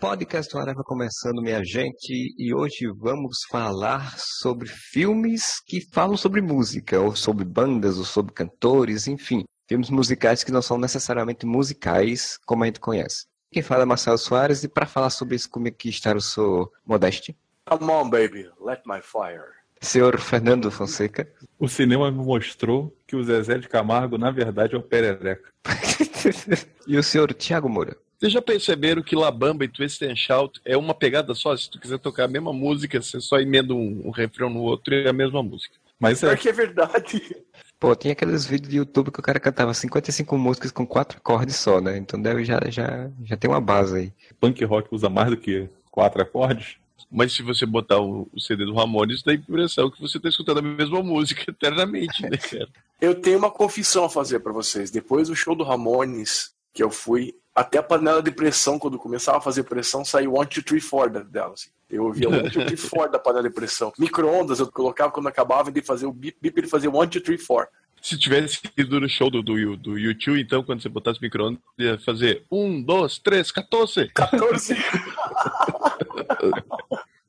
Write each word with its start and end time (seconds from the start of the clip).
Podcast 0.00 0.56
Areva 0.56 0.82
começando, 0.82 1.42
minha 1.42 1.62
gente, 1.62 2.34
e 2.38 2.54
hoje 2.54 2.90
vamos 2.96 3.40
falar 3.50 4.14
sobre 4.16 4.66
filmes 4.66 5.60
que 5.66 5.82
falam 5.92 6.16
sobre 6.16 6.40
música, 6.40 6.98
ou 6.98 7.14
sobre 7.14 7.44
bandas, 7.44 7.98
ou 7.98 8.04
sobre 8.04 8.32
cantores, 8.32 9.06
enfim, 9.06 9.44
filmes 9.68 9.90
musicais 9.90 10.42
que 10.42 10.50
não 10.50 10.62
são 10.62 10.78
necessariamente 10.78 11.44
musicais, 11.44 12.38
como 12.46 12.62
a 12.62 12.66
gente 12.66 12.80
conhece. 12.80 13.26
Quem 13.52 13.62
fala 13.62 13.82
é 13.82 13.84
Marcelo 13.84 14.16
Soares, 14.16 14.64
e 14.64 14.68
para 14.68 14.86
falar 14.86 15.10
sobre 15.10 15.36
isso 15.36 15.50
comigo 15.50 15.76
aqui 15.76 15.90
está 15.90 16.16
o 16.16 16.20
senhor 16.20 16.72
Modeste. 16.86 17.36
Come 17.66 17.92
on, 17.92 18.08
baby, 18.08 18.48
let 18.58 18.80
my 18.86 19.02
fire. 19.02 19.52
Senhor 19.82 20.18
Fernando 20.18 20.70
Fonseca. 20.70 21.30
O 21.58 21.68
cinema 21.68 22.10
me 22.10 22.24
mostrou 22.24 22.96
que 23.06 23.16
o 23.16 23.22
Zezé 23.22 23.58
de 23.58 23.68
Camargo, 23.68 24.16
na 24.16 24.30
verdade, 24.30 24.74
é 24.74 24.78
o 24.78 24.82
Perereca. 24.82 25.52
e 26.88 26.96
o 26.96 27.02
senhor 27.02 27.34
Tiago 27.34 27.68
Moura. 27.68 27.98
Vocês 28.20 28.34
já 28.34 28.42
perceberam 28.42 29.02
que 29.02 29.16
La 29.16 29.30
Bamba 29.30 29.64
e 29.64 29.68
Twist 29.68 30.04
and 30.04 30.14
Shout 30.14 30.60
é 30.62 30.76
uma 30.76 30.92
pegada 30.92 31.34
só? 31.34 31.56
Se 31.56 31.70
tu 31.70 31.80
quiser 31.80 31.98
tocar 31.98 32.24
a 32.24 32.28
mesma 32.28 32.52
música, 32.52 33.00
você 33.00 33.18
só 33.18 33.40
emenda 33.40 33.72
um, 33.72 34.02
um 34.04 34.10
refrão 34.10 34.50
no 34.50 34.60
outro 34.60 34.92
e 34.92 35.06
é 35.06 35.08
a 35.08 35.12
mesma 35.12 35.42
música. 35.42 35.74
Mas 35.98 36.22
é. 36.22 36.36
que 36.36 36.50
é 36.50 36.52
verdade. 36.52 37.34
Pô, 37.78 37.96
tinha 37.96 38.12
aqueles 38.12 38.44
vídeos 38.44 38.70
de 38.70 38.76
YouTube 38.76 39.10
que 39.10 39.20
o 39.20 39.22
cara 39.22 39.40
cantava 39.40 39.72
55 39.72 40.36
músicas 40.36 40.70
com 40.70 40.86
quatro 40.86 41.16
acordes 41.16 41.56
só, 41.56 41.80
né? 41.80 41.96
Então 41.96 42.20
deve 42.20 42.44
já, 42.44 42.60
já, 42.68 43.10
já 43.24 43.38
tem 43.38 43.50
uma 43.50 43.60
base 43.60 43.96
aí. 43.96 44.12
Punk 44.38 44.62
rock 44.66 44.94
usa 44.94 45.08
mais 45.08 45.30
do 45.30 45.38
que 45.38 45.66
quatro 45.90 46.20
acordes? 46.20 46.76
Mas 47.10 47.32
se 47.32 47.42
você 47.42 47.64
botar 47.64 48.00
o, 48.00 48.28
o 48.34 48.38
CD 48.38 48.66
do 48.66 48.74
Ramones, 48.74 49.22
dá 49.22 49.32
a 49.32 49.34
impressão 49.34 49.90
que 49.90 49.98
você 49.98 50.18
está 50.18 50.28
escutando 50.28 50.58
a 50.58 50.62
mesma 50.62 51.02
música 51.02 51.44
eternamente, 51.50 52.22
né, 52.24 52.36
cara? 52.36 52.68
Eu 53.00 53.14
tenho 53.14 53.38
uma 53.38 53.50
confissão 53.50 54.04
a 54.04 54.10
fazer 54.10 54.40
para 54.40 54.52
vocês. 54.52 54.90
Depois 54.90 55.28
do 55.28 55.34
show 55.34 55.54
do 55.54 55.64
Ramones, 55.64 56.52
que 56.72 56.82
eu 56.82 56.90
fui, 56.90 57.34
até 57.54 57.78
a 57.78 57.82
panela 57.82 58.22
de 58.22 58.30
pressão, 58.30 58.78
quando 58.78 58.98
começava 58.98 59.38
a 59.38 59.40
fazer 59.40 59.64
pressão, 59.64 60.04
saiu 60.04 60.32
1, 60.32 60.34
2, 60.34 60.64
3, 60.64 60.88
4 60.88 61.24
dela. 61.24 61.52
Assim. 61.54 61.70
Eu 61.90 62.04
ouvia 62.04 62.28
1, 62.28 62.42
2, 62.42 62.52
3, 62.52 62.88
4 62.88 63.12
da 63.12 63.18
panela 63.18 63.48
de 63.48 63.54
pressão. 63.54 63.92
Micro-ondas 63.98 64.60
eu 64.60 64.70
colocava 64.70 65.12
quando 65.12 65.26
acabava 65.26 65.70
de 65.70 65.82
fazer 65.82 66.06
o 66.06 66.12
bip, 66.12 66.36
bip 66.40 66.58
ele 66.58 66.68
fazia 66.68 66.88
1, 66.88 66.92
2, 66.92 67.22
3, 67.22 67.46
4. 67.46 67.70
Se 68.00 68.18
tivesse 68.18 68.60
ido 68.78 68.98
no 68.98 69.08
show 69.08 69.30
do, 69.30 69.42
do, 69.42 69.76
do 69.76 69.98
YouTube, 69.98 70.40
então, 70.40 70.64
quando 70.64 70.80
você 70.80 70.88
botasse 70.88 71.20
micro-ondas, 71.20 71.60
ia 71.78 71.98
fazer 71.98 72.44
1, 72.50 72.82
2, 72.82 73.18
3, 73.18 73.52
14. 73.52 74.08
14. 74.08 74.76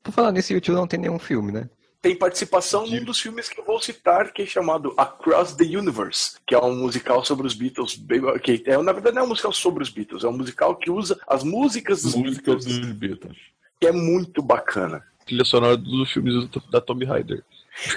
Por 0.02 0.12
falar 0.12 0.32
nisso, 0.32 0.52
YouTube 0.52 0.76
não 0.76 0.86
tem 0.86 0.98
nenhum 0.98 1.18
filme, 1.18 1.52
né? 1.52 1.68
Tem 2.02 2.16
participação 2.16 2.84
num 2.84 3.04
dos 3.04 3.20
filmes 3.20 3.48
que 3.48 3.60
eu 3.60 3.64
vou 3.64 3.80
citar, 3.80 4.32
que 4.32 4.42
é 4.42 4.46
chamado 4.46 4.92
Across 4.96 5.54
the 5.54 5.64
Universe, 5.64 6.36
que 6.44 6.52
é 6.52 6.58
um 6.58 6.74
musical 6.74 7.24
sobre 7.24 7.46
os 7.46 7.54
Beatles. 7.54 7.98
Que 8.42 8.64
é, 8.66 8.76
na 8.82 8.92
verdade, 8.92 9.14
não 9.14 9.22
é 9.22 9.24
um 9.24 9.28
musical 9.28 9.52
sobre 9.52 9.84
os 9.84 9.88
Beatles, 9.88 10.24
é 10.24 10.28
um 10.28 10.36
musical 10.36 10.74
que 10.74 10.90
usa 10.90 11.18
as 11.28 11.44
músicas 11.44 12.02
dos 12.02 12.16
músicas 12.16 12.64
Beatles. 12.64 12.78
Dos 12.80 12.92
Beatles. 12.92 13.36
Que 13.80 13.86
é 13.86 13.92
muito 13.92 14.42
bacana. 14.42 15.04
Trilha 15.24 15.44
sonora 15.44 15.76
dos 15.76 16.10
filmes 16.10 16.48
da 16.70 16.80
Tommy 16.80 17.04
Ryder. 17.04 17.44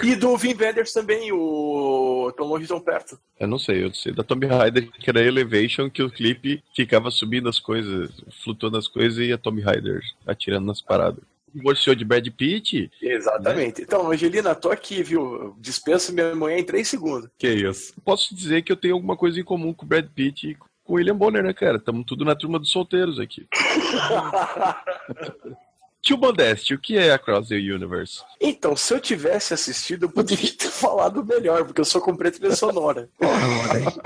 E 0.02 0.14
do 0.14 0.36
Vin 0.36 0.54
Wenders 0.54 0.92
também, 0.92 1.32
o 1.32 2.32
Tão 2.36 2.46
Longe 2.46 2.66
Tão 2.66 2.80
Perto. 2.80 3.18
Eu 3.38 3.48
não 3.48 3.58
sei, 3.58 3.84
eu 3.84 3.92
sei 3.92 4.12
da 4.12 4.22
Tommy 4.22 4.46
Ryder, 4.46 4.90
que 4.92 5.10
era 5.10 5.20
Elevation, 5.20 5.90
que 5.90 6.02
o 6.02 6.10
clipe 6.10 6.62
ficava 6.74 7.10
subindo 7.10 7.48
as 7.48 7.58
coisas, 7.58 8.10
flutuando 8.42 8.78
as 8.78 8.88
coisas 8.88 9.18
e 9.18 9.32
a 9.32 9.38
Tommy 9.38 9.60
Ryder 9.60 10.00
atirando 10.26 10.66
nas 10.66 10.80
paradas 10.80 11.22
divorciou 11.56 11.96
de 11.96 12.04
Brad 12.04 12.28
Pitt. 12.28 12.90
Exatamente. 13.00 13.80
Né? 13.80 13.86
Então, 13.86 14.10
Angelina, 14.10 14.54
tô 14.54 14.70
aqui, 14.70 15.02
viu? 15.02 15.56
Dispenso 15.58 16.12
minha 16.12 16.34
mulher 16.34 16.58
em 16.58 16.64
três 16.64 16.88
segundos. 16.88 17.30
Que 17.38 17.48
isso. 17.48 17.94
Posso 18.04 18.34
dizer 18.34 18.62
que 18.62 18.70
eu 18.70 18.76
tenho 18.76 18.94
alguma 18.94 19.16
coisa 19.16 19.40
em 19.40 19.44
comum 19.44 19.72
com 19.72 19.84
o 19.84 19.88
Brad 19.88 20.06
Pitt 20.14 20.50
e 20.50 20.54
com 20.54 20.66
o 20.86 20.96
William 20.96 21.16
Bonner, 21.16 21.42
né, 21.42 21.52
cara? 21.52 21.78
Estamos 21.78 22.04
tudo 22.06 22.24
na 22.24 22.36
turma 22.36 22.58
dos 22.58 22.70
solteiros 22.70 23.18
aqui. 23.18 23.46
Tio 26.06 26.16
Modeste, 26.16 26.72
o 26.72 26.78
que 26.78 26.96
é 26.96 27.10
Across 27.10 27.48
the 27.48 27.56
Universe? 27.56 28.22
Então, 28.40 28.76
se 28.76 28.94
eu 28.94 29.00
tivesse 29.00 29.52
assistido, 29.52 30.04
eu 30.04 30.08
poderia 30.08 30.52
ter 30.54 30.70
falado 30.70 31.24
melhor, 31.24 31.64
porque 31.64 31.80
eu 31.80 31.84
sou 31.84 32.00
comprei 32.00 32.30
trilha 32.30 32.54
sonora. 32.54 33.08
Porra, 33.18 33.48
Modeste. 33.48 34.00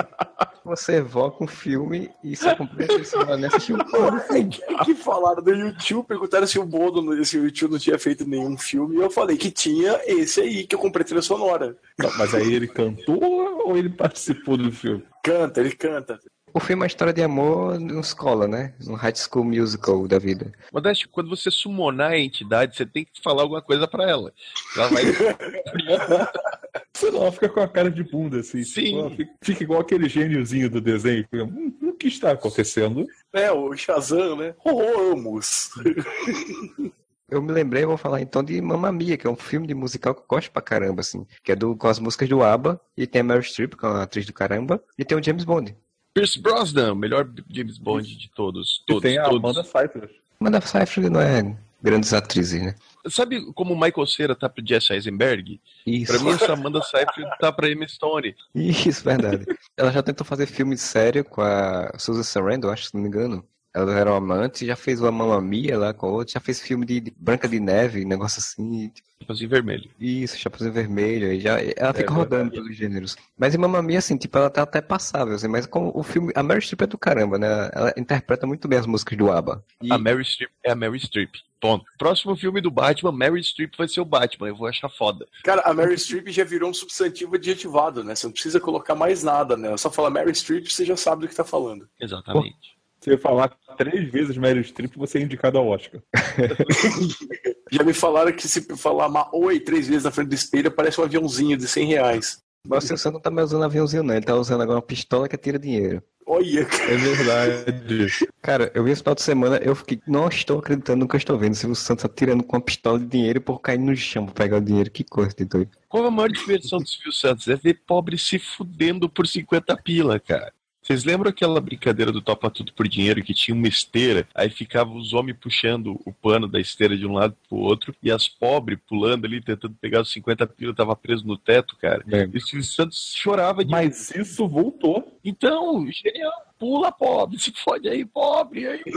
Você 0.64 0.92
evoca 0.94 1.44
um 1.44 1.46
filme 1.46 2.10
e 2.24 2.34
só 2.34 2.56
comprei 2.56 2.86
trilha 2.86 3.04
sonora 3.04 3.36
nessa 3.36 3.60
filme. 3.60 3.84
É 4.30 4.84
que 4.86 4.94
falaram 4.94 5.42
do 5.42 5.50
YouTube, 5.50 6.06
perguntaram 6.06 6.46
se 6.46 6.58
o 6.58 6.64
Bono, 6.64 7.22
se 7.22 7.36
o 7.36 7.44
YouTube 7.44 7.72
não 7.72 7.78
tinha 7.78 7.98
feito 7.98 8.26
nenhum 8.26 8.56
filme, 8.56 8.96
e 8.96 9.00
eu 9.00 9.10
falei 9.10 9.36
que 9.36 9.50
tinha 9.50 10.00
esse 10.06 10.40
aí, 10.40 10.66
que 10.66 10.74
eu 10.74 10.78
comprei 10.78 11.04
trilha 11.04 11.20
sonora. 11.20 11.76
Não, 11.98 12.10
mas 12.16 12.34
aí 12.34 12.50
ele 12.50 12.66
cantou 12.66 13.22
ou 13.22 13.76
ele 13.76 13.90
participou 13.90 14.56
do 14.56 14.72
filme? 14.72 15.04
Canta, 15.22 15.60
ele 15.60 15.72
canta. 15.72 16.18
O 16.52 16.60
filme 16.60 16.80
é 16.80 16.82
uma 16.82 16.86
história 16.86 17.12
de 17.12 17.22
amor 17.22 17.78
numa 17.78 18.00
escola, 18.00 18.48
né? 18.48 18.74
Um 18.86 18.94
high 18.94 19.14
school 19.14 19.44
musical 19.44 20.06
da 20.08 20.18
vida. 20.18 20.52
Modeste, 20.72 21.08
quando 21.08 21.28
você 21.28 21.50
summonar 21.50 22.12
a 22.12 22.18
entidade, 22.18 22.76
você 22.76 22.84
tem 22.84 23.04
que 23.04 23.22
falar 23.22 23.42
alguma 23.42 23.62
coisa 23.62 23.86
para 23.86 24.08
ela. 24.08 24.32
Ela 24.76 24.88
vai. 24.88 25.02
Sei 26.94 27.10
lá, 27.10 27.30
fica 27.32 27.48
com 27.48 27.60
a 27.60 27.68
cara 27.68 27.90
de 27.90 28.02
bunda, 28.02 28.40
assim. 28.40 28.62
Sim. 28.64 29.10
Fica, 29.16 29.32
fica 29.42 29.62
igual 29.62 29.80
aquele 29.80 30.08
gêniozinho 30.08 30.68
do 30.68 30.80
desenho. 30.80 31.26
Hum, 31.32 31.72
o 31.82 31.92
que 31.92 32.08
está 32.08 32.32
acontecendo? 32.32 33.06
É, 33.32 33.50
o 33.52 33.74
Shazam, 33.76 34.36
né? 34.36 34.54
Ramos. 34.64 35.70
Eu 37.30 37.40
me 37.40 37.52
lembrei, 37.52 37.86
vou 37.86 37.96
falar 37.96 38.20
então 38.20 38.42
de 38.42 38.60
Mamma 38.60 38.90
Mia, 38.90 39.16
que 39.16 39.24
é 39.24 39.30
um 39.30 39.36
filme 39.36 39.64
de 39.64 39.72
musical 39.72 40.12
que 40.12 40.20
eu 40.20 40.26
gosto 40.28 40.50
pra 40.50 40.60
caramba, 40.60 41.00
assim. 41.00 41.24
Que 41.44 41.52
é 41.52 41.56
do, 41.56 41.76
com 41.76 41.86
as 41.86 42.00
músicas 42.00 42.28
do 42.28 42.42
ABBA, 42.42 42.80
e 42.96 43.06
tem 43.06 43.20
a 43.20 43.24
Meryl 43.24 43.42
Streep, 43.44 43.74
que 43.74 43.86
é 43.86 43.88
uma 43.88 44.02
atriz 44.02 44.26
do 44.26 44.32
caramba, 44.32 44.82
e 44.98 45.04
tem 45.04 45.16
o 45.16 45.22
James 45.22 45.44
Bond. 45.44 45.76
Pierce 46.14 46.38
Brosnan, 46.40 46.92
o 46.92 46.96
melhor 46.96 47.30
James 47.48 47.78
Bond 47.78 48.16
de 48.16 48.30
todos. 48.30 48.82
todos 48.86 49.04
e 49.04 49.08
tem 49.08 49.18
a 49.18 49.24
todos. 49.24 49.38
Amanda 49.38 49.64
Seyfried. 49.64 50.10
Amanda 50.40 50.60
Seyfried 50.60 51.10
não 51.10 51.20
é 51.20 51.56
grandes 51.82 52.12
atrizes, 52.12 52.62
né? 52.62 52.74
Sabe 53.08 53.52
como 53.54 53.72
o 53.74 53.80
Michael 53.80 54.06
Cera 54.06 54.34
tá 54.34 54.48
pro 54.48 54.66
Jesse 54.66 54.92
Eisenberg? 54.92 55.60
Isso. 55.86 56.12
Pra 56.12 56.22
mim, 56.22 56.30
essa 56.30 56.52
Amanda 56.52 56.82
Seyfried 56.82 57.28
tá 57.38 57.50
pra 57.52 57.70
Emma 57.70 57.86
Stone. 57.88 58.34
Isso, 58.54 59.04
verdade. 59.04 59.46
Ela 59.76 59.90
já 59.90 60.02
tentou 60.02 60.26
fazer 60.26 60.46
filme 60.46 60.76
sério 60.76 61.24
com 61.24 61.40
a 61.40 61.92
Susan 61.98 62.22
Sarandon, 62.22 62.70
acho, 62.70 62.86
se 62.86 62.94
não 62.94 63.02
me 63.02 63.08
engano. 63.08 63.44
Ela 63.72 63.94
era 63.96 64.10
uma 64.10 64.16
amante, 64.18 64.66
já 64.66 64.74
fez 64.74 65.00
uma 65.00 65.12
Mamma 65.12 65.40
Mia 65.40 65.78
lá 65.78 65.94
com 65.94 66.06
a 66.06 66.10
outra, 66.10 66.32
já 66.34 66.40
fez 66.40 66.60
filme 66.60 66.84
de, 66.84 67.00
de 67.00 67.14
Branca 67.16 67.46
de 67.48 67.60
Neve, 67.60 68.04
negócio 68.04 68.40
assim. 68.40 68.92
Chapeuzinho 69.20 69.48
vermelho. 69.50 69.90
Isso, 70.00 70.36
Chapeuzinho 70.38 70.72
vermelho, 70.72 71.32
e 71.32 71.38
já, 71.40 71.60
ela 71.76 71.92
fica 71.94 72.10
É 72.12 72.14
rodando 72.16 72.44
verdade. 72.50 72.50
pelos 72.62 72.76
gêneros. 72.76 73.16
Mas 73.38 73.54
em 73.54 73.58
Mamma 73.58 73.80
Mia, 73.80 73.98
assim, 73.98 74.16
tipo, 74.16 74.36
ela 74.38 74.50
tá 74.50 74.62
até 74.62 74.80
passável, 74.80 75.34
assim, 75.34 75.46
mas 75.46 75.66
como 75.66 75.92
o 75.94 76.02
filme, 76.02 76.32
a 76.34 76.42
Meryl 76.42 76.60
Streep 76.62 76.82
é 76.82 76.86
do 76.86 76.98
caramba, 76.98 77.38
né? 77.38 77.70
Ela 77.72 77.92
interpreta 77.96 78.44
muito 78.46 78.66
bem 78.66 78.78
as 78.78 78.86
músicas 78.86 79.16
do 79.16 79.30
ABBA. 79.30 79.64
E- 79.82 79.92
A 79.92 79.98
Mary 79.98 80.24
Streep 80.24 80.50
é 80.64 80.72
a 80.72 80.74
Mary 80.74 80.98
Streep. 80.98 81.30
Ponto. 81.60 81.84
Próximo 81.98 82.34
filme 82.34 82.60
do 82.62 82.70
Batman, 82.70 83.12
Mary 83.12 83.40
Streep 83.44 83.74
vai 83.76 83.86
ser 83.86 84.00
o 84.00 84.04
Batman. 84.04 84.48
Eu 84.48 84.56
vou 84.56 84.66
achar 84.66 84.88
foda. 84.88 85.26
Cara, 85.44 85.60
a 85.60 85.74
Mary 85.74 85.96
Streep 85.98 86.26
já 86.28 86.42
virou 86.42 86.70
um 86.70 86.74
substantivo 86.74 87.34
adjetivado, 87.36 88.02
né? 88.02 88.14
Você 88.14 88.26
não 88.26 88.32
precisa 88.32 88.58
colocar 88.58 88.94
mais 88.94 89.22
nada, 89.22 89.56
né? 89.58 89.76
Só 89.76 89.90
fala 89.92 90.08
Mary 90.10 90.34
Streep, 90.34 90.66
você 90.68 90.84
já 90.86 90.96
sabe 90.96 91.20
do 91.22 91.28
que 91.28 91.36
tá 91.36 91.44
falando. 91.44 91.86
Exatamente. 92.00 92.79
Eu 93.06 93.18
falar 93.18 93.48
três 93.78 94.10
vezes 94.10 94.36
Meryl 94.36 94.62
Streep, 94.62 94.94
você 94.96 95.18
é 95.18 95.22
indicado 95.22 95.56
ao 95.58 95.66
Oscar. 95.68 96.00
Já 97.70 97.82
me 97.84 97.92
falaram 97.94 98.32
que 98.32 98.46
se 98.48 98.62
falar 98.76 99.08
ma- 99.08 99.28
oi 99.32 99.60
três 99.60 99.86
vezes 99.88 100.04
na 100.04 100.10
frente 100.10 100.28
do 100.28 100.34
espelho, 100.34 100.70
parece 100.70 101.00
um 101.00 101.04
aviãozinho 101.04 101.56
de 101.56 101.66
100 101.68 101.86
reais. 101.86 102.42
Mas 102.66 102.84
o 102.84 102.86
Silvio 102.88 103.12
não 103.12 103.20
tá 103.20 103.30
mais 103.30 103.46
usando 103.48 103.64
aviãozinho, 103.64 104.02
não. 104.02 104.14
Ele 104.14 104.24
tá 104.26 104.34
usando 104.34 104.60
agora 104.62 104.76
uma 104.78 104.82
pistola 104.84 105.28
que 105.28 105.34
atira 105.34 105.58
dinheiro. 105.58 106.02
Olha, 106.26 106.64
cara. 106.66 106.92
É 106.92 106.96
verdade. 106.96 108.28
Cara, 108.42 108.70
eu 108.74 108.84
vi 108.84 108.90
esse 108.90 109.00
final 109.02 109.14
de 109.14 109.22
semana, 109.22 109.56
eu 109.56 109.74
fiquei, 109.74 110.00
não 110.06 110.28
estou 110.28 110.58
acreditando 110.58 111.00
no 111.00 111.08
que 111.08 111.16
eu 111.16 111.18
estou 111.18 111.38
vendo. 111.38 111.52
O 111.52 111.56
Silvio 111.56 111.74
Santos 111.74 112.04
atirando 112.04 112.44
com 112.44 112.56
uma 112.56 112.62
pistola 112.62 112.98
de 112.98 113.06
dinheiro 113.06 113.40
por 113.40 113.60
cair 113.60 113.78
no 113.78 113.96
chão 113.96 114.26
pra 114.26 114.34
pegar 114.34 114.58
o 114.58 114.60
dinheiro. 114.60 114.90
Que 114.90 115.02
coisa 115.04 115.34
de 115.34 115.44
doido. 115.46 115.70
Qual 115.88 116.04
a 116.04 116.10
maior 116.10 116.28
diversão 116.28 116.78
do 116.78 116.86
Silvio 116.86 117.12
Santos? 117.12 117.48
É 117.48 117.56
ver 117.56 117.80
pobre 117.86 118.18
se 118.18 118.38
fudendo 118.38 119.08
por 119.08 119.26
50 119.26 119.74
pila, 119.78 120.20
cara. 120.20 120.52
Vocês 120.90 121.04
lembram 121.04 121.30
aquela 121.30 121.60
brincadeira 121.60 122.10
do 122.10 122.20
Topa 122.20 122.50
Tudo 122.50 122.72
por 122.72 122.88
Dinheiro 122.88 123.22
que 123.22 123.32
tinha 123.32 123.54
uma 123.54 123.68
esteira, 123.68 124.26
aí 124.34 124.50
ficavam 124.50 124.96
os 124.96 125.12
homens 125.12 125.36
puxando 125.40 126.00
o 126.04 126.12
pano 126.12 126.48
da 126.48 126.58
esteira 126.58 126.98
de 126.98 127.06
um 127.06 127.12
lado 127.12 127.36
pro 127.48 127.58
outro 127.58 127.94
e 128.02 128.10
as 128.10 128.26
pobres 128.26 128.76
pulando 128.88 129.24
ali, 129.24 129.40
tentando 129.40 129.76
pegar 129.80 130.00
os 130.00 130.10
50 130.10 130.44
pila, 130.48 130.74
tava 130.74 130.96
preso 130.96 131.24
no 131.24 131.38
teto, 131.38 131.76
cara. 131.76 132.02
Lembro. 132.04 132.36
E 132.36 132.38
o 132.38 132.40
Silvio 132.40 132.64
Santos 132.64 133.12
chorava 133.14 133.64
de. 133.64 133.70
Mas 133.70 134.10
isso 134.10 134.48
voltou. 134.48 135.16
Então, 135.24 135.86
genial, 135.92 136.32
pula 136.58 136.90
pobre, 136.90 137.38
se 137.38 137.52
fode 137.52 137.88
aí, 137.88 138.04
pobre, 138.04 138.66
aí. 138.66 138.82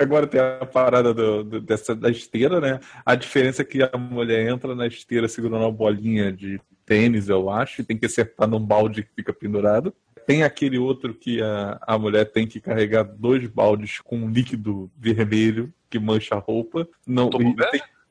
Agora 0.00 0.28
tem 0.28 0.40
a 0.40 0.64
parada 0.66 1.12
do, 1.12 1.42
do, 1.42 1.60
dessa, 1.60 1.96
da 1.96 2.10
esteira, 2.10 2.60
né? 2.60 2.78
A 3.04 3.16
diferença 3.16 3.62
é 3.62 3.64
que 3.64 3.82
a 3.82 3.98
mulher 3.98 4.48
entra 4.48 4.72
na 4.76 4.86
esteira 4.86 5.26
segurando 5.26 5.62
uma 5.62 5.72
bolinha 5.72 6.32
de 6.32 6.60
tênis, 6.88 7.28
eu 7.28 7.50
acho, 7.50 7.82
e 7.82 7.84
tem 7.84 7.98
que 7.98 8.06
acertar 8.06 8.48
num 8.48 8.58
balde 8.58 9.02
que 9.02 9.10
fica 9.14 9.32
pendurado. 9.32 9.94
Tem 10.26 10.42
aquele 10.42 10.78
outro 10.78 11.14
que 11.14 11.42
a, 11.42 11.78
a 11.82 11.98
mulher 11.98 12.24
tem 12.24 12.46
que 12.46 12.60
carregar 12.60 13.02
dois 13.02 13.46
baldes 13.46 14.00
com 14.00 14.28
líquido 14.30 14.90
vermelho 14.96 15.72
que 15.90 15.98
mancha 15.98 16.34
a 16.34 16.38
roupa. 16.38 16.88
Não, 17.06 17.30
tem, 17.30 17.54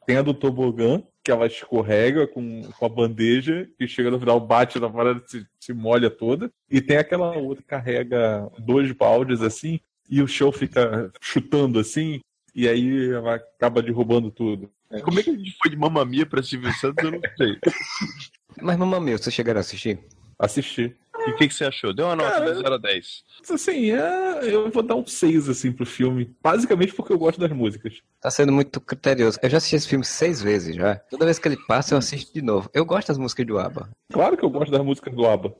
tem, 0.05 0.17
a 0.17 0.21
do 0.21 0.33
tobogã, 0.33 1.01
que 1.23 1.31
ela 1.31 1.47
escorrega 1.47 2.27
com, 2.27 2.61
com 2.61 2.85
a 2.85 2.89
bandeja, 2.89 3.67
que 3.77 3.87
chega 3.87 4.11
no 4.11 4.19
final, 4.19 4.39
bate 4.39 4.79
na 4.79 4.89
parada, 4.89 5.21
se, 5.25 5.45
se 5.59 5.73
molha 5.73 6.09
toda. 6.09 6.51
E 6.69 6.81
tem 6.81 6.97
aquela 6.97 7.35
outra 7.35 7.63
que 7.63 7.69
carrega 7.69 8.49
dois 8.59 8.91
baldes 8.91 9.41
assim, 9.41 9.79
e 10.09 10.21
o 10.21 10.27
show 10.27 10.51
fica 10.51 11.11
chutando 11.21 11.79
assim, 11.79 12.21
e 12.55 12.67
aí 12.67 13.11
ela 13.11 13.35
acaba 13.35 13.81
derrubando 13.81 14.31
tudo. 14.31 14.71
É. 14.91 15.01
Como 15.01 15.19
é 15.19 15.23
que 15.23 15.29
a 15.29 15.33
gente 15.33 15.55
foi 15.61 15.71
de 15.71 15.77
Mamamia 15.77 16.25
pra 16.25 16.41
Silvio 16.41 16.71
Santos? 16.73 17.03
Eu 17.03 17.11
não 17.11 17.21
sei. 17.37 17.57
Mas 18.61 18.77
Mamamia, 18.77 19.17
você 19.17 19.29
chegaram 19.29 19.59
a 19.59 19.61
assistir? 19.61 19.99
Assisti. 20.39 20.95
E 21.25 21.31
o 21.31 21.35
que, 21.35 21.47
que, 21.47 21.53
você 21.53 21.65
achou? 21.65 21.93
Deu 21.93 22.05
uma 22.05 22.15
nota 22.15 22.31
Cara, 22.31 22.53
de 22.53 22.61
0 22.61 22.73
a 22.75 22.77
10. 22.77 23.23
Assim, 23.49 23.91
é, 23.91 24.39
eu 24.43 24.69
vou 24.71 24.83
dar 24.83 24.95
um 24.95 25.05
6 25.05 25.49
assim, 25.49 25.71
pro 25.71 25.85
filme. 25.85 26.33
Basicamente 26.41 26.93
porque 26.93 27.11
eu 27.11 27.17
gosto 27.17 27.39
das 27.39 27.51
músicas. 27.51 28.01
Tá 28.21 28.29
sendo 28.29 28.53
muito 28.53 28.79
criterioso. 28.79 29.37
Eu 29.41 29.49
já 29.49 29.57
assisti 29.57 29.75
esse 29.75 29.87
filme 29.87 30.05
seis 30.05 30.41
vezes 30.41 30.75
já. 30.75 30.95
Toda 31.09 31.25
vez 31.25 31.39
que 31.39 31.47
ele 31.47 31.57
passa, 31.67 31.93
eu 31.93 31.97
assisto 31.97 32.33
de 32.33 32.41
novo. 32.41 32.69
Eu 32.73 32.85
gosto 32.85 33.09
das 33.09 33.17
músicas 33.17 33.45
do 33.45 33.57
ABBA. 33.57 33.89
Claro 34.11 34.37
que 34.37 34.45
eu 34.45 34.49
gosto 34.49 34.71
das 34.71 34.83
músicas 34.83 35.13
do 35.13 35.27
ABBA. 35.27 35.53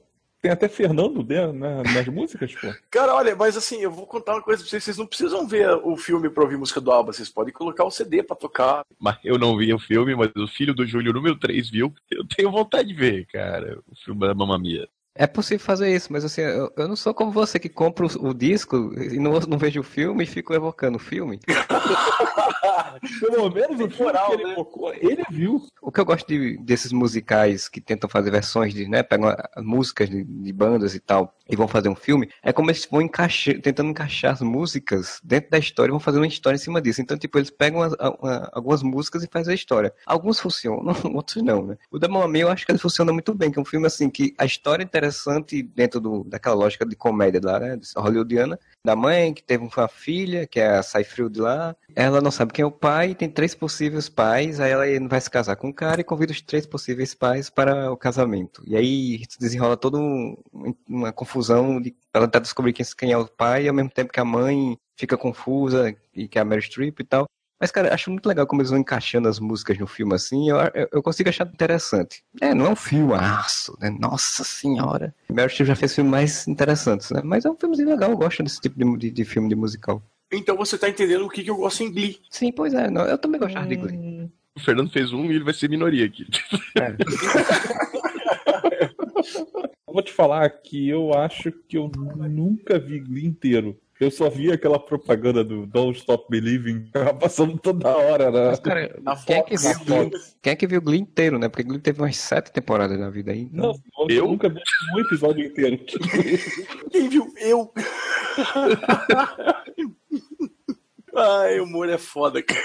Tem 0.48 0.54
até 0.54 0.70
Fernando 0.70 1.26
né, 1.26 1.52
nas 1.94 2.08
músicas, 2.08 2.56
pô. 2.56 2.74
Cara, 2.90 3.14
olha, 3.14 3.36
mas 3.36 3.58
assim, 3.58 3.82
eu 3.82 3.92
vou 3.92 4.08
contar 4.08 4.36
uma 4.36 4.42
coisa 4.42 4.64
pra 4.64 4.70
vocês. 4.70 4.82
Vocês 4.82 4.98
não 4.98 5.06
precisam 5.06 5.46
ver 5.46 5.70
o 5.84 5.98
filme 5.98 6.30
pra 6.30 6.44
ouvir 6.44 6.56
música 6.56 6.80
do 6.80 6.90
ABBA. 6.90 7.12
Vocês 7.12 7.28
podem 7.28 7.54
colocar 7.54 7.84
o 7.84 7.92
CD 7.92 8.24
pra 8.24 8.34
tocar. 8.34 8.86
Mas 8.98 9.18
eu 9.26 9.38
não 9.38 9.58
vi 9.58 9.74
o 9.74 9.80
filme, 9.80 10.16
mas 10.16 10.32
o 10.38 10.48
filho 10.48 10.74
do 10.74 10.86
Júlio 10.86 11.12
número 11.12 11.36
3 11.38 11.70
viu. 11.70 11.94
Eu 12.10 12.26
tenho 12.26 12.50
vontade 12.50 12.88
de 12.88 12.94
ver, 12.94 13.26
cara, 13.26 13.78
o 13.92 13.96
filme 14.06 14.22
da 14.22 14.34
Mamma 14.34 14.58
Mia. 14.58 14.88
É 15.20 15.26
possível 15.26 15.66
fazer 15.66 15.94
isso, 15.94 16.14
mas 16.14 16.24
assim, 16.24 16.42
eu, 16.42 16.72
eu 16.78 16.88
não 16.88 16.96
sou 16.96 17.14
como 17.14 17.32
você 17.32 17.58
que 17.60 17.70
compra 17.70 18.06
o, 18.06 18.30
o 18.30 18.34
disco 18.34 18.94
e 18.96 19.20
não, 19.20 19.40
não 19.40 19.58
vejo 19.58 19.80
o 19.80 19.84
filme 19.84 20.24
e 20.24 20.28
fico 20.28 20.54
evocando 20.54 20.98
o 20.98 21.00
filme. 21.00 21.40
Pelo 23.20 23.50
menos 23.52 23.80
o 23.82 23.90
filme 23.90 24.12
Moral, 24.12 24.34
ele 24.34 24.44
né? 24.46 24.52
evocou, 24.52 24.94
ele 24.94 25.24
viu. 25.30 25.66
O 25.82 25.92
que 25.92 26.00
eu 26.00 26.06
gosto 26.06 26.28
de, 26.28 26.58
desses 26.58 26.92
musicais 26.92 27.68
que 27.68 27.82
tentam 27.82 28.10
fazer 28.10 28.32
versões 28.32 28.74
de, 28.74 28.88
né, 28.88 29.04
pegam 29.04 29.36
músicas 29.58 30.10
de, 30.10 30.24
de, 30.24 30.54
bandas 30.54 30.96
e 30.96 31.00
tal 31.00 31.34
e 31.50 31.56
vão 31.56 31.68
fazer 31.68 31.90
um 31.90 31.96
filme, 31.96 32.30
é 32.44 32.52
como 32.52 32.70
eles 32.70 32.88
vão 32.90 33.02
encaixar, 33.02 33.60
tentando 33.62 33.90
encaixar 33.90 34.34
as 34.34 34.42
músicas 34.42 35.20
dentro 35.24 35.50
da 35.50 35.58
história 35.58 35.90
e 35.90 35.92
vão 35.92 36.00
fazer 36.00 36.20
uma 36.20 36.28
história 36.28 36.58
em 36.58 36.60
cima 36.60 36.82
disso. 36.82 37.02
Então, 37.02 37.18
tipo, 37.18 37.38
eles 37.38 37.50
pegam 37.50 37.82
as, 37.82 37.94
a, 37.94 38.50
algumas 38.54 38.84
músicas 38.84 39.24
e 39.24 39.30
fazem 39.32 39.54
a 39.54 39.56
história. 39.56 39.94
Alguns 40.06 40.40
funcionam, 40.40 40.96
outros 41.16 41.42
não, 41.44 41.66
né? 41.66 41.78
O 41.90 41.98
da 41.98 42.08
Mamma 42.08 42.38
eu 42.38 42.50
acho 42.50 42.66
que 42.66 42.72
ele 42.72 42.80
funciona 42.80 43.14
muito 43.14 43.34
bem, 43.34 43.52
que 43.52 43.58
é 43.58 43.62
um 43.62 43.66
filme 43.66 43.88
assim 43.88 44.10
que 44.10 44.34
a 44.38 44.46
história 44.46 44.84
é 44.84 44.86
interessante 44.86 45.07
dentro 45.76 46.00
do, 46.00 46.24
daquela 46.24 46.56
lógica 46.56 46.86
de 46.86 46.96
comédia 46.96 47.42
lá, 47.44 47.60
né, 47.60 47.80
hollywoodiana, 47.96 48.60
da 48.86 48.96
mãe 48.96 49.34
que 49.34 49.44
teve 49.44 49.64
uma 49.64 49.88
filha, 49.88 50.48
que 50.48 50.60
é 50.60 50.78
a 50.78 50.84
Seyfried 50.84 51.40
lá. 51.40 51.76
Ela 51.96 52.22
não 52.22 52.32
sabe 52.32 52.54
quem 52.54 52.64
é 52.64 52.66
o 52.66 52.72
pai, 52.72 53.16
tem 53.16 53.30
três 53.30 53.54
possíveis 53.54 54.10
pais, 54.10 54.60
aí 54.60 54.72
ela 54.72 55.08
vai 55.08 55.22
se 55.22 55.30
casar 55.30 55.56
com 55.56 55.70
o 55.70 55.74
cara 55.74 56.02
e 56.02 56.04
convida 56.04 56.32
os 56.32 56.42
três 56.42 56.66
possíveis 56.66 57.14
pais 57.14 57.50
para 57.50 57.92
o 57.92 57.98
casamento. 57.98 58.64
E 58.66 58.76
aí 58.76 59.22
desenrola 59.40 59.78
toda 59.78 59.98
um, 59.98 60.36
uma 60.88 61.12
confusão 61.12 61.82
de 61.82 61.96
ela 62.14 62.28
tentar 62.28 62.40
descobrir 62.40 62.74
quem, 62.74 62.86
quem 62.98 63.12
é 63.12 63.18
o 63.18 63.28
pai, 63.28 63.66
e 63.66 63.68
ao 63.68 63.76
mesmo 63.76 63.92
tempo 63.92 64.12
que 64.12 64.20
a 64.20 64.26
mãe 64.26 64.78
fica 64.96 65.18
confusa 65.18 65.96
e 66.14 66.28
que 66.28 66.38
é 66.38 66.42
a 66.42 66.46
Mary 66.46 66.62
Streep 66.62 67.00
e 67.00 67.04
tal. 67.04 67.28
Mas, 67.60 67.72
cara, 67.72 67.94
acho 67.94 68.12
muito 68.12 68.28
legal 68.28 68.46
como 68.46 68.62
eles 68.62 68.70
vão 68.70 68.80
encaixando 68.80 69.28
as 69.28 69.40
músicas 69.40 69.78
no 69.80 69.88
filme 69.88 70.14
assim. 70.14 70.50
Eu, 70.50 70.58
eu, 70.74 70.88
eu 70.94 71.04
consigo 71.04 71.30
achar 71.30 71.48
interessante. 71.48 72.24
É, 72.40 72.54
não 72.54 72.68
é 72.68 72.70
um 72.70 72.76
filme 72.76 73.14
aço, 73.14 73.76
né? 73.80 73.90
Nossa 73.90 74.44
senhora. 74.44 75.14
Meryl 75.30 75.50
Streep 75.50 75.68
já 75.68 75.76
fez 75.76 75.96
filmes 75.96 76.12
mais 76.12 76.48
interessantes, 76.48 77.10
né? 77.12 77.22
Mas 77.24 77.46
é 77.46 77.50
um 77.50 77.56
filmezinho 77.56 77.90
legal, 77.90 78.12
eu 78.12 78.18
gosto 78.18 78.44
desse 78.44 78.62
tipo 78.62 78.78
de, 78.78 78.98
de, 78.98 79.12
de 79.12 79.26
filme 79.26 79.50
de 79.50 79.56
musical. 79.56 80.04
Então 80.32 80.56
você 80.56 80.78
tá 80.78 80.88
entendendo 80.90 81.26
o 81.26 81.30
que, 81.30 81.44
que 81.44 81.50
eu 81.50 81.56
gosto 81.56 81.82
em 81.84 81.92
Glee. 81.92 82.20
Sim, 82.30 82.52
pois 82.52 82.74
é. 82.74 82.90
Não, 82.90 83.06
eu 83.06 83.18
também 83.18 83.40
gostava 83.40 83.66
hum... 83.66 83.70
de 83.70 83.76
Glee. 83.76 84.30
O 84.56 84.60
Fernando 84.60 84.92
fez 84.92 85.14
um 85.14 85.26
e 85.26 85.36
ele 85.36 85.44
vai 85.44 85.54
ser 85.54 85.70
minoria 85.70 86.06
aqui. 86.06 86.26
É. 86.76 86.96
vou 89.98 90.04
te 90.04 90.14
falar 90.14 90.48
que 90.50 90.88
eu 90.88 91.12
acho 91.16 91.52
que 91.52 91.76
eu 91.76 91.90
nunca 92.30 92.78
vi 92.78 93.00
Glee 93.00 93.26
inteiro. 93.26 93.76
Eu 94.00 94.12
só 94.12 94.30
vi 94.30 94.52
aquela 94.52 94.78
propaganda 94.78 95.44
do 95.44 95.66
Don't 95.66 95.98
Stop 95.98 96.26
Believing 96.30 96.92
passando 97.20 97.58
toda 97.58 97.90
hora, 97.90 98.30
né? 98.30 98.48
Mas, 98.50 98.60
cara, 98.60 98.96
quem, 99.26 99.38
é 99.38 99.42
que 99.42 99.58
viu 99.58 100.12
quem 100.42 100.54
é 100.54 100.56
que 100.56 100.68
viu 100.68 100.82
Glee 100.82 101.00
inteiro, 101.00 101.40
né? 101.40 101.50
Porque 101.50 101.64
Glee 101.64 101.80
teve 101.80 102.02
umas 102.02 102.16
sete 102.16 102.52
temporadas 102.52 103.00
na 103.00 103.10
vida 103.10 103.32
aí. 103.32 103.50
Não, 103.52 103.74
eu, 104.08 104.18
eu 104.18 104.28
nunca 104.28 104.50
vi 104.50 104.62
um 104.94 105.00
episódio 105.00 105.44
inteiro. 105.44 105.80
quem 106.92 107.10
viu? 107.10 107.34
Eu! 107.38 107.74
Ai, 111.16 111.60
o 111.60 111.64
humor 111.64 111.90
é 111.90 111.98
foda, 111.98 112.44
cara. 112.44 112.62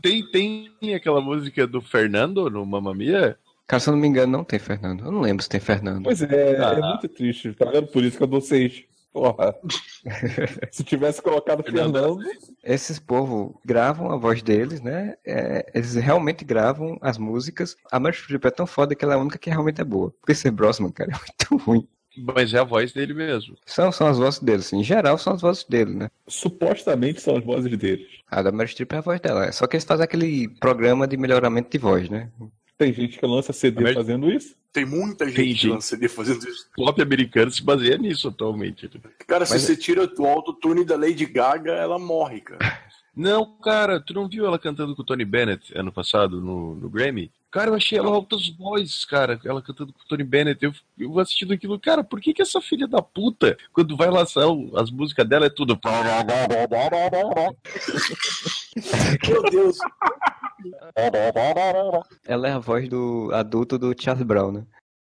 Tem, 0.00 0.24
tem 0.30 0.94
aquela 0.94 1.20
música 1.20 1.66
do 1.66 1.80
Fernando 1.80 2.48
no 2.48 2.64
Mamma 2.64 2.94
Mia? 2.94 3.36
Cara, 3.66 3.80
se 3.80 3.88
eu 3.88 3.92
não 3.92 4.00
me 4.00 4.06
engano, 4.06 4.30
não 4.30 4.44
tem 4.44 4.60
Fernando. 4.60 5.04
Eu 5.04 5.10
não 5.10 5.20
lembro 5.20 5.42
se 5.42 5.48
tem 5.48 5.58
Fernando. 5.58 6.04
Pois 6.04 6.22
é, 6.22 6.52
é 6.52 6.64
ah. 6.64 6.74
é 6.74 6.80
muito 6.80 7.08
triste, 7.08 7.52
tá 7.54 7.68
vendo? 7.68 7.88
Por 7.88 8.04
isso 8.04 8.16
que 8.16 8.22
eu 8.22 8.28
dou 8.28 8.40
seis. 8.40 8.84
Porra. 9.16 9.56
Se 10.70 10.84
tivesse 10.84 11.22
colocado 11.22 11.62
Fernando. 11.62 12.18
Esses 12.62 12.98
povos 12.98 13.54
gravam 13.64 14.12
a 14.12 14.16
voz 14.18 14.42
deles, 14.42 14.82
né? 14.82 15.14
É, 15.24 15.64
eles 15.72 15.94
realmente 15.94 16.44
gravam 16.44 16.98
as 17.00 17.16
músicas. 17.16 17.78
A 17.90 17.98
Meryl 17.98 18.20
Streep 18.20 18.44
é 18.44 18.50
tão 18.50 18.66
foda 18.66 18.94
que 18.94 19.02
ela 19.02 19.14
é 19.14 19.16
a 19.16 19.18
única 19.18 19.38
que 19.38 19.48
realmente 19.48 19.80
é 19.80 19.84
boa. 19.84 20.12
Porque 20.20 20.32
esse 20.32 20.50
Brosman, 20.50 20.92
cara, 20.92 21.12
é 21.16 21.16
muito 21.16 21.64
ruim. 21.64 21.88
Mas 22.18 22.52
é 22.52 22.58
a 22.58 22.64
voz 22.64 22.92
dele 22.92 23.14
mesmo. 23.14 23.56
São, 23.64 23.90
são 23.90 24.06
as 24.06 24.18
vozes 24.18 24.40
dele, 24.40 24.58
assim. 24.58 24.80
Em 24.80 24.84
geral, 24.84 25.16
são 25.16 25.32
as 25.32 25.40
vozes 25.40 25.64
dele, 25.64 25.94
né? 25.94 26.10
Supostamente 26.28 27.22
são 27.22 27.38
as 27.38 27.44
vozes 27.44 27.74
deles. 27.74 28.06
A 28.30 28.42
da 28.42 28.52
Meryl 28.52 28.68
Streep 28.68 28.92
é 28.92 28.98
a 28.98 29.00
voz 29.00 29.18
dela. 29.18 29.50
Só 29.50 29.66
que 29.66 29.76
eles 29.76 29.84
fazem 29.84 30.04
aquele 30.04 30.48
programa 30.60 31.08
de 31.08 31.16
melhoramento 31.16 31.70
de 31.70 31.78
voz, 31.78 32.10
né? 32.10 32.30
Tem 32.78 32.92
gente 32.92 33.18
que 33.18 33.26
lança 33.26 33.52
CD 33.52 33.94
fazendo 33.94 34.30
isso? 34.30 34.54
Tem 34.72 34.84
muita 34.84 35.26
gente 35.26 35.36
Tem 35.36 35.54
que 35.54 35.68
lança 35.68 35.88
CD 35.88 36.08
fazendo 36.08 36.46
isso. 36.46 36.68
O 36.76 36.84
pop 36.84 37.00
americano 37.00 37.50
se 37.50 37.62
baseia 37.62 37.96
nisso 37.96 38.28
atualmente. 38.28 38.90
Cara, 39.26 39.46
se 39.46 39.58
você 39.58 39.74
tira 39.74 40.10
o 40.18 40.26
autotune 40.26 40.84
da 40.84 40.96
Lady 40.96 41.24
Gaga, 41.24 41.72
ela 41.72 41.98
morre, 41.98 42.42
cara. 42.42 42.58
Não, 43.16 43.46
cara, 43.62 43.98
tu 43.98 44.12
não 44.12 44.28
viu 44.28 44.44
ela 44.44 44.58
cantando 44.58 44.94
com 44.94 45.00
o 45.00 45.04
Tony 45.04 45.24
Bennett 45.24 45.72
ano 45.74 45.90
passado 45.90 46.38
no, 46.38 46.74
no 46.74 46.90
Grammy? 46.90 47.32
Cara, 47.50 47.70
eu 47.70 47.74
achei 47.74 47.98
ela 47.98 48.10
altas 48.10 48.50
vozes, 48.50 49.06
cara, 49.06 49.40
ela 49.42 49.62
cantando 49.62 49.90
com 49.90 50.00
o 50.00 50.06
Tony 50.06 50.22
Bennett. 50.22 50.62
Eu, 50.62 50.74
eu 50.98 51.18
assistindo 51.18 51.54
aquilo, 51.54 51.80
cara, 51.80 52.04
por 52.04 52.20
que 52.20 52.34
que 52.34 52.42
essa 52.42 52.60
filha 52.60 52.86
da 52.86 53.00
puta, 53.00 53.56
quando 53.72 53.96
vai 53.96 54.10
lançar 54.10 54.44
as 54.74 54.90
músicas 54.90 55.26
dela, 55.26 55.46
é 55.46 55.48
tudo. 55.48 55.80
Meu 59.26 59.42
Deus. 59.44 59.78
Ela 62.26 62.48
é 62.48 62.52
a 62.52 62.58
voz 62.58 62.88
do 62.88 63.30
adulto 63.32 63.78
do 63.78 63.94
Charles 63.98 64.26
Brown, 64.26 64.52
né? 64.52 64.66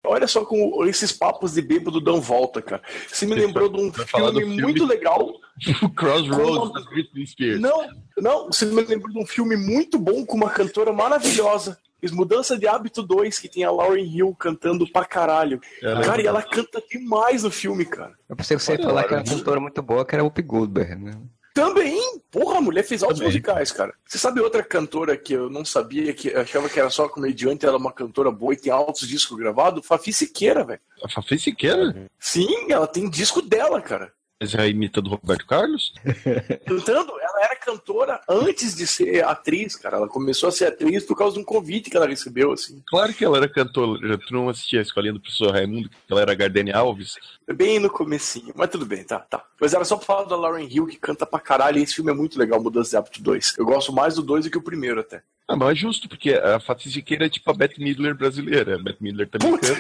Olha 0.07 0.27
só 0.27 0.45
como 0.45 0.85
esses 0.85 1.13
papos 1.13 1.55
de 1.55 1.63
bêbado 1.63 1.99
dão 2.01 2.21
volta, 2.21 2.61
cara. 2.61 2.83
Você 3.09 3.25
me 3.25 3.35
lembrou 3.35 3.71
de 3.71 3.81
um 3.81 3.91
filme, 3.91 4.41
filme, 4.41 4.63
muito 4.63 4.85
legal. 4.85 5.33
Crossroads 5.97 6.73
da 6.73 6.91
Britney 6.91 7.27
Spears. 7.27 7.61
Não, 7.61 7.89
não, 8.19 8.47
você 8.47 8.67
me 8.67 8.83
lembrou 8.83 9.13
de 9.13 9.19
um 9.19 9.27
filme 9.27 9.57
muito 9.57 9.99
bom 9.99 10.25
com 10.27 10.37
uma 10.37 10.51
cantora 10.51 10.93
maravilhosa. 10.93 11.79
Mudança 12.13 12.59
de 12.59 12.69
Hábito 12.69 13.03
2, 13.03 13.39
que 13.39 13.49
tem 13.49 13.65
a 13.65 13.71
Lauren 13.71 14.05
Hill 14.05 14.37
cantando 14.39 14.87
pra 14.87 15.07
caralho. 15.07 15.59
Ela 15.81 16.03
cara, 16.03 16.21
é 16.21 16.25
e 16.25 16.27
ela 16.27 16.43
canta 16.43 16.83
demais 16.91 17.45
no 17.45 17.51
filme, 17.51 17.87
cara. 17.87 18.13
Eu 18.29 18.37
pensei 18.37 18.59
que 18.59 18.63
você 18.63 18.73
ia 18.73 18.83
falar 18.83 19.05
que 19.05 19.15
era 19.15 19.23
uma 19.23 19.37
cantora 19.37 19.59
muito 19.59 19.81
boa, 19.81 20.05
que 20.05 20.15
era 20.15 20.23
o 20.23 20.31
Goldberg, 20.31 20.97
né? 20.97 21.13
Também! 21.55 21.99
Porra, 22.35 22.59
a 22.59 22.61
mulher 22.61 22.83
fez 22.83 23.01
altos 23.05 23.21
musicais, 23.21 23.71
cara. 23.71 23.95
Você 24.05 24.19
sabe 24.19 24.41
outra 24.41 24.61
cantora 24.61 25.17
que 25.17 25.35
eu 25.35 25.49
não 25.49 25.65
sabia, 25.65 26.13
que 26.13 26.35
achava 26.35 26.69
que 26.69 26.81
era 26.81 26.91
só 26.91 27.09
comediante, 27.09 27.65
ela 27.65 27.77
é 27.77 27.79
uma 27.79 27.93
cantora 27.93 28.29
boa 28.29 28.53
e 28.53 28.57
tem 28.57 28.73
altos 28.73 29.07
discos 29.07 29.39
gravados? 29.39 29.87
Fafi 29.87 30.13
Siqueira, 30.13 30.65
velho. 30.65 30.81
A 31.05 31.09
Fafi 31.09 31.39
Siqueira? 31.39 32.11
Sim, 32.19 32.73
ela 32.73 32.89
tem 32.89 33.09
disco 33.09 33.41
dela, 33.41 33.81
cara. 33.81 34.13
Mas 34.45 34.55
é 34.55 34.69
imitando 34.69 35.09
Roberto 35.09 35.47
Carlos? 35.47 35.95
Cantando, 36.67 37.19
ela 37.19 37.45
era 37.45 37.57
cantora 37.57 38.21
antes 38.29 38.77
de 38.77 38.87
ser 38.87 39.25
atriz, 39.25 39.75
cara. 39.75 39.97
Ela 39.97 40.07
começou 40.07 40.51
a 40.51 40.53
ser 40.53 40.67
atriz 40.67 41.03
por 41.03 41.17
causa 41.17 41.37
de 41.37 41.41
um 41.41 41.45
convite 41.45 41.89
que 41.89 41.97
ela 41.97 42.07
recebeu, 42.07 42.53
assim. 42.53 42.83
Claro 42.87 43.15
que 43.15 43.25
ela 43.25 43.39
era 43.39 43.49
cantora. 43.49 44.19
Tu 44.19 44.35
não 44.35 44.51
assistia 44.51 44.81
a 44.81 44.83
escolinha 44.83 45.15
do 45.15 45.21
professor 45.21 45.51
Raimundo, 45.51 45.89
que 45.89 46.13
ela 46.13 46.21
era 46.21 46.35
Gardene 46.35 46.73
Alves? 46.73 47.15
Bem 47.55 47.79
no 47.79 47.89
comecinho, 47.89 48.53
mas 48.55 48.69
tudo 48.69 48.85
bem, 48.85 49.03
tá, 49.03 49.19
tá. 49.19 49.43
Mas 49.59 49.73
era 49.73 49.85
só 49.85 49.97
pra 49.97 50.05
falar 50.05 50.25
da 50.25 50.37
Lauren 50.37 50.69
Hill, 50.71 50.87
que 50.87 50.97
canta 50.97 51.25
pra 51.25 51.41
caralho, 51.41 51.79
e 51.79 51.83
esse 51.83 51.95
filme 51.95 52.11
é 52.11 52.15
muito 52.15 52.39
legal, 52.39 52.63
Mudança 52.63 52.91
de 52.91 52.97
Hábito 52.99 53.23
2. 53.23 53.55
Eu 53.57 53.65
gosto 53.65 53.95
mais 53.95 54.17
do 54.17 54.23
2 54.23 54.45
do 54.45 54.51
que 54.51 54.59
o 54.59 54.63
primeiro, 54.63 55.01
até. 55.01 55.23
Ah, 55.47 55.57
mas 55.57 55.73
é 55.73 55.75
justo, 55.75 56.09
porque 56.09 56.33
a 56.33 56.59
Fati 56.59 56.91
Siqueira 56.91 57.27
é 57.27 57.29
tipo 57.29 57.51
a 57.51 57.55
Beth 57.55 57.75
Midler 57.79 58.17
brasileira. 58.17 58.77
A 58.77 58.83
Beth 58.83 58.97
Midler 58.99 59.29
também 59.29 59.53
canta. 59.59 59.75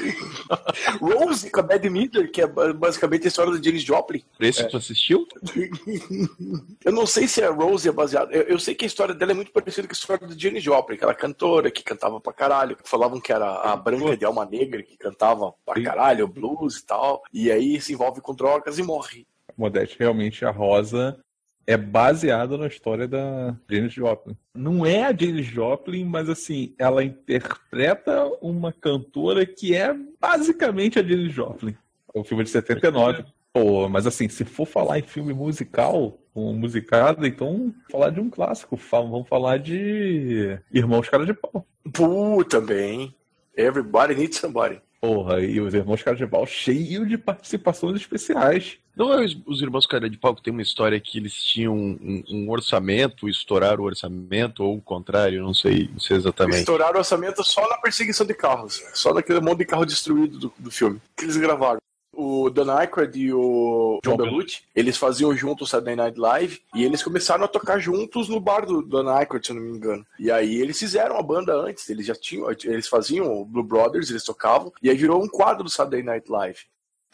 Rose 1.00 1.50
com 1.50 1.60
a 1.60 1.62
Bad 1.62 1.88
Midler, 1.88 2.30
que 2.30 2.42
é 2.42 2.46
basicamente 2.46 3.24
a 3.24 3.28
história 3.28 3.50
do 3.50 3.64
Janis 3.64 3.82
Joplin. 3.82 4.22
Esse 4.38 4.68
tu 4.68 4.76
assistiu? 4.76 5.26
Eu 6.84 6.92
não 6.92 7.06
sei 7.06 7.26
se 7.26 7.42
a 7.42 7.50
Rose 7.50 7.88
é 7.88 7.92
baseada. 7.92 8.30
Eu, 8.34 8.42
eu 8.42 8.58
sei 8.58 8.74
que 8.74 8.84
a 8.84 8.86
história 8.86 9.14
dela 9.14 9.32
é 9.32 9.34
muito 9.34 9.52
parecida 9.52 9.88
com 9.88 9.92
a 9.92 9.96
história 9.96 10.26
do 10.26 10.38
Janis 10.38 10.62
Joplin, 10.62 10.96
aquela 10.96 11.14
cantora 11.14 11.70
que 11.70 11.82
cantava 11.82 12.20
pra 12.20 12.32
caralho. 12.34 12.76
que 12.76 12.88
Falavam 12.88 13.18
que 13.18 13.32
era 13.32 13.62
a 13.62 13.74
branca 13.74 14.16
de 14.18 14.24
alma 14.24 14.44
negra 14.44 14.82
que 14.82 14.98
cantava 14.98 15.54
pra 15.64 15.82
caralho, 15.82 16.28
blues 16.28 16.76
e 16.76 16.86
tal. 16.86 17.22
E 17.32 17.50
aí 17.50 17.80
se 17.80 17.94
envolve 17.94 18.20
com 18.20 18.34
drogas 18.34 18.78
e 18.78 18.82
morre. 18.82 19.26
Modeste, 19.56 19.96
realmente 19.98 20.44
a 20.44 20.50
Rosa 20.50 21.18
é 21.66 21.76
baseada 21.76 22.56
na 22.56 22.66
história 22.66 23.08
da 23.08 23.56
Janis 23.68 23.92
Joplin. 23.92 24.36
Não 24.54 24.84
é 24.84 25.04
a 25.04 25.16
Janis 25.16 25.46
Joplin, 25.46 26.04
mas 26.04 26.28
assim, 26.28 26.74
ela 26.78 27.04
interpreta 27.04 28.24
uma 28.40 28.72
cantora 28.72 29.46
que 29.46 29.74
é 29.74 29.94
basicamente 30.20 30.98
a 30.98 31.02
Janis 31.02 31.32
Joplin. 31.32 31.76
É 32.14 32.18
um 32.18 32.24
filme 32.24 32.44
de 32.44 32.50
79. 32.50 33.24
Pô, 33.52 33.88
mas 33.88 34.06
assim, 34.06 34.28
se 34.28 34.44
for 34.44 34.66
falar 34.66 34.98
em 34.98 35.02
filme 35.02 35.32
musical, 35.32 36.18
um 36.34 36.52
musicado, 36.52 37.24
então 37.26 37.72
falar 37.90 38.10
de 38.10 38.20
um 38.20 38.28
clássico. 38.28 38.76
Vamos 38.90 39.28
falar 39.28 39.58
de 39.58 40.58
Irmãos 40.72 41.08
Cara 41.08 41.24
de 41.24 41.34
Pau. 41.34 41.64
Pô, 41.92 42.44
também. 42.44 43.14
Everybody 43.56 44.16
needs 44.16 44.38
somebody. 44.38 44.80
Porra, 45.04 45.40
e 45.40 45.60
os 45.60 45.74
Irmãos 45.74 46.02
Cara 46.02 46.16
de 46.16 46.26
Pau 46.26 46.46
cheio 46.46 47.04
de 47.04 47.18
participações 47.18 48.00
especiais. 48.00 48.78
Não 48.96 49.12
é 49.12 49.22
os, 49.22 49.36
os 49.44 49.60
irmãos 49.60 49.86
Cara 49.86 50.08
de 50.08 50.16
Pau 50.16 50.34
que 50.34 50.42
tem 50.42 50.50
uma 50.50 50.62
história 50.62 50.98
que 50.98 51.18
eles 51.18 51.34
tinham 51.34 51.74
um, 51.74 52.24
um 52.30 52.50
orçamento, 52.50 53.28
estouraram 53.28 53.82
o 53.82 53.86
orçamento, 53.86 54.64
ou 54.64 54.76
o 54.76 54.80
contrário, 54.80 55.42
não 55.42 55.52
sei, 55.52 55.90
não 55.92 56.00
sei 56.00 56.16
exatamente. 56.16 56.60
Estouraram 56.60 56.94
o 56.94 56.98
orçamento 56.98 57.44
só 57.44 57.68
na 57.68 57.76
perseguição 57.76 58.24
de 58.24 58.32
carros. 58.32 58.82
Só 58.94 59.12
naquele 59.12 59.40
monte 59.40 59.58
de 59.58 59.66
carro 59.66 59.84
destruído 59.84 60.38
do, 60.38 60.54
do 60.58 60.70
filme. 60.70 60.98
Que 61.14 61.24
eles 61.24 61.36
gravaram. 61.36 61.83
O 62.16 62.50
Dan 62.50 62.72
Aykroyd 62.72 63.16
e 63.16 63.32
o 63.32 64.00
John 64.02 64.16
Belushi, 64.16 64.62
eles 64.74 64.96
faziam 64.96 65.34
juntos 65.36 65.68
o 65.68 65.70
Saturday 65.70 65.96
Night 65.96 66.18
Live 66.18 66.60
e 66.74 66.84
eles 66.84 67.02
começaram 67.02 67.44
a 67.44 67.48
tocar 67.48 67.78
juntos 67.78 68.28
no 68.28 68.40
bar 68.40 68.66
do 68.66 68.82
Dan 68.82 69.10
Aykroyd, 69.10 69.46
se 69.46 69.52
eu 69.52 69.56
não 69.56 69.62
me 69.62 69.76
engano. 69.76 70.06
E 70.18 70.30
aí 70.30 70.60
eles 70.60 70.78
fizeram 70.78 71.16
a 71.16 71.22
banda 71.22 71.54
antes, 71.54 71.88
eles 71.88 72.06
já 72.06 72.14
tinham, 72.14 72.48
eles 72.64 72.88
faziam 72.88 73.32
o 73.32 73.44
Blue 73.44 73.64
Brothers, 73.64 74.10
eles 74.10 74.24
tocavam, 74.24 74.72
e 74.82 74.90
aí 74.90 74.96
virou 74.96 75.22
um 75.22 75.28
quadro 75.28 75.64
do 75.64 75.70
Saturday 75.70 76.02
Night 76.02 76.30
Live. 76.30 76.60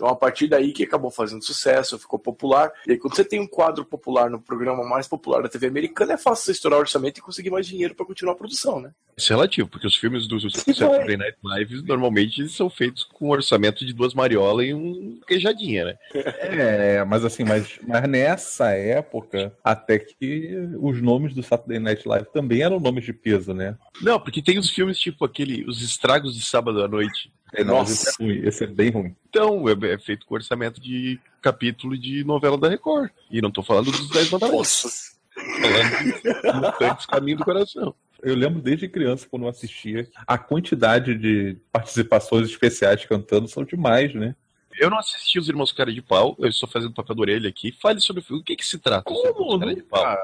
Então, 0.00 0.08
a 0.08 0.16
partir 0.16 0.48
daí 0.48 0.72
que 0.72 0.84
acabou 0.84 1.10
fazendo 1.10 1.44
sucesso, 1.44 1.98
ficou 1.98 2.18
popular. 2.18 2.72
E 2.86 2.92
aí, 2.92 2.98
quando 2.98 3.14
você 3.14 3.22
tem 3.22 3.38
um 3.38 3.46
quadro 3.46 3.84
popular 3.84 4.30
no 4.30 4.40
programa 4.40 4.82
mais 4.82 5.06
popular 5.06 5.42
da 5.42 5.48
TV 5.48 5.66
americana, 5.66 6.14
é 6.14 6.16
fácil 6.16 6.46
você 6.46 6.52
estourar 6.52 6.78
o 6.78 6.80
orçamento 6.80 7.18
e 7.18 7.20
conseguir 7.20 7.50
mais 7.50 7.66
dinheiro 7.66 7.94
para 7.94 8.06
continuar 8.06 8.32
a 8.32 8.36
produção, 8.36 8.80
né? 8.80 8.92
Isso 9.14 9.30
é 9.30 9.36
relativo, 9.36 9.68
porque 9.68 9.86
os 9.86 9.96
filmes 9.96 10.26
do 10.26 10.40
Saturday 10.50 11.18
Night 11.18 11.36
Live 11.44 11.82
normalmente 11.82 12.48
são 12.48 12.70
feitos 12.70 13.04
com 13.04 13.26
um 13.26 13.30
orçamento 13.30 13.84
de 13.84 13.92
duas 13.92 14.14
mariolas 14.14 14.66
e 14.66 14.72
um 14.72 15.20
queijadinha, 15.26 15.84
né? 15.84 15.94
É, 16.14 17.04
mas 17.04 17.22
assim, 17.22 17.44
mas, 17.44 17.78
mas 17.86 18.08
nessa 18.08 18.70
época, 18.70 19.54
até 19.62 19.98
que 19.98 20.56
os 20.80 21.02
nomes 21.02 21.34
do 21.34 21.42
Saturday 21.42 21.78
Night 21.78 22.08
Live 22.08 22.26
também 22.32 22.62
eram 22.62 22.80
nomes 22.80 23.04
de 23.04 23.12
peso, 23.12 23.52
né? 23.52 23.76
Não, 24.00 24.18
porque 24.18 24.40
tem 24.40 24.58
os 24.58 24.70
filmes 24.70 24.98
tipo 24.98 25.26
aquele, 25.26 25.68
os 25.68 25.82
estragos 25.82 26.34
de 26.34 26.42
sábado 26.42 26.82
à 26.82 26.88
noite. 26.88 27.30
É, 27.52 27.64
não, 27.64 27.78
Nossa. 27.78 27.92
Esse 27.92 28.08
é 28.08 28.24
ruim, 28.24 28.46
esse 28.46 28.64
é 28.64 28.66
bem 28.66 28.90
ruim. 28.90 29.16
Então, 29.28 29.64
é, 29.68 29.94
é 29.94 29.98
feito 29.98 30.26
com 30.26 30.34
orçamento 30.34 30.80
de 30.80 31.18
capítulo 31.42 31.96
de 31.96 32.24
novela 32.24 32.56
da 32.58 32.68
Record. 32.68 33.10
E 33.30 33.40
não 33.40 33.50
tô 33.50 33.62
falando 33.62 33.90
dos 33.90 34.08
Dez 34.10 34.30
Mandamentos, 34.30 34.84
Nossa, 34.84 35.12
tô 35.34 35.68
falando 35.68 36.42
de 36.42 36.60
Mutantes 36.60 37.06
Caminho 37.06 37.38
do 37.38 37.44
Coração. 37.44 37.94
Eu 38.22 38.34
lembro 38.34 38.60
desde 38.60 38.86
criança, 38.88 39.26
quando 39.30 39.44
eu 39.44 39.48
assistia, 39.48 40.08
a 40.26 40.36
quantidade 40.36 41.14
de 41.14 41.56
participações 41.72 42.48
especiais 42.48 43.04
cantando 43.04 43.48
são 43.48 43.64
demais, 43.64 44.14
né? 44.14 44.34
Eu 44.78 44.90
não 44.90 44.98
assisti 44.98 45.38
os 45.38 45.48
Irmãos 45.48 45.72
Cara 45.72 45.92
de 45.92 46.00
Pau, 46.00 46.36
eu 46.38 46.48
estou 46.48 46.68
fazendo 46.68 46.94
papel 46.94 47.16
da 47.16 47.22
orelha 47.22 47.48
aqui. 47.48 47.72
Fale 47.72 48.00
sobre 48.00 48.22
o 48.22 48.24
filme, 48.24 48.42
o 48.42 48.44
que 48.44 48.56
que 48.56 48.66
se 48.66 48.78
trata? 48.78 49.10
os 49.10 49.20
Como 49.20 49.28
Irmãos 49.28 49.58
Cara 49.58 49.74
de 49.74 49.82
Pau? 49.82 50.18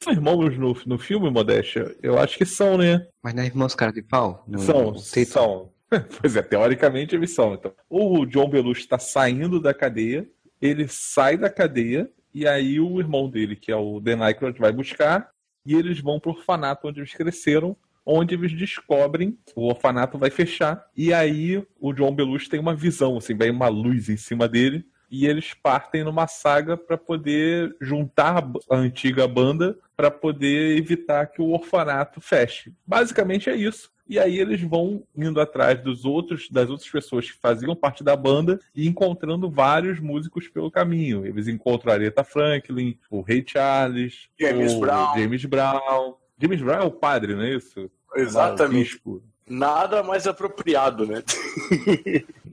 São 0.00 0.12
irmãos 0.12 0.58
no, 0.58 0.76
no 0.86 0.98
filme, 0.98 1.30
Modéstia? 1.30 1.96
Eu 2.02 2.18
acho 2.18 2.36
que 2.36 2.44
são, 2.44 2.76
né? 2.76 3.06
Mas 3.22 3.34
não 3.34 3.42
é 3.42 3.46
Irmãos 3.46 3.74
Cara 3.74 3.92
de 3.92 4.02
Pau? 4.02 4.44
No, 4.46 4.58
São, 4.58 4.92
no 4.92 4.98
são. 4.98 5.72
Pois 6.20 6.36
é, 6.36 6.42
teoricamente 6.42 7.14
eles 7.14 7.34
são. 7.34 7.54
Então, 7.54 7.72
o 7.88 8.26
John 8.26 8.48
Belushi 8.48 8.82
está 8.82 8.98
saindo 8.98 9.60
da 9.60 9.72
cadeia, 9.72 10.28
ele 10.60 10.86
sai 10.88 11.36
da 11.36 11.50
cadeia, 11.50 12.10
e 12.34 12.46
aí 12.46 12.80
o 12.80 12.98
irmão 12.98 13.28
dele, 13.28 13.56
que 13.56 13.70
é 13.70 13.76
o 13.76 14.00
Dan 14.00 14.22
Aykroyd, 14.22 14.58
vai 14.58 14.72
buscar, 14.72 15.30
e 15.64 15.74
eles 15.74 16.00
vão 16.00 16.20
pro 16.20 16.32
orfanato 16.32 16.88
onde 16.88 17.00
eles 17.00 17.14
cresceram, 17.14 17.76
onde 18.04 18.34
eles 18.34 18.52
descobrem 18.52 19.36
o 19.54 19.66
orfanato 19.66 20.16
vai 20.16 20.30
fechar, 20.30 20.86
e 20.96 21.12
aí 21.12 21.64
o 21.80 21.92
John 21.92 22.14
Belushi 22.14 22.48
tem 22.48 22.60
uma 22.60 22.74
visão, 22.74 23.16
assim, 23.16 23.36
vem 23.36 23.50
uma 23.50 23.68
luz 23.68 24.08
em 24.08 24.16
cima 24.16 24.48
dele, 24.48 24.86
e 25.10 25.26
eles 25.26 25.54
partem 25.54 26.04
numa 26.04 26.26
saga 26.26 26.76
para 26.76 26.96
poder 26.96 27.74
juntar 27.80 28.44
a 28.70 28.76
antiga 28.76 29.26
banda 29.26 29.78
para 29.96 30.10
poder 30.10 30.76
evitar 30.76 31.26
que 31.26 31.40
o 31.40 31.50
orfanato 31.50 32.20
feche. 32.20 32.72
Basicamente 32.86 33.48
é 33.48 33.56
isso. 33.56 33.90
E 34.08 34.20
aí 34.20 34.38
eles 34.38 34.60
vão 34.60 35.02
indo 35.16 35.40
atrás 35.40 35.82
dos 35.82 36.04
outros, 36.04 36.48
das 36.48 36.70
outras 36.70 36.88
pessoas 36.88 37.28
que 37.28 37.38
faziam 37.38 37.74
parte 37.74 38.04
da 38.04 38.14
banda 38.14 38.60
e 38.74 38.86
encontrando 38.86 39.50
vários 39.50 39.98
músicos 39.98 40.46
pelo 40.46 40.70
caminho. 40.70 41.26
Eles 41.26 41.48
encontram 41.48 41.90
a 41.90 41.96
Aretha 41.96 42.22
Franklin, 42.22 42.96
o 43.10 43.20
Ray 43.20 43.44
Charles, 43.44 44.28
James 44.38 44.74
o 44.74 44.80
Brown. 44.80 45.14
James 45.18 45.44
Brown. 45.44 46.14
James 46.40 46.62
Brown 46.62 46.82
é 46.82 46.84
o 46.84 46.90
padre, 46.90 47.34
não 47.34 47.42
é 47.42 47.54
isso? 47.54 47.90
exatamente. 48.14 48.94
Bispo. 48.94 49.22
Nada 49.48 50.02
mais 50.02 50.26
apropriado, 50.26 51.06
né? 51.06 51.22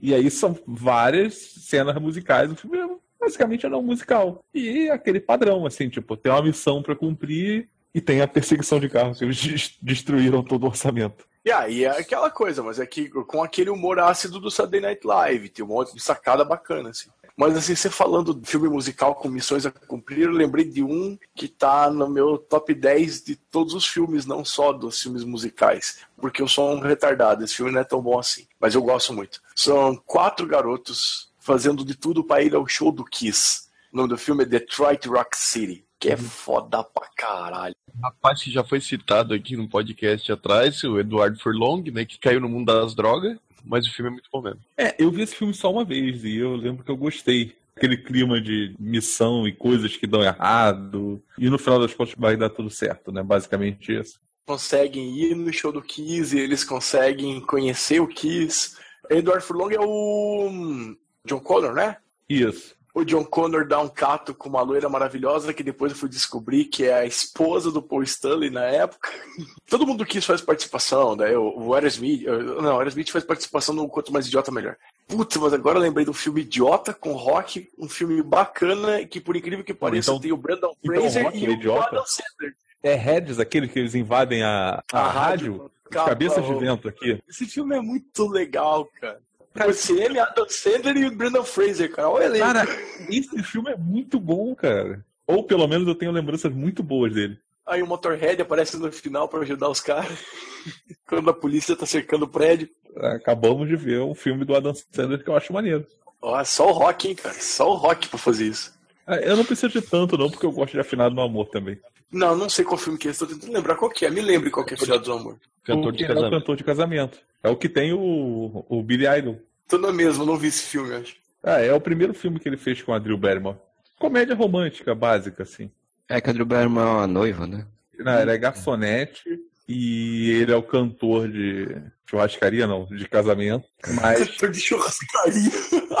E 0.00 0.14
aí 0.14 0.30
são 0.30 0.56
várias 0.66 1.34
cenas 1.34 1.94
musicais. 2.00 2.50
O 2.52 2.56
filme 2.56 2.78
é 2.78 2.88
basicamente 3.20 3.66
não 3.68 3.82
musical. 3.82 4.44
E 4.54 4.88
aquele 4.90 5.18
padrão, 5.20 5.66
assim, 5.66 5.88
tipo, 5.88 6.16
tem 6.16 6.30
uma 6.30 6.42
missão 6.42 6.82
pra 6.82 6.94
cumprir 6.94 7.68
e 7.94 8.00
tem 8.00 8.20
a 8.20 8.28
perseguição 8.28 8.78
de 8.78 8.88
carros. 8.88 9.20
Eles 9.22 9.36
des- 9.36 9.78
destruíram 9.82 10.42
todo 10.42 10.64
o 10.64 10.66
orçamento. 10.66 11.26
E 11.44 11.50
aí 11.50 11.84
é 11.84 11.90
aquela 12.00 12.30
coisa, 12.30 12.62
mas 12.62 12.78
é 12.78 12.86
que 12.86 13.08
com 13.10 13.42
aquele 13.42 13.70
humor 13.70 13.98
ácido 13.98 14.40
do 14.40 14.50
Saturday 14.50 14.80
Night 14.80 15.06
Live, 15.06 15.48
tem 15.50 15.64
um 15.64 15.68
monte 15.68 15.92
de 15.94 16.00
sacada 16.02 16.44
bacana, 16.44 16.90
assim. 16.90 17.10
Mas 17.36 17.56
assim, 17.56 17.74
você 17.74 17.90
falando 17.90 18.32
de 18.32 18.48
filme 18.48 18.68
musical 18.68 19.14
com 19.14 19.28
missões 19.28 19.66
a 19.66 19.70
cumprir, 19.70 20.22
eu 20.22 20.30
lembrei 20.30 20.64
de 20.64 20.82
um 20.82 21.18
que 21.34 21.48
tá 21.48 21.90
no 21.90 22.08
meu 22.08 22.38
top 22.38 22.72
10 22.72 23.24
de 23.24 23.36
todos 23.36 23.74
os 23.74 23.86
filmes, 23.86 24.24
não 24.24 24.44
só 24.44 24.72
dos 24.72 25.02
filmes 25.02 25.24
musicais. 25.24 25.98
Porque 26.16 26.40
eu 26.40 26.48
sou 26.48 26.72
um 26.72 26.80
retardado, 26.80 27.42
esse 27.42 27.56
filme 27.56 27.72
não 27.72 27.80
é 27.80 27.84
tão 27.84 28.00
bom 28.00 28.18
assim. 28.18 28.46
Mas 28.60 28.74
eu 28.74 28.82
gosto 28.82 29.12
muito. 29.12 29.42
São 29.54 29.96
quatro 30.06 30.46
garotos 30.46 31.32
fazendo 31.40 31.84
de 31.84 31.94
tudo 31.94 32.22
pra 32.22 32.42
ir 32.42 32.54
ao 32.54 32.66
show 32.68 32.92
do 32.92 33.04
Kiss. 33.04 33.64
O 33.92 33.96
nome 33.96 34.08
do 34.08 34.18
filme 34.18 34.44
é 34.44 34.46
Detroit 34.46 35.06
Rock 35.08 35.36
City, 35.36 35.84
que 35.98 36.10
é 36.10 36.16
foda 36.16 36.82
pra 36.84 37.08
caralho. 37.16 37.74
Rapaz 38.02 38.42
que 38.42 38.50
já 38.50 38.64
foi 38.64 38.80
citado 38.80 39.34
aqui 39.34 39.56
no 39.56 39.68
podcast 39.68 40.30
atrás, 40.32 40.82
o 40.84 40.98
Eduardo 40.98 41.38
Furlong, 41.38 41.82
né, 41.92 42.04
que 42.04 42.18
caiu 42.18 42.40
no 42.40 42.48
mundo 42.48 42.66
das 42.66 42.94
drogas, 42.94 43.38
mas 43.64 43.86
o 43.86 43.92
filme 43.92 44.10
é 44.10 44.12
muito 44.12 44.28
bom 44.32 44.42
mesmo. 44.42 44.60
É, 44.76 44.94
eu 44.98 45.10
vi 45.10 45.22
esse 45.22 45.34
filme 45.34 45.54
só 45.54 45.70
uma 45.70 45.84
vez 45.84 46.24
e 46.24 46.36
eu 46.36 46.54
lembro 46.54 46.84
que 46.84 46.90
eu 46.90 46.96
gostei. 46.96 47.56
Aquele 47.76 47.96
clima 47.96 48.40
de 48.40 48.72
missão 48.78 49.48
e 49.48 49.52
coisas 49.52 49.96
que 49.96 50.06
dão 50.06 50.22
errado. 50.22 51.20
E 51.36 51.50
no 51.50 51.58
final 51.58 51.80
das 51.80 51.92
contas 51.92 52.14
vai 52.16 52.36
dar 52.36 52.48
tudo 52.48 52.70
certo, 52.70 53.10
né? 53.10 53.20
Basicamente 53.20 53.92
isso. 53.92 54.20
conseguem 54.46 55.18
ir 55.18 55.34
no 55.34 55.52
show 55.52 55.72
do 55.72 55.82
Kiss 55.82 56.36
e 56.36 56.40
eles 56.40 56.62
conseguem 56.62 57.40
conhecer 57.40 58.00
o 58.00 58.06
Kiss. 58.06 58.76
Edward 59.10 59.44
Furlong 59.44 59.72
é 59.74 59.80
o 59.80 60.48
hum, 60.48 60.96
John 61.26 61.40
Connor, 61.40 61.74
né? 61.74 61.96
Isso. 62.28 62.76
O 62.94 63.04
John 63.04 63.24
Connor 63.24 63.66
dá 63.66 63.80
um 63.80 63.88
cato 63.88 64.32
com 64.32 64.48
uma 64.48 64.62
loira 64.62 64.88
maravilhosa 64.88 65.52
que 65.52 65.64
depois 65.64 65.90
eu 65.90 65.98
fui 65.98 66.08
descobrir 66.08 66.66
que 66.66 66.84
é 66.84 66.94
a 66.94 67.04
esposa 67.04 67.72
do 67.72 67.82
Paul 67.82 68.04
Stanley 68.04 68.50
na 68.50 68.62
época. 68.62 69.10
Todo 69.68 69.84
mundo 69.84 69.98
do 69.98 70.06
Kiss 70.06 70.24
faz 70.24 70.40
participação, 70.40 71.16
né? 71.16 71.36
O 71.36 71.74
Aerosmith, 71.74 72.22
não, 72.24 72.76
o 72.76 72.78
Aerosmith 72.78 73.10
faz 73.10 73.24
participação 73.24 73.74
no 73.74 73.88
Quanto 73.88 74.12
Mais 74.12 74.28
Idiota 74.28 74.52
Melhor. 74.52 74.76
Putz, 75.08 75.36
mas 75.38 75.52
agora 75.52 75.78
eu 75.78 75.82
lembrei 75.82 76.06
do 76.06 76.14
filme 76.14 76.42
Idiota 76.42 76.94
com 76.94 77.12
rock, 77.14 77.68
um 77.76 77.88
filme 77.88 78.22
bacana 78.22 79.04
que 79.04 79.20
por 79.20 79.34
incrível 79.36 79.64
que 79.64 79.74
pareça 79.74 80.10
então- 80.12 80.20
tem 80.20 80.30
o 80.32 80.36
Brandon 80.36 80.72
então 80.82 80.94
Fraser 80.94 81.24
Rock 81.24 81.38
e 81.38 81.46
é 81.46 81.48
o 81.48 81.52
Idiota? 81.52 81.88
Adam 81.88 82.06
Sandler. 82.06 82.54
É 82.80 82.94
Heads, 82.94 83.40
aquele 83.40 83.66
que 83.66 83.78
eles 83.78 83.94
invadem 83.96 84.42
a, 84.44 84.82
a, 84.92 84.98
A 85.00 85.10
rádio. 85.10 85.52
rádio. 85.52 85.70
Os 85.84 85.90
cabeças 85.90 86.44
de 86.46 86.54
vento 86.54 86.88
aqui. 86.88 87.20
Esse 87.28 87.44
filme 87.46 87.76
é 87.76 87.80
muito 87.80 88.26
legal, 88.28 88.88
cara. 89.00 89.20
Cara, 89.54 89.72
Você, 89.72 89.92
ele, 90.02 90.18
Adam 90.18 90.46
Sandler 90.48 90.96
e 90.96 91.06
o 91.06 91.16
Brandon 91.16 91.44
Fraser, 91.44 91.90
cara. 91.92 92.10
Olha 92.10 92.24
ele. 92.24 92.38
Cara, 92.40 92.66
esse 93.08 93.42
filme 93.44 93.70
é 93.70 93.76
muito 93.76 94.18
bom, 94.18 94.54
cara. 94.54 95.04
Ou 95.26 95.44
pelo 95.44 95.66
menos 95.68 95.86
eu 95.86 95.94
tenho 95.94 96.10
lembranças 96.10 96.52
muito 96.52 96.82
boas 96.82 97.14
dele. 97.14 97.38
Aí 97.66 97.82
o 97.82 97.86
Motorhead 97.86 98.42
aparece 98.42 98.76
no 98.76 98.92
final 98.92 99.28
pra 99.28 99.40
ajudar 99.40 99.70
os 99.70 99.80
caras. 99.80 100.18
Quando 101.08 101.30
a 101.30 101.34
polícia 101.34 101.76
tá 101.76 101.86
cercando 101.86 102.24
o 102.24 102.28
prédio. 102.28 102.68
Acabamos 102.96 103.68
de 103.68 103.76
ver 103.76 104.00
um 104.00 104.14
filme 104.14 104.44
do 104.44 104.54
Adam 104.54 104.74
Sandler 104.74 105.22
que 105.22 105.30
eu 105.30 105.36
acho 105.36 105.52
maneiro. 105.52 105.86
Ó, 106.20 106.42
só 106.44 106.68
o 106.68 106.72
rock, 106.72 107.08
hein, 107.08 107.14
cara. 107.14 107.34
Só 107.34 107.70
o 107.70 107.74
rock 107.74 108.08
pra 108.08 108.18
fazer 108.18 108.46
isso. 108.46 108.74
Ah, 109.06 109.16
Eu 109.16 109.36
não 109.36 109.44
preciso 109.44 109.68
de 109.72 109.82
tanto, 109.82 110.16
não, 110.16 110.30
porque 110.30 110.46
eu 110.46 110.52
gosto 110.52 110.72
de 110.72 110.80
Afinado 110.80 111.14
no 111.14 111.22
Amor 111.22 111.46
também. 111.48 111.78
Não, 112.10 112.36
não 112.36 112.48
sei 112.48 112.64
qual 112.64 112.78
filme 112.78 112.98
que 112.98 113.08
é. 113.08 113.10
Estou 113.10 113.26
tentando 113.28 113.52
lembrar 113.52 113.74
qual 113.76 113.90
que 113.90 114.06
é. 114.06 114.10
Me 114.10 114.20
lembre 114.20 114.50
qual 114.50 114.64
que 114.64 114.74
é 114.74 114.76
Filhado 114.76 115.02
do 115.04 115.12
Amor. 115.12 115.36
Cantor 115.64 115.88
o 115.88 115.92
de 115.92 115.98
que 115.98 116.04
É 116.04 116.06
o 116.06 116.14
casamento. 116.14 116.38
cantor 116.40 116.56
de 116.56 116.64
casamento. 116.64 117.18
É 117.42 117.48
o 117.48 117.56
que 117.56 117.68
tem 117.68 117.92
o, 117.92 118.64
o 118.68 118.82
Billy 118.82 119.06
Idol. 119.06 119.40
Tô 119.68 119.78
na 119.78 119.92
mesma, 119.92 120.24
não 120.24 120.36
vi 120.36 120.48
esse 120.48 120.62
filme, 120.62 120.94
acho. 120.94 121.16
Ah, 121.42 121.60
é 121.60 121.72
o 121.72 121.80
primeiro 121.80 122.14
filme 122.14 122.38
que 122.38 122.48
ele 122.48 122.56
fez 122.56 122.80
com 122.82 122.92
a 122.92 122.98
Drew 122.98 123.18
Barrymore. 123.18 123.56
Comédia 123.98 124.34
romântica 124.34 124.94
básica, 124.94 125.42
assim. 125.42 125.70
É 126.08 126.20
que 126.20 126.30
a 126.30 126.32
Drew 126.32 126.46
Barrymore 126.46 126.86
é 126.86 126.90
uma 126.90 127.06
noiva, 127.06 127.46
né? 127.46 127.66
Não, 127.98 128.12
ela 128.12 128.32
é 128.32 128.38
garçonete 128.38 129.22
e 129.68 130.30
ele 130.30 130.52
é 130.52 130.56
o 130.56 130.62
cantor 130.62 131.28
de 131.28 131.76
churrascaria, 132.06 132.66
não, 132.66 132.86
de 132.86 133.08
casamento. 133.08 133.66
Mas 134.00 134.28
Cantor 134.30 134.50
de 134.50 134.60
churrascaria. 134.60 135.50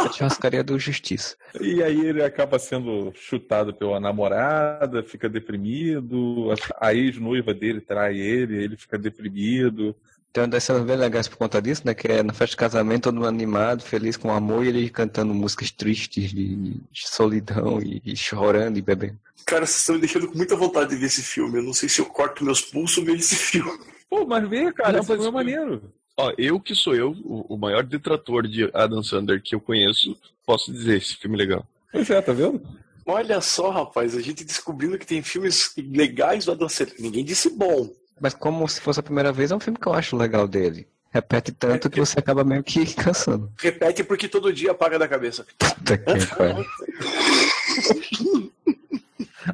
A 0.06 0.12
churrascaria 0.12 0.62
do 0.64 0.78
Justiça. 0.78 1.36
e 1.60 1.82
aí 1.82 2.00
ele 2.06 2.22
acaba 2.22 2.58
sendo 2.58 3.12
chutado 3.14 3.72
pela 3.74 3.98
namorada, 4.00 5.02
fica 5.02 5.28
deprimido, 5.28 6.50
a 6.80 6.88
a 6.88 6.94
ex-noiva 6.94 7.52
dele 7.54 7.80
trai 7.80 8.18
ele, 8.18 8.62
ele 8.62 8.76
fica 8.76 8.98
deprimido. 8.98 9.94
Tem 10.32 10.42
uma 10.42 10.48
das 10.48 10.64
cenas 10.64 10.82
bem 10.82 10.96
legais 10.96 11.28
por 11.28 11.36
conta 11.38 11.62
disso, 11.62 11.82
né? 11.84 11.94
Que 11.94 12.08
é 12.08 12.22
na 12.22 12.32
festa 12.32 12.50
de 12.52 12.56
casamento, 12.56 13.04
todo 13.04 13.14
mundo 13.14 13.28
animado, 13.28 13.82
feliz 13.84 14.16
com 14.16 14.32
amor, 14.32 14.64
e 14.64 14.68
ele 14.68 14.90
cantando 14.90 15.32
músicas 15.32 15.70
tristes 15.70 16.30
de, 16.32 16.56
de 16.90 17.08
solidão 17.08 17.80
e, 17.80 18.02
e 18.04 18.16
chorando 18.16 18.76
e 18.76 18.82
bebendo. 18.82 19.16
Cara, 19.46 19.64
vocês 19.64 19.78
estão 19.78 19.94
me 19.94 20.00
deixando 20.00 20.26
com 20.26 20.36
muita 20.36 20.56
vontade 20.56 20.90
de 20.90 20.96
ver 20.96 21.06
esse 21.06 21.22
filme. 21.22 21.58
Eu 21.58 21.62
não 21.62 21.72
sei 21.72 21.88
se 21.88 22.00
eu 22.00 22.06
corto 22.06 22.44
meus 22.44 22.60
pulsos 22.60 23.04
vendo 23.04 23.18
esse 23.18 23.36
filme. 23.36 23.78
Pô, 24.10 24.26
mas 24.26 24.48
vê, 24.48 24.72
cara, 24.72 24.98
Não, 24.98 25.04
mas- 25.08 25.24
é 25.26 25.30
maneiro. 25.30 25.92
Ó, 26.16 26.32
eu 26.38 26.60
que 26.60 26.74
sou 26.74 26.94
eu, 26.94 27.10
o, 27.24 27.54
o 27.54 27.58
maior 27.58 27.82
detrator 27.82 28.46
de 28.46 28.70
Adam 28.72 29.02
Sandler 29.02 29.42
que 29.42 29.54
eu 29.54 29.60
conheço, 29.60 30.16
posso 30.46 30.72
dizer, 30.72 30.98
esse 30.98 31.16
filme 31.16 31.36
é 31.36 31.38
legal. 31.38 31.66
Pois 31.90 32.08
é, 32.08 32.20
tá 32.20 32.32
vendo? 32.32 32.62
Olha 33.04 33.40
só, 33.40 33.70
rapaz, 33.70 34.16
a 34.16 34.20
gente 34.20 34.44
descobrindo 34.44 34.98
que 34.98 35.06
tem 35.06 35.22
filmes 35.22 35.74
legais 35.76 36.44
do 36.44 36.52
Adam 36.52 36.68
Sandler. 36.68 37.00
Ninguém 37.00 37.24
disse 37.24 37.50
bom. 37.50 37.90
Mas 38.20 38.32
como 38.32 38.66
se 38.68 38.80
fosse 38.80 39.00
a 39.00 39.02
primeira 39.02 39.32
vez, 39.32 39.50
é 39.50 39.56
um 39.56 39.60
filme 39.60 39.78
que 39.78 39.86
eu 39.86 39.92
acho 39.92 40.16
legal 40.16 40.46
dele. 40.46 40.86
Repete 41.10 41.52
tanto 41.52 41.90
que 41.90 42.00
você 42.00 42.18
acaba 42.18 42.42
meio 42.42 42.62
que 42.62 42.86
cansando. 42.94 43.52
Repete 43.58 44.02
porque 44.02 44.28
todo 44.28 44.52
dia 44.52 44.70
apaga 44.70 44.98
da 44.98 45.06
cabeça. 45.06 45.46
Puta 45.58 45.98
que 45.98 46.36
pariu. 46.36 46.66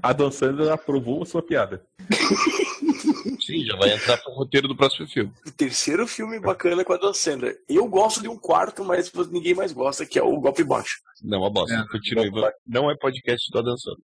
A 0.02 0.12
Dan 0.12 0.30
Sandler 0.30 0.72
aprovou 0.72 1.22
a 1.22 1.26
sua 1.26 1.42
piada. 1.42 1.82
Sim, 3.40 3.64
já 3.64 3.76
vai 3.76 3.92
entrar 3.94 4.16
pro 4.18 4.32
roteiro 4.32 4.68
do 4.68 4.76
próximo 4.76 5.06
filme. 5.06 5.32
O 5.46 5.50
terceiro 5.50 6.06
filme 6.06 6.38
bacana 6.38 6.84
com 6.84 6.92
a 6.92 6.96
Dan 6.96 7.12
Sandler. 7.12 7.58
Eu 7.68 7.86
gosto 7.86 8.22
de 8.22 8.28
um 8.28 8.36
quarto, 8.36 8.84
mas 8.84 9.12
ninguém 9.30 9.54
mais 9.54 9.72
gosta, 9.72 10.06
que 10.06 10.18
é 10.18 10.22
o 10.22 10.40
Golpe 10.40 10.64
Baixo. 10.64 10.98
Não, 11.22 11.40
uma 11.40 11.50
bosta. 11.50 11.74
É, 11.74 11.86
Continue. 11.90 12.30
Não 12.66 12.90
é 12.90 12.96
podcast 12.96 13.50
do 13.52 13.58
Adam 13.58 13.76
Sandler. 13.76 14.09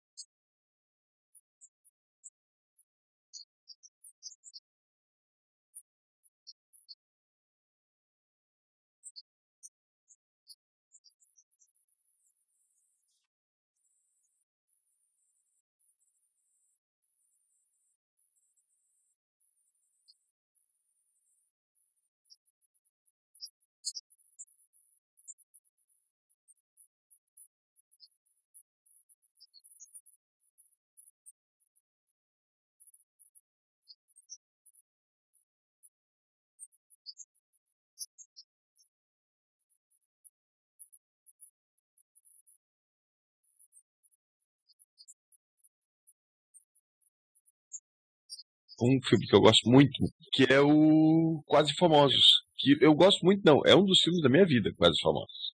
Um 48.81 48.99
filme 49.04 49.27
que 49.27 49.36
eu 49.36 49.41
gosto 49.41 49.69
muito, 49.69 50.04
que 50.32 50.43
é 50.51 50.60
o 50.60 51.43
Quase 51.45 51.73
Famosos. 51.73 52.43
Que 52.58 52.77
eu 52.82 52.93
gosto 52.93 53.23
muito, 53.25 53.41
não, 53.45 53.62
é 53.65 53.75
um 53.75 53.86
dos 53.86 54.01
filmes 54.01 54.21
da 54.21 54.30
minha 54.30 54.45
vida, 54.45 54.73
Quase 54.77 54.99
Famosos. 55.01 55.54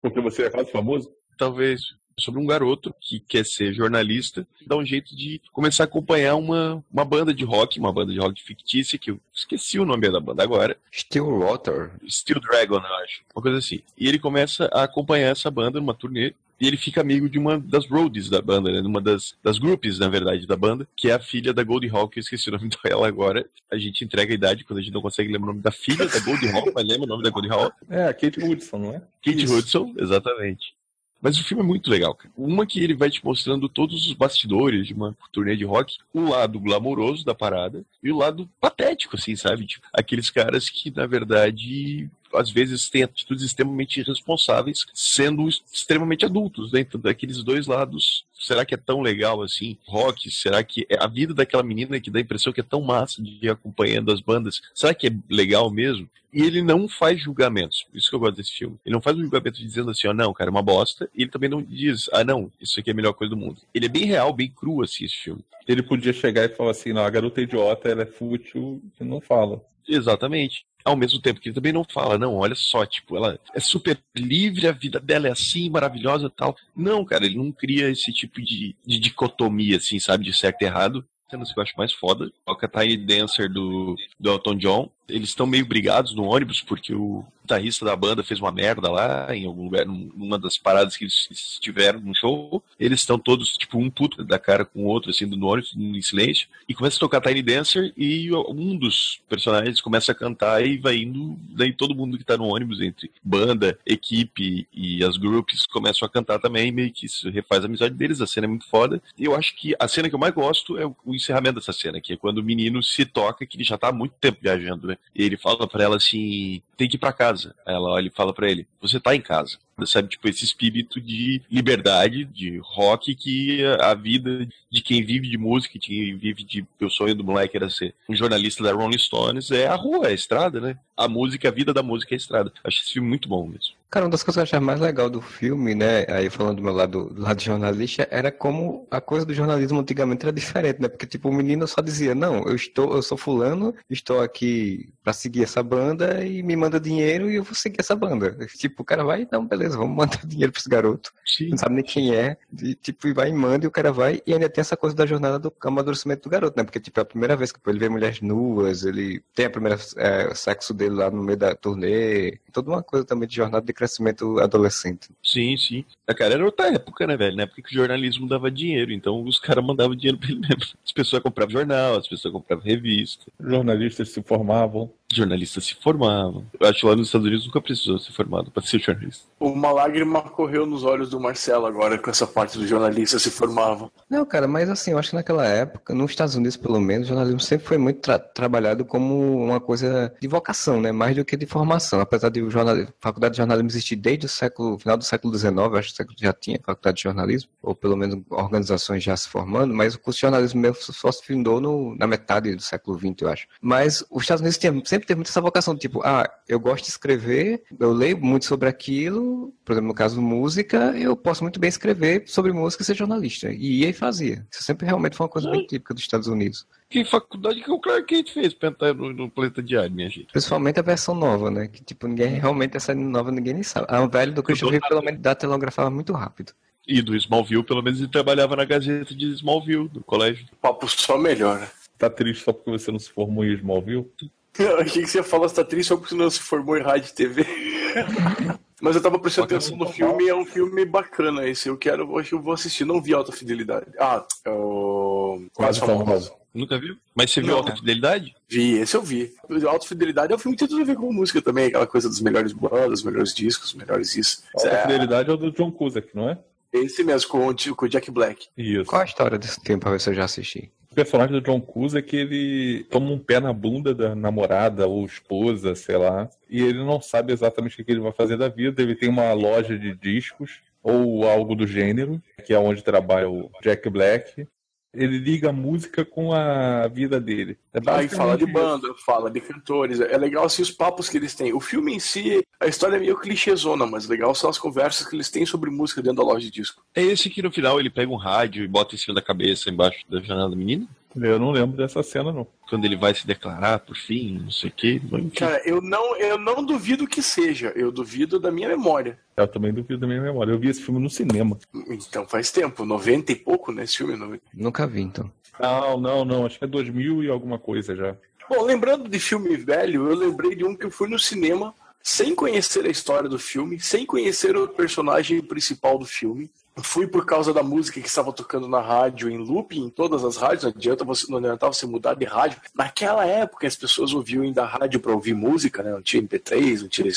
Porque 0.00 0.20
você 0.20 0.44
é 0.44 0.50
quase 0.50 0.70
famoso? 0.70 1.08
Talvez 1.38 1.80
sobre 2.18 2.40
um 2.40 2.46
garoto 2.46 2.94
que 3.00 3.20
quer 3.20 3.44
ser 3.44 3.72
jornalista, 3.72 4.46
dá 4.66 4.76
um 4.76 4.84
jeito 4.84 5.14
de 5.16 5.40
começar 5.52 5.84
a 5.84 5.86
acompanhar 5.86 6.36
uma, 6.36 6.84
uma 6.92 7.04
banda 7.04 7.32
de 7.32 7.44
rock, 7.44 7.78
uma 7.78 7.92
banda 7.92 8.12
de 8.12 8.18
rock 8.18 8.42
fictícia, 8.42 8.98
que 8.98 9.10
eu 9.10 9.20
esqueci 9.32 9.78
o 9.78 9.84
nome 9.84 10.10
da 10.10 10.20
banda 10.20 10.42
agora, 10.42 10.76
Stillwater. 10.92 11.92
Steel 12.08 12.40
Dragon, 12.40 12.76
eu 12.76 12.94
acho. 13.04 13.22
Uma 13.34 13.42
coisa 13.42 13.58
assim. 13.58 13.82
E 13.96 14.08
ele 14.08 14.18
começa 14.18 14.68
a 14.72 14.84
acompanhar 14.84 15.30
essa 15.30 15.50
banda 15.50 15.80
numa 15.80 15.94
turnê. 15.94 16.34
E 16.62 16.66
ele 16.68 16.76
fica 16.76 17.00
amigo 17.00 17.28
de 17.28 17.40
uma 17.40 17.58
das 17.58 17.88
roadies 17.88 18.30
da 18.30 18.40
banda, 18.40 18.70
né? 18.70 18.80
Uma 18.82 19.00
das, 19.00 19.34
das 19.42 19.58
groups, 19.58 19.98
na 19.98 20.08
verdade, 20.08 20.46
da 20.46 20.56
banda, 20.56 20.86
que 20.94 21.10
é 21.10 21.12
a 21.12 21.18
filha 21.18 21.52
da 21.52 21.64
Goldie 21.64 21.90
que 21.90 22.20
eu 22.20 22.20
esqueci 22.20 22.50
o 22.50 22.52
nome 22.52 22.70
dela 22.84 23.08
agora. 23.08 23.44
A 23.68 23.76
gente 23.76 24.04
entrega 24.04 24.32
a 24.32 24.36
idade 24.36 24.62
quando 24.62 24.78
a 24.78 24.82
gente 24.82 24.94
não 24.94 25.02
consegue 25.02 25.32
lembrar 25.32 25.48
o 25.48 25.52
nome 25.54 25.60
da 25.60 25.72
filha 25.72 26.06
da 26.06 26.20
Goldie 26.20 26.50
Hawn, 26.50 26.70
mas 26.72 26.86
lembra 26.86 27.02
o 27.02 27.08
nome 27.08 27.24
da 27.24 27.30
Goldie 27.30 27.50
Hawn? 27.50 27.68
É, 27.90 28.04
a 28.04 28.14
Kate 28.14 28.38
Hudson, 28.38 28.78
não 28.78 28.94
é? 28.94 29.02
Kate 29.24 29.42
Isso. 29.42 29.52
Hudson, 29.52 29.92
exatamente. 29.98 30.72
Mas 31.20 31.36
o 31.36 31.42
filme 31.42 31.64
é 31.64 31.66
muito 31.66 31.90
legal, 31.90 32.14
cara. 32.14 32.32
Uma 32.36 32.64
que 32.64 32.78
ele 32.78 32.94
vai 32.94 33.10
te 33.10 33.24
mostrando 33.24 33.68
todos 33.68 34.06
os 34.06 34.12
bastidores 34.12 34.86
de 34.86 34.94
uma 34.94 35.16
turnê 35.32 35.56
de 35.56 35.64
rock, 35.64 35.98
o 36.14 36.28
lado 36.28 36.60
glamouroso 36.60 37.24
da 37.24 37.34
parada 37.34 37.84
e 38.00 38.12
o 38.12 38.18
lado 38.18 38.48
patético, 38.60 39.16
assim, 39.16 39.34
sabe? 39.34 39.66
Tipo, 39.66 39.86
aqueles 39.92 40.30
caras 40.30 40.70
que, 40.70 40.92
na 40.92 41.06
verdade, 41.06 42.08
às 42.34 42.50
vezes 42.50 42.88
têm 42.88 43.02
atitudes 43.02 43.44
extremamente 43.44 44.00
irresponsáveis, 44.00 44.86
sendo 44.94 45.48
extremamente 45.48 46.24
adultos, 46.24 46.72
né? 46.72 46.80
Então, 46.80 47.00
daqueles 47.00 47.42
dois 47.42 47.66
lados, 47.66 48.24
será 48.38 48.64
que 48.64 48.74
é 48.74 48.78
tão 48.78 49.00
legal 49.00 49.42
assim? 49.42 49.78
Rock, 49.86 50.30
será 50.30 50.62
que 50.62 50.86
é 50.88 51.02
a 51.02 51.06
vida 51.06 51.34
daquela 51.34 51.62
menina 51.62 52.00
que 52.00 52.10
dá 52.10 52.18
a 52.18 52.22
impressão 52.22 52.52
que 52.52 52.60
é 52.60 52.64
tão 52.64 52.80
massa 52.80 53.22
de 53.22 53.38
ir 53.42 53.50
acompanhando 53.50 54.12
as 54.12 54.20
bandas? 54.20 54.60
Será 54.74 54.94
que 54.94 55.08
é 55.08 55.10
legal 55.28 55.70
mesmo? 55.70 56.08
E 56.32 56.42
ele 56.42 56.62
não 56.62 56.88
faz 56.88 57.20
julgamentos. 57.20 57.86
Isso 57.92 58.08
que 58.08 58.14
eu 58.14 58.18
gosto 58.18 58.36
desse 58.36 58.52
filme. 58.52 58.78
Ele 58.86 58.94
não 58.94 59.02
faz 59.02 59.16
um 59.18 59.20
julgamento 59.20 59.58
dizendo 59.58 59.90
assim, 59.90 60.08
ó, 60.08 60.14
não, 60.14 60.32
cara, 60.32 60.48
é 60.48 60.50
uma 60.50 60.62
bosta. 60.62 61.08
E 61.14 61.22
ele 61.22 61.30
também 61.30 61.50
não 61.50 61.62
diz, 61.62 62.08
ah, 62.10 62.24
não, 62.24 62.50
isso 62.58 62.80
aqui 62.80 62.88
é 62.88 62.92
a 62.92 62.96
melhor 62.96 63.12
coisa 63.12 63.30
do 63.30 63.36
mundo. 63.36 63.60
Ele 63.74 63.84
é 63.84 63.88
bem 63.88 64.06
real, 64.06 64.32
bem 64.32 64.48
cru, 64.48 64.82
assim, 64.82 65.04
esse 65.04 65.16
filme. 65.16 65.44
Ele 65.68 65.82
podia 65.82 66.12
chegar 66.12 66.44
e 66.44 66.48
falar 66.48 66.70
assim, 66.70 66.92
não, 66.92 67.04
a 67.04 67.10
garota 67.10 67.40
é 67.40 67.44
idiota, 67.44 67.88
ela 67.90 68.02
é 68.02 68.06
fútil, 68.06 68.82
e 68.98 69.04
não 69.04 69.20
fala. 69.20 69.62
Exatamente. 69.86 70.64
Ao 70.84 70.96
mesmo 70.96 71.20
tempo 71.20 71.40
que 71.40 71.48
ele 71.48 71.54
também 71.54 71.72
não 71.72 71.84
fala, 71.84 72.18
não, 72.18 72.34
olha 72.36 72.54
só, 72.54 72.84
tipo, 72.84 73.16
ela 73.16 73.38
é 73.54 73.60
super 73.60 73.98
livre, 74.16 74.66
a 74.66 74.72
vida 74.72 74.98
dela 74.98 75.28
é 75.28 75.32
assim, 75.32 75.70
maravilhosa 75.70 76.30
tal. 76.30 76.56
Não, 76.74 77.04
cara, 77.04 77.24
ele 77.24 77.36
não 77.36 77.52
cria 77.52 77.88
esse 77.90 78.12
tipo 78.12 78.40
de, 78.40 78.74
de 78.84 78.98
dicotomia, 78.98 79.76
assim, 79.76 79.98
sabe, 79.98 80.24
de 80.24 80.32
certo 80.32 80.62
e 80.62 80.64
errado. 80.64 81.04
Sendo 81.30 81.46
que 81.46 81.58
eu 81.58 81.62
acho 81.62 81.72
mais 81.78 81.94
foda. 81.94 82.30
Toca 82.44 82.68
Tiny 82.68 82.96
Dancer 82.98 83.50
do, 83.50 83.96
do 84.20 84.30
Elton 84.30 84.54
John. 84.56 84.90
Eles 85.12 85.28
estão 85.28 85.46
meio 85.46 85.66
brigados 85.66 86.14
no 86.14 86.24
ônibus 86.24 86.62
porque 86.62 86.94
o 86.94 87.24
guitarrista 87.42 87.84
da 87.84 87.96
banda 87.96 88.22
fez 88.22 88.38
uma 88.40 88.52
merda 88.52 88.88
lá 88.90 89.34
em 89.34 89.46
algum 89.46 89.64
lugar, 89.64 89.84
num- 89.84 90.10
numa 90.16 90.38
das 90.38 90.56
paradas 90.56 90.96
que 90.96 91.04
eles 91.04 91.28
estiveram 91.30 92.00
no 92.00 92.14
show. 92.14 92.62
Eles 92.78 93.00
estão 93.00 93.18
todos, 93.18 93.54
tipo, 93.54 93.78
um 93.78 93.90
puto 93.90 94.24
da 94.24 94.38
cara 94.38 94.64
com 94.64 94.84
o 94.84 94.86
outro, 94.86 95.10
assim, 95.10 95.26
no 95.26 95.46
ônibus, 95.46 95.74
em 95.76 96.00
silêncio. 96.00 96.46
E 96.68 96.74
começa 96.74 96.96
a 96.96 97.00
tocar 97.00 97.20
Tiny 97.20 97.42
Dancer 97.42 97.92
e 97.96 98.30
um 98.48 98.76
dos 98.76 99.20
personagens 99.28 99.80
começa 99.80 100.12
a 100.12 100.14
cantar 100.14 100.64
e 100.64 100.78
vai 100.78 100.98
indo. 100.98 101.36
Daí 101.50 101.72
todo 101.72 101.94
mundo 101.96 102.16
que 102.16 102.24
tá 102.24 102.36
no 102.36 102.44
ônibus, 102.46 102.80
entre 102.80 103.10
banda, 103.22 103.78
equipe 103.84 104.66
e 104.72 105.02
as 105.04 105.16
groups, 105.16 105.66
começam 105.66 106.06
a 106.06 106.10
cantar 106.10 106.38
também. 106.38 106.70
Meio 106.70 106.92
que 106.92 107.06
isso 107.06 107.28
refaz 107.28 107.64
a 107.64 107.66
amizade 107.66 107.94
deles. 107.94 108.20
A 108.20 108.26
cena 108.26 108.46
é 108.46 108.48
muito 108.48 108.66
foda. 108.66 109.02
E 109.18 109.24
eu 109.24 109.34
acho 109.34 109.54
que 109.56 109.74
a 109.78 109.88
cena 109.88 110.08
que 110.08 110.14
eu 110.14 110.18
mais 110.18 110.32
gosto 110.32 110.78
é 110.78 110.86
o 110.86 111.14
encerramento 111.14 111.56
dessa 111.58 111.72
cena, 111.72 112.00
que 112.00 112.12
é 112.12 112.16
quando 112.16 112.38
o 112.38 112.42
menino 112.44 112.82
se 112.82 113.04
toca, 113.04 113.44
que 113.44 113.56
ele 113.56 113.64
já 113.64 113.76
tá 113.76 113.88
há 113.88 113.92
muito 113.92 114.14
tempo 114.20 114.38
viajando, 114.40 114.86
né? 114.86 114.96
E 115.14 115.22
ele 115.22 115.36
fala 115.36 115.68
pra 115.68 115.84
ela 115.84 115.96
assim: 115.96 116.62
tem 116.76 116.88
que 116.88 116.96
ir 116.96 116.98
pra 116.98 117.12
casa. 117.12 117.54
Ela 117.66 117.90
olha 117.90 118.06
e 118.06 118.10
fala 118.10 118.32
pra 118.32 118.50
ele: 118.50 118.66
você 118.80 118.98
tá 118.98 119.14
em 119.14 119.20
casa. 119.20 119.58
Sabe, 119.84 120.08
tipo, 120.08 120.28
esse 120.28 120.44
espírito 120.44 121.00
de 121.00 121.42
liberdade, 121.50 122.24
de 122.24 122.58
rock, 122.58 123.14
que 123.14 123.64
a 123.80 123.94
vida 123.94 124.46
de 124.70 124.80
quem 124.80 125.04
vive 125.04 125.28
de 125.28 125.36
música, 125.36 125.78
de 125.78 125.86
quem 125.86 126.16
vive 126.16 126.44
de. 126.44 126.66
O 126.80 126.90
sonho 126.90 127.14
do 127.14 127.24
moleque 127.24 127.56
era 127.56 127.68
ser 127.68 127.94
um 128.08 128.14
jornalista 128.14 128.62
da 128.62 128.72
Rolling 128.72 128.98
Stones, 128.98 129.50
é 129.50 129.66
a 129.66 129.74
rua, 129.74 130.06
é 130.06 130.10
a 130.10 130.14
estrada, 130.14 130.60
né? 130.60 130.78
A 130.96 131.08
música, 131.08 131.48
a 131.48 131.52
vida 131.52 131.74
da 131.74 131.82
música 131.82 132.14
é 132.14 132.16
a 132.16 132.18
estrada. 132.18 132.52
Acho 132.64 132.82
esse 132.82 132.92
filme 132.92 133.08
muito 133.08 133.28
bom 133.28 133.46
mesmo. 133.46 133.74
Cara, 133.92 134.06
uma 134.06 134.10
das 134.10 134.22
coisas 134.22 134.36
que 134.36 134.40
eu 134.40 134.42
achava 134.44 134.64
mais 134.64 134.80
legal 134.80 135.10
do 135.10 135.20
filme, 135.20 135.74
né, 135.74 136.06
aí 136.08 136.30
falando 136.30 136.56
do 136.56 136.62
meu 136.62 136.72
lado, 136.72 137.10
do 137.12 137.20
lado 137.20 137.42
jornalista, 137.42 138.08
era 138.10 138.32
como 138.32 138.88
a 138.90 139.02
coisa 139.02 139.26
do 139.26 139.34
jornalismo 139.34 139.80
antigamente 139.80 140.24
era 140.24 140.32
diferente, 140.32 140.80
né? 140.80 140.88
Porque, 140.88 141.04
tipo, 141.04 141.28
o 141.28 141.32
menino 141.32 141.68
só 141.68 141.82
dizia, 141.82 142.14
não, 142.14 142.42
eu 142.44 142.54
estou, 142.54 142.94
eu 142.94 143.02
sou 143.02 143.18
fulano, 143.18 143.74
estou 143.90 144.22
aqui 144.22 144.90
para 145.04 145.12
seguir 145.12 145.42
essa 145.42 145.62
banda 145.62 146.24
e 146.24 146.42
me 146.42 146.56
manda 146.56 146.80
dinheiro 146.80 147.30
e 147.30 147.34
eu 147.34 147.42
vou 147.44 147.54
seguir 147.54 147.80
essa 147.80 147.94
banda. 147.94 148.34
Tipo, 148.56 148.80
o 148.80 148.84
cara 148.84 149.04
vai, 149.04 149.28
não, 149.30 149.46
beleza, 149.46 149.76
vamos 149.76 149.94
mandar 149.94 150.20
dinheiro 150.24 150.50
para 150.50 150.60
esse 150.60 150.70
garoto. 150.70 151.12
Sim. 151.26 151.50
Não 151.50 151.58
sabe 151.58 151.74
nem 151.74 151.84
quem 151.84 152.14
é, 152.14 152.38
e, 152.62 152.74
tipo, 152.74 153.08
e 153.08 153.12
vai 153.12 153.28
e 153.28 153.34
manda 153.34 153.66
e 153.66 153.68
o 153.68 153.70
cara 153.70 153.92
vai, 153.92 154.22
e 154.26 154.32
ainda 154.32 154.48
tem 154.48 154.62
essa 154.62 154.76
coisa 154.76 154.96
da 154.96 155.04
jornada 155.04 155.38
do 155.38 155.52
amadurecimento 155.64 156.22
do 156.22 156.30
garoto, 156.30 156.56
né? 156.56 156.64
Porque, 156.64 156.80
tipo, 156.80 156.98
é 156.98 157.02
a 157.02 157.04
primeira 157.04 157.36
vez 157.36 157.52
que 157.52 157.60
ele 157.66 157.78
vê 157.78 157.90
mulheres 157.90 158.22
nuas, 158.22 158.84
ele 158.84 159.22
tem 159.34 159.44
a 159.44 159.50
primeira 159.50 159.78
é, 159.98 160.34
sexo 160.34 160.72
dele 160.72 160.94
lá 160.94 161.10
no 161.10 161.22
meio 161.22 161.36
da 161.36 161.54
turnê, 161.54 162.38
toda 162.50 162.70
uma 162.70 162.82
coisa 162.82 163.04
também 163.04 163.28
de 163.28 163.36
jornada 163.36 163.66
de 163.66 163.81
crescimento 163.82 164.38
adolescente. 164.38 165.08
Sim, 165.24 165.56
sim. 165.56 165.84
A 166.06 166.14
cara 166.14 166.34
era 166.34 166.44
outra 166.44 166.72
época, 166.72 167.04
né, 167.04 167.16
velho? 167.16 167.36
Na 167.36 167.42
época 167.42 167.62
que 167.62 167.74
o 167.74 167.78
jornalismo 167.78 168.28
dava 168.28 168.48
dinheiro, 168.48 168.92
então 168.92 169.24
os 169.24 169.40
caras 169.40 169.64
mandavam 169.64 169.96
dinheiro 169.96 170.18
pra 170.18 170.28
ele 170.28 170.38
mesmo. 170.38 170.78
As 170.84 170.92
pessoas 170.92 171.22
compravam 171.22 171.52
jornal, 171.52 171.96
as 171.96 172.06
pessoas 172.06 172.32
compravam 172.32 172.64
revista, 172.64 173.26
Jornalistas 173.40 174.10
se 174.10 174.22
formavam. 174.22 174.88
Jornalistas 175.16 175.64
se 175.66 175.74
formavam. 175.74 176.44
Eu 176.58 176.68
acho 176.68 176.80
que 176.80 176.86
lá 176.86 176.96
nos 176.96 177.08
Estados 177.08 177.26
Unidos 177.26 177.46
nunca 177.46 177.60
precisou 177.60 177.98
ser 177.98 178.12
formado 178.12 178.50
pra 178.50 178.62
ser 178.62 178.78
jornalista. 178.80 179.24
Uma 179.38 179.72
lágrima 179.72 180.22
correu 180.22 180.64
nos 180.66 180.84
olhos 180.84 181.10
do 181.10 181.18
Marcelo 181.20 181.66
agora 181.66 181.98
com 181.98 182.10
essa 182.10 182.26
parte 182.26 182.58
do 182.58 182.66
jornalista 182.66 183.18
se 183.18 183.30
formavam. 183.30 183.90
Não, 184.08 184.24
cara, 184.24 184.46
mas 184.46 184.68
assim, 184.70 184.92
eu 184.92 184.98
acho 184.98 185.10
que 185.10 185.16
naquela 185.16 185.46
época, 185.46 185.94
nos 185.94 186.10
Estados 186.10 186.34
Unidos 186.34 186.56
pelo 186.56 186.80
menos, 186.80 187.06
o 187.06 187.08
jornalismo 187.08 187.40
sempre 187.40 187.66
foi 187.66 187.78
muito 187.78 188.00
tra- 188.00 188.18
trabalhado 188.18 188.84
como 188.84 189.44
uma 189.44 189.60
coisa 189.60 190.12
de 190.20 190.28
vocação, 190.28 190.80
né? 190.80 190.92
Mais 190.92 191.16
do 191.16 191.24
que 191.24 191.36
de 191.36 191.46
formação. 191.46 192.00
Apesar 192.00 192.28
de 192.30 192.42
o 192.42 192.50
jornal... 192.50 192.76
a 192.76 192.86
faculdade 193.00 193.32
de 193.32 193.38
jornalismo 193.38 193.68
existir 193.68 193.96
desde 193.96 194.26
o 194.26 194.28
século, 194.28 194.78
final 194.78 194.96
do 194.96 195.04
século 195.04 195.36
XIX, 195.36 195.56
acho 195.74 195.88
que 195.88 195.94
o 195.94 195.96
século 195.96 196.16
já 196.18 196.32
tinha 196.32 196.60
faculdade 196.64 196.96
de 196.98 197.02
jornalismo, 197.02 197.50
ou 197.62 197.74
pelo 197.74 197.96
menos 197.96 198.22
organizações 198.30 199.02
já 199.02 199.16
se 199.16 199.28
formando, 199.28 199.74
mas 199.74 199.94
o 199.94 199.98
curso 199.98 200.18
de 200.18 200.22
jornalismo 200.22 200.60
mesmo 200.60 200.76
só 200.80 201.10
se 201.10 201.24
findou 201.24 201.60
no, 201.60 201.96
na 201.96 202.06
metade 202.06 202.54
do 202.54 202.62
século 202.62 202.98
XX, 202.98 203.22
eu 203.22 203.28
acho. 203.28 203.46
Mas 203.60 204.04
os 204.10 204.22
Estados 204.22 204.40
Unidos 204.40 204.58
tinha, 204.58 204.72
sempre 204.84 205.01
teve 205.06 205.18
muito 205.18 205.28
essa 205.28 205.40
vocação, 205.40 205.76
tipo, 205.76 206.02
ah, 206.04 206.28
eu 206.48 206.58
gosto 206.58 206.84
de 206.84 206.90
escrever, 206.90 207.62
eu 207.78 207.92
leio 207.92 208.18
muito 208.18 208.44
sobre 208.44 208.68
aquilo, 208.68 209.52
por 209.64 209.72
exemplo, 209.72 209.88
no 209.88 209.94
caso 209.94 210.20
música, 210.20 210.96
eu 210.96 211.16
posso 211.16 211.42
muito 211.42 211.60
bem 211.60 211.68
escrever 211.68 212.24
sobre 212.26 212.52
música 212.52 212.82
e 212.82 212.86
ser 212.86 212.96
jornalista. 212.96 213.50
E 213.50 213.80
ia 213.80 213.88
e 213.88 213.92
fazia. 213.92 214.46
Isso 214.50 214.62
sempre 214.62 214.86
realmente 214.86 215.16
foi 215.16 215.24
uma 215.24 215.32
coisa 215.32 215.50
bem 215.50 215.66
típica 215.66 215.94
dos 215.94 216.02
Estados 216.02 216.28
Unidos. 216.28 216.66
Que 216.92 217.04
faculdade 217.04 217.62
que 217.62 217.70
o 217.70 217.80
Clark 217.80 218.04
Kent 218.04 218.30
fez 218.32 218.52
pra 218.52 218.68
entrar 218.68 218.92
no, 218.92 219.12
no 219.12 219.30
planeta 219.30 219.62
diário, 219.62 219.90
minha 219.90 220.10
gente? 220.10 220.26
Principalmente 220.26 220.78
a 220.78 220.82
versão 220.82 221.14
nova, 221.14 221.50
né? 221.50 221.66
Que 221.66 221.82
tipo, 221.82 222.06
ninguém 222.06 222.38
realmente 222.38 222.76
essa 222.76 222.94
nova 222.94 223.30
ninguém 223.30 223.54
nem 223.54 223.62
sabe. 223.62 223.86
A 223.88 224.06
velha 224.06 224.30
do 224.30 224.42
Christian 224.42 224.68
Reeve, 224.68 224.86
pelo 224.86 225.02
menos, 225.02 225.20
datilografava 225.20 225.90
muito 225.90 226.12
rápido. 226.12 226.52
E 226.86 227.00
do 227.00 227.16
Smallville, 227.16 227.64
pelo 227.64 227.82
menos 227.82 228.00
ele 228.00 228.10
trabalhava 228.10 228.56
na 228.56 228.64
Gazeta 228.64 229.14
de 229.14 229.26
Smallville, 229.32 229.88
do 229.88 230.02
colégio. 230.02 230.46
Papo 230.60 230.86
só 230.88 231.16
melhora. 231.16 231.70
Tá 231.96 232.10
triste 232.10 232.44
só 232.44 232.52
porque 232.52 232.70
você 232.70 232.90
não 232.90 232.98
se 232.98 233.10
formou 233.10 233.44
em 233.44 233.54
Smallville? 233.54 234.10
Eu 234.58 234.78
achei 234.80 235.02
que 235.02 235.08
você 235.08 235.18
ia 235.18 235.24
falar 235.24 235.48
você 235.48 235.54
tá 235.56 235.64
triste 235.64 235.88
só 235.88 235.96
porque 235.96 236.10
você 236.14 236.20
não 236.20 236.30
se 236.30 236.40
formou 236.40 236.76
em 236.76 236.82
rádio 236.82 237.08
e 237.10 237.14
TV. 237.14 237.44
Mas 238.80 238.96
eu 238.96 239.02
tava 239.02 239.18
prestando 239.18 239.44
atenção 239.46 239.76
no 239.76 239.86
filme 239.88 240.24
e 240.24 240.28
é 240.28 240.34
um 240.34 240.44
filme 240.44 240.84
bacana 240.84 241.46
esse. 241.46 241.68
Eu 241.68 241.76
quero, 241.76 242.02
eu 242.02 242.18
acho 242.18 242.30
que 242.30 242.34
eu 242.34 242.42
vou 242.42 242.52
assistir. 242.52 242.84
Não 242.84 243.00
vi 243.00 243.14
Alta 243.14 243.30
Fidelidade. 243.30 243.86
Ah, 243.98 244.26
é 244.44 244.50
o... 244.50 245.40
Quase 245.54 245.78
famoso. 245.78 246.32
Nunca 246.52 246.78
viu? 246.80 246.96
Mas 247.14 247.30
você 247.30 247.40
viu 247.40 247.50
Não. 247.50 247.58
Alta 247.58 247.76
Fidelidade? 247.76 248.34
Vi, 248.48 248.72
esse 248.78 248.96
eu 248.96 249.02
vi. 249.02 249.32
Alta 249.68 249.86
Fidelidade 249.86 250.32
é 250.32 250.34
um 250.36 250.38
filme 250.38 250.56
que 250.56 250.66
tem 250.66 250.68
tudo 250.68 250.82
a 250.82 250.84
ver 250.84 250.96
com 250.96 251.12
música 251.12 251.40
também. 251.40 251.66
Aquela 251.66 251.86
coisa 251.86 252.08
dos 252.08 252.20
melhores 252.20 252.52
bandas, 252.52 252.98
os 252.98 253.04
melhores 253.04 253.32
discos, 253.32 253.68
os 253.68 253.74
melhores 253.74 254.16
isso. 254.16 254.42
A 254.58 254.66
É, 254.68 254.82
fidelidade 254.82 255.30
é 255.30 255.32
o 255.32 255.36
do 255.36 255.52
John 255.52 255.70
Cusack, 255.70 256.08
não 256.14 256.28
é? 256.28 256.38
esse 256.72 257.04
mesmo, 257.04 257.28
com, 257.30 257.46
o- 257.48 257.76
com 257.76 257.84
o 257.86 257.88
Jack 257.88 258.10
Black. 258.10 258.48
Isso. 258.56 258.86
Qual 258.86 259.02
a 259.02 259.04
história 259.04 259.38
desse 259.38 259.60
filme 259.60 259.78
pra 259.80 259.90
ver 259.92 260.00
se 260.00 260.10
eu 260.10 260.14
já 260.14 260.24
assisti? 260.24 260.72
O 260.92 260.94
personagem 260.94 261.32
do 261.32 261.40
John 261.40 261.58
Cusack, 261.58 262.14
ele 262.14 262.84
toma 262.90 263.10
um 263.10 263.18
pé 263.18 263.40
na 263.40 263.50
bunda 263.50 263.94
da 263.94 264.14
namorada 264.14 264.86
ou 264.86 265.06
esposa, 265.06 265.74
sei 265.74 265.96
lá, 265.96 266.28
e 266.50 266.60
ele 266.60 266.84
não 266.84 267.00
sabe 267.00 267.32
exatamente 267.32 267.80
o 267.80 267.84
que 267.84 267.90
ele 267.90 268.00
vai 268.00 268.12
fazer 268.12 268.36
da 268.36 268.46
vida. 268.46 268.82
Ele 268.82 268.94
tem 268.94 269.08
uma 269.08 269.32
loja 269.32 269.78
de 269.78 269.94
discos 269.96 270.60
ou 270.82 271.26
algo 271.26 271.54
do 271.54 271.66
gênero, 271.66 272.22
que 272.44 272.52
é 272.52 272.58
onde 272.58 272.84
trabalha 272.84 273.26
o 273.30 273.50
Jack 273.62 273.88
Black. 273.88 274.46
Ele 274.94 275.18
liga 275.18 275.48
a 275.48 275.52
música 275.52 276.04
com 276.04 276.32
a 276.32 276.86
vida 276.88 277.18
dele. 277.18 277.56
É 277.72 277.80
Aí 277.86 278.08
fala 278.08 278.36
de 278.36 278.44
banda, 278.44 278.88
fala 279.06 279.30
de 279.30 279.40
cantores. 279.40 280.00
É 280.00 280.16
legal 280.18 280.44
assim 280.44 280.60
os 280.60 280.70
papos 280.70 281.08
que 281.08 281.16
eles 281.16 281.34
têm. 281.34 281.52
O 281.52 281.60
filme 281.60 281.94
em 281.94 281.98
si, 281.98 282.46
a 282.60 282.66
história 282.66 282.96
é 282.96 283.00
meio 283.00 283.18
clichêzona, 283.18 283.86
mas 283.86 284.06
legal 284.06 284.34
são 284.34 284.50
as 284.50 284.58
conversas 284.58 285.06
que 285.06 285.16
eles 285.16 285.30
têm 285.30 285.46
sobre 285.46 285.70
música 285.70 286.02
dentro 286.02 286.18
da 286.18 286.30
loja 286.30 286.44
de 286.44 286.50
disco. 286.50 286.84
É 286.94 287.02
esse 287.02 287.30
que 287.30 287.42
no 287.42 287.50
final 287.50 287.80
ele 287.80 287.90
pega 287.90 288.12
um 288.12 288.16
rádio 288.16 288.62
e 288.62 288.68
bota 288.68 288.94
em 288.94 288.98
cima 288.98 289.14
da 289.14 289.22
cabeça, 289.22 289.70
embaixo 289.70 290.00
da 290.08 290.20
janela 290.20 290.50
da 290.50 290.56
menina? 290.56 290.86
Eu 291.16 291.38
não 291.38 291.50
lembro 291.50 291.76
dessa 291.76 292.02
cena, 292.02 292.32
não. 292.32 292.46
Quando 292.68 292.84
ele 292.84 292.96
vai 292.96 293.14
se 293.14 293.26
declarar, 293.26 293.80
por 293.80 293.96
fim, 293.96 294.38
não 294.44 294.50
sei 294.50 294.70
o 294.70 294.72
quê. 294.72 295.00
Enfim. 295.04 295.28
Cara, 295.30 295.60
eu 295.64 295.80
não, 295.80 296.16
eu 296.16 296.38
não 296.38 296.64
duvido 296.64 297.06
que 297.06 297.22
seja. 297.22 297.72
Eu 297.76 297.92
duvido 297.92 298.38
da 298.38 298.50
minha 298.50 298.68
memória. 298.68 299.18
Eu 299.36 299.46
também 299.46 299.72
duvido 299.72 299.98
da 299.98 300.06
minha 300.06 300.20
memória. 300.20 300.52
Eu 300.52 300.58
vi 300.58 300.68
esse 300.68 300.82
filme 300.82 301.00
no 301.00 301.10
cinema. 301.10 301.58
Então 301.88 302.26
faz 302.26 302.50
tempo, 302.50 302.84
90 302.84 303.32
e 303.32 303.36
pouco, 303.36 303.72
né? 303.72 303.84
Esse 303.84 303.98
filme. 303.98 304.16
90. 304.16 304.42
Nunca 304.54 304.86
vi, 304.86 305.02
então. 305.02 305.30
Não, 305.60 306.00
não, 306.00 306.24
não. 306.24 306.46
Acho 306.46 306.58
que 306.58 306.64
é 306.64 306.68
2000 306.68 307.24
e 307.24 307.30
alguma 307.30 307.58
coisa 307.58 307.94
já. 307.94 308.16
Bom, 308.48 308.62
lembrando 308.64 309.08
de 309.08 309.18
filme 309.18 309.56
velho, 309.56 310.08
eu 310.08 310.16
lembrei 310.16 310.54
de 310.54 310.64
um 310.64 310.74
que 310.74 310.86
eu 310.86 310.90
fui 310.90 311.08
no 311.08 311.18
cinema 311.18 311.74
sem 312.02 312.34
conhecer 312.34 312.84
a 312.84 312.90
história 312.90 313.28
do 313.28 313.38
filme, 313.38 313.78
sem 313.78 314.04
conhecer 314.04 314.56
o 314.56 314.68
personagem 314.68 315.40
principal 315.40 315.98
do 315.98 316.04
filme. 316.04 316.50
Fui 316.78 317.06
por 317.06 317.26
causa 317.26 317.52
da 317.52 317.62
música 317.62 318.00
que 318.00 318.06
estava 318.06 318.32
tocando 318.32 318.66
na 318.66 318.80
rádio 318.80 319.28
em 319.30 319.36
loop, 319.36 319.78
em 319.78 319.90
todas 319.90 320.24
as 320.24 320.36
rádios. 320.36 320.62
Não 320.64 320.70
adianta 320.70 321.04
você, 321.04 321.30
não 321.30 321.38
adianta 321.38 321.66
você 321.66 321.86
mudar 321.86 322.14
de 322.14 322.24
rádio. 322.24 322.58
Naquela 322.74 323.26
época 323.26 323.66
as 323.66 323.76
pessoas 323.76 324.14
ouviam 324.14 324.42
ainda 324.42 324.64
rádio 324.64 324.98
para 324.98 325.12
ouvir 325.12 325.34
música, 325.34 325.82
né? 325.82 325.90
Não 325.90 326.02
tinha 326.02 326.22
MP3, 326.22 326.80
não 326.80 326.88
tinha 326.88 327.10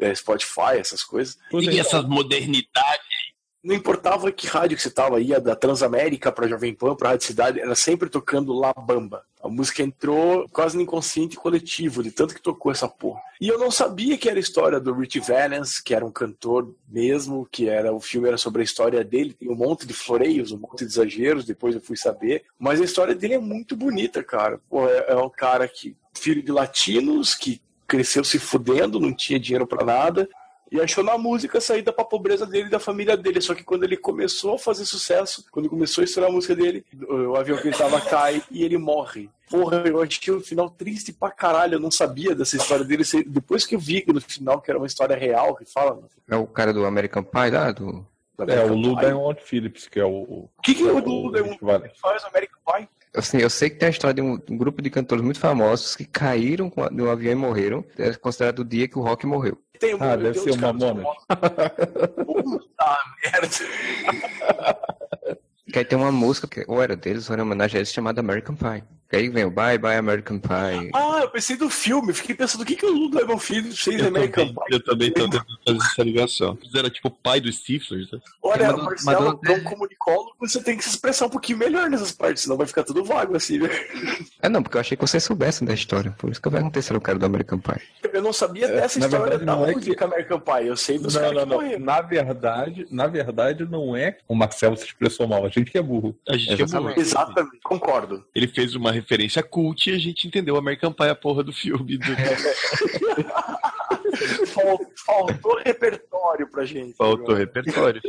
eh, 0.00 0.14
Spotify, 0.14 0.78
essas 0.78 1.04
coisas. 1.04 1.38
E 1.52 1.78
essas 1.78 2.04
modernidades. 2.04 3.05
Não 3.66 3.74
importava 3.74 4.30
que 4.30 4.46
rádio 4.46 4.76
que 4.76 4.82
você 4.84 4.90
tava, 4.90 5.20
ia 5.20 5.40
da 5.40 5.56
Transamérica 5.56 6.30
pra 6.30 6.46
Jovem 6.46 6.72
Pan, 6.72 6.94
pra 6.94 7.08
Rádio 7.08 7.26
Cidade, 7.26 7.58
era 7.58 7.74
sempre 7.74 8.08
tocando 8.08 8.52
La 8.56 8.72
Bamba. 8.72 9.24
A 9.42 9.48
música 9.48 9.82
entrou 9.82 10.48
quase 10.50 10.76
no 10.76 10.84
inconsciente 10.84 11.36
coletivo, 11.36 12.00
de 12.00 12.12
tanto 12.12 12.32
que 12.32 12.40
tocou 12.40 12.70
essa 12.70 12.86
porra. 12.86 13.20
E 13.40 13.48
eu 13.48 13.58
não 13.58 13.72
sabia 13.72 14.16
que 14.16 14.28
era 14.28 14.38
a 14.38 14.40
história 14.40 14.78
do 14.78 14.94
Rich 14.94 15.18
Valens, 15.18 15.80
que 15.80 15.92
era 15.96 16.06
um 16.06 16.12
cantor 16.12 16.72
mesmo, 16.88 17.44
que 17.50 17.68
era 17.68 17.92
o 17.92 17.98
filme 17.98 18.28
era 18.28 18.38
sobre 18.38 18.62
a 18.62 18.64
história 18.64 19.02
dele, 19.02 19.34
tem 19.34 19.50
um 19.50 19.56
monte 19.56 19.84
de 19.84 19.92
floreios, 19.92 20.52
um 20.52 20.58
monte 20.58 20.84
de 20.84 20.92
exageros, 20.92 21.44
depois 21.44 21.74
eu 21.74 21.80
fui 21.80 21.96
saber. 21.96 22.44
Mas 22.56 22.80
a 22.80 22.84
história 22.84 23.16
dele 23.16 23.34
é 23.34 23.40
muito 23.40 23.74
bonita, 23.74 24.22
cara. 24.22 24.60
Pô, 24.70 24.88
é, 24.88 25.06
é 25.08 25.16
um 25.16 25.28
cara 25.28 25.66
que, 25.66 25.96
filho 26.14 26.40
de 26.40 26.52
latinos, 26.52 27.34
que 27.34 27.60
cresceu 27.84 28.22
se 28.22 28.38
fudendo, 28.38 29.00
não 29.00 29.12
tinha 29.12 29.40
dinheiro 29.40 29.66
pra 29.66 29.84
nada, 29.84 30.28
e 30.70 30.80
achou 30.80 31.04
na 31.04 31.16
música 31.16 31.58
a 31.58 31.60
saída 31.60 31.92
pra 31.92 32.04
pobreza 32.04 32.46
dele 32.46 32.66
e 32.66 32.70
da 32.70 32.80
família 32.80 33.16
dele. 33.16 33.40
Só 33.40 33.54
que 33.54 33.64
quando 33.64 33.84
ele 33.84 33.96
começou 33.96 34.54
a 34.54 34.58
fazer 34.58 34.84
sucesso, 34.84 35.44
quando 35.50 35.68
começou 35.68 36.02
a 36.02 36.04
estourar 36.04 36.30
a 36.30 36.32
música 36.32 36.54
dele, 36.54 36.84
o 37.08 37.36
avião 37.36 37.58
que 37.58 37.68
ele 37.68 37.76
tava 37.76 38.00
cai 38.00 38.42
e 38.50 38.64
ele 38.64 38.78
morre. 38.78 39.30
Porra, 39.48 39.84
eu 39.86 40.02
achei 40.02 40.34
o 40.34 40.40
final 40.40 40.68
triste 40.68 41.12
pra 41.12 41.30
caralho. 41.30 41.74
Eu 41.74 41.80
não 41.80 41.90
sabia 41.90 42.34
dessa 42.34 42.56
história 42.56 42.84
dele. 42.84 43.04
Depois 43.26 43.64
que 43.64 43.76
eu 43.76 43.78
vi 43.78 44.04
no 44.08 44.20
final 44.20 44.60
que 44.60 44.70
era 44.70 44.78
uma 44.78 44.86
história 44.86 45.16
real, 45.16 45.54
que 45.54 45.64
fala. 45.64 46.00
É 46.28 46.36
o 46.36 46.46
cara 46.46 46.72
do 46.72 46.84
American 46.84 47.22
Pie 47.22 47.50
lá? 47.50 47.70
Do... 47.70 48.04
É, 48.48 48.64
o 48.64 48.74
Lou 48.74 48.96
Diamond 48.96 49.40
Phillips, 49.40 49.88
que 49.88 49.98
é 49.98 50.04
o. 50.04 50.10
O 50.10 50.50
que, 50.62 50.74
que 50.74 50.82
o 50.82 50.98
Lou 50.98 51.32
Diamond 51.32 51.58
Valens. 51.62 51.92
faz 51.98 52.22
no 52.22 52.28
American 52.28 52.58
Pie? 52.66 52.88
Assim, 53.14 53.38
eu 53.38 53.48
sei 53.48 53.70
que 53.70 53.76
tem 53.76 53.86
a 53.86 53.90
história 53.90 54.12
de 54.12 54.20
um, 54.20 54.38
um 54.50 54.58
grupo 54.58 54.82
de 54.82 54.90
cantores 54.90 55.24
muito 55.24 55.40
famosos 55.40 55.96
que 55.96 56.04
caíram 56.04 56.70
de 56.92 57.02
um 57.02 57.10
avião 57.10 57.32
e 57.32 57.34
morreram. 57.34 57.82
É 57.96 58.12
considerado 58.14 58.58
o 58.58 58.64
dia 58.64 58.86
que 58.86 58.98
o 58.98 59.02
rock 59.02 59.26
morreu. 59.26 59.58
Tem 59.78 59.94
um- 59.94 59.98
Ah, 60.02 60.16
deve 60.16 60.38
ser 60.38 60.56
Mamonas. 60.58 61.04
famosos. 61.04 61.24
Puta 62.24 62.98
merda. 63.24 63.48
Que 65.72 65.78
aí 65.80 65.84
tem 65.84 65.98
uma 65.98 66.12
música, 66.12 66.46
que 66.46 66.64
ou 66.68 66.82
era 66.82 66.96
deles, 66.96 67.28
ou 67.28 67.34
era 67.34 67.42
uma 67.42 67.52
homenagem 67.52 67.76
a 67.76 67.80
eles, 67.80 67.92
chamada 67.92 68.20
American 68.20 68.54
Pie. 68.54 68.84
Que 69.08 69.16
aí 69.16 69.28
vem 69.28 69.44
o 69.44 69.50
Bye 69.50 69.78
Bye 69.78 69.96
American 69.98 70.38
Pie. 70.40 70.90
Ah, 70.92 71.20
eu 71.22 71.28
pensei 71.30 71.56
do 71.56 71.70
filme. 71.70 72.12
Fiquei 72.12 72.34
pensando, 72.34 72.62
o 72.62 72.64
que, 72.64 72.74
que 72.74 72.84
o 72.84 73.08
Diamond 73.08 73.40
Phillips 73.40 73.78
fez 73.80 74.00
Eu 74.00 74.08
American 74.08 74.46
também, 74.48 74.64
Pie? 74.66 74.74
eu 74.74 74.84
também 74.84 75.10
tô 75.12 75.28
tentando 75.30 75.46
fazer 75.64 75.78
essa 75.78 76.02
ligação. 76.02 76.58
Eram 76.74 76.90
tipo 76.90 77.06
o 77.08 77.10
pai 77.12 77.40
dos 77.40 77.56
Stiflers, 77.56 78.10
né? 78.10 78.18
Olha, 78.42 78.72
Mas- 78.76 79.04
Marcelo, 79.04 79.40
mas- 79.42 79.56
não 79.58 79.64
comunicólogo, 79.64 80.34
você 80.40 80.60
tem 80.62 80.76
que 80.76 80.82
se 80.82 80.90
expressar 80.90 81.26
um 81.26 81.30
pouquinho 81.30 81.58
melhor 81.58 81.88
nessas 81.88 82.10
partes, 82.10 82.42
senão 82.42 82.56
vai 82.56 82.66
ficar 82.66 82.82
tudo 82.82 83.04
vago 83.04 83.36
assim, 83.36 83.58
né? 83.58 83.68
É 84.42 84.48
não, 84.48 84.62
porque 84.62 84.76
eu 84.76 84.80
achei 84.80 84.96
que 84.96 85.06
vocês 85.06 85.22
soubessem 85.22 85.66
da 85.66 85.74
história. 85.74 86.10
Por 86.18 86.30
isso 86.30 86.42
que 86.42 86.48
eu 86.48 86.52
perguntei 86.52 86.82
se 86.82 86.90
era 86.90 86.98
o 86.98 87.00
cara 87.00 87.18
do 87.18 87.26
American 87.26 87.58
Pie. 87.60 87.80
Eu 88.12 88.22
não 88.22 88.32
sabia 88.32 88.66
É, 88.66 88.72
dessa 88.80 88.98
história 88.98 89.18
verdade, 89.20 89.44
da 89.44 89.56
não 89.56 89.66
é 89.66 89.72
música 89.72 90.04
American 90.04 90.40
Pie. 90.40 90.66
Eu 90.66 90.76
sei 90.76 90.98
dos 90.98 91.14
Não, 91.14 91.20
caras 91.20 91.34
não, 91.36 91.42
que 91.44 91.48
não. 91.50 91.56
morreram. 91.62 91.84
Na 91.84 92.00
verdade, 92.00 92.86
na 92.90 93.06
verdade, 93.06 93.64
não 93.66 93.94
é 93.96 94.16
o 94.26 94.34
Marcelo 94.34 94.76
se 94.76 94.84
expressou 94.84 95.28
mal. 95.28 95.44
A 95.44 95.48
gente 95.48 95.70
que 95.70 95.78
é 95.78 95.82
burro. 95.82 96.16
A 96.28 96.36
gente 96.36 96.60
é 96.60 96.66
burro. 96.66 96.92
Exatamente, 96.96 97.58
concordo. 97.62 98.24
Ele 98.34 98.48
fez 98.48 98.74
uma 98.74 98.90
referência 98.96 99.42
cult 99.42 99.90
e 99.90 99.94
a 99.94 99.98
gente 99.98 100.26
entendeu 100.26 100.56
American 100.56 100.92
Pie, 100.92 101.08
a 101.08 101.14
porra 101.14 101.42
do 101.44 101.52
filme. 101.52 101.98
do- 101.98 102.06
Faltou 105.04 105.58
repertório 105.64 106.48
pra 106.50 106.64
gente. 106.64 106.96
Faltou 106.96 107.34
repertório. 107.34 108.00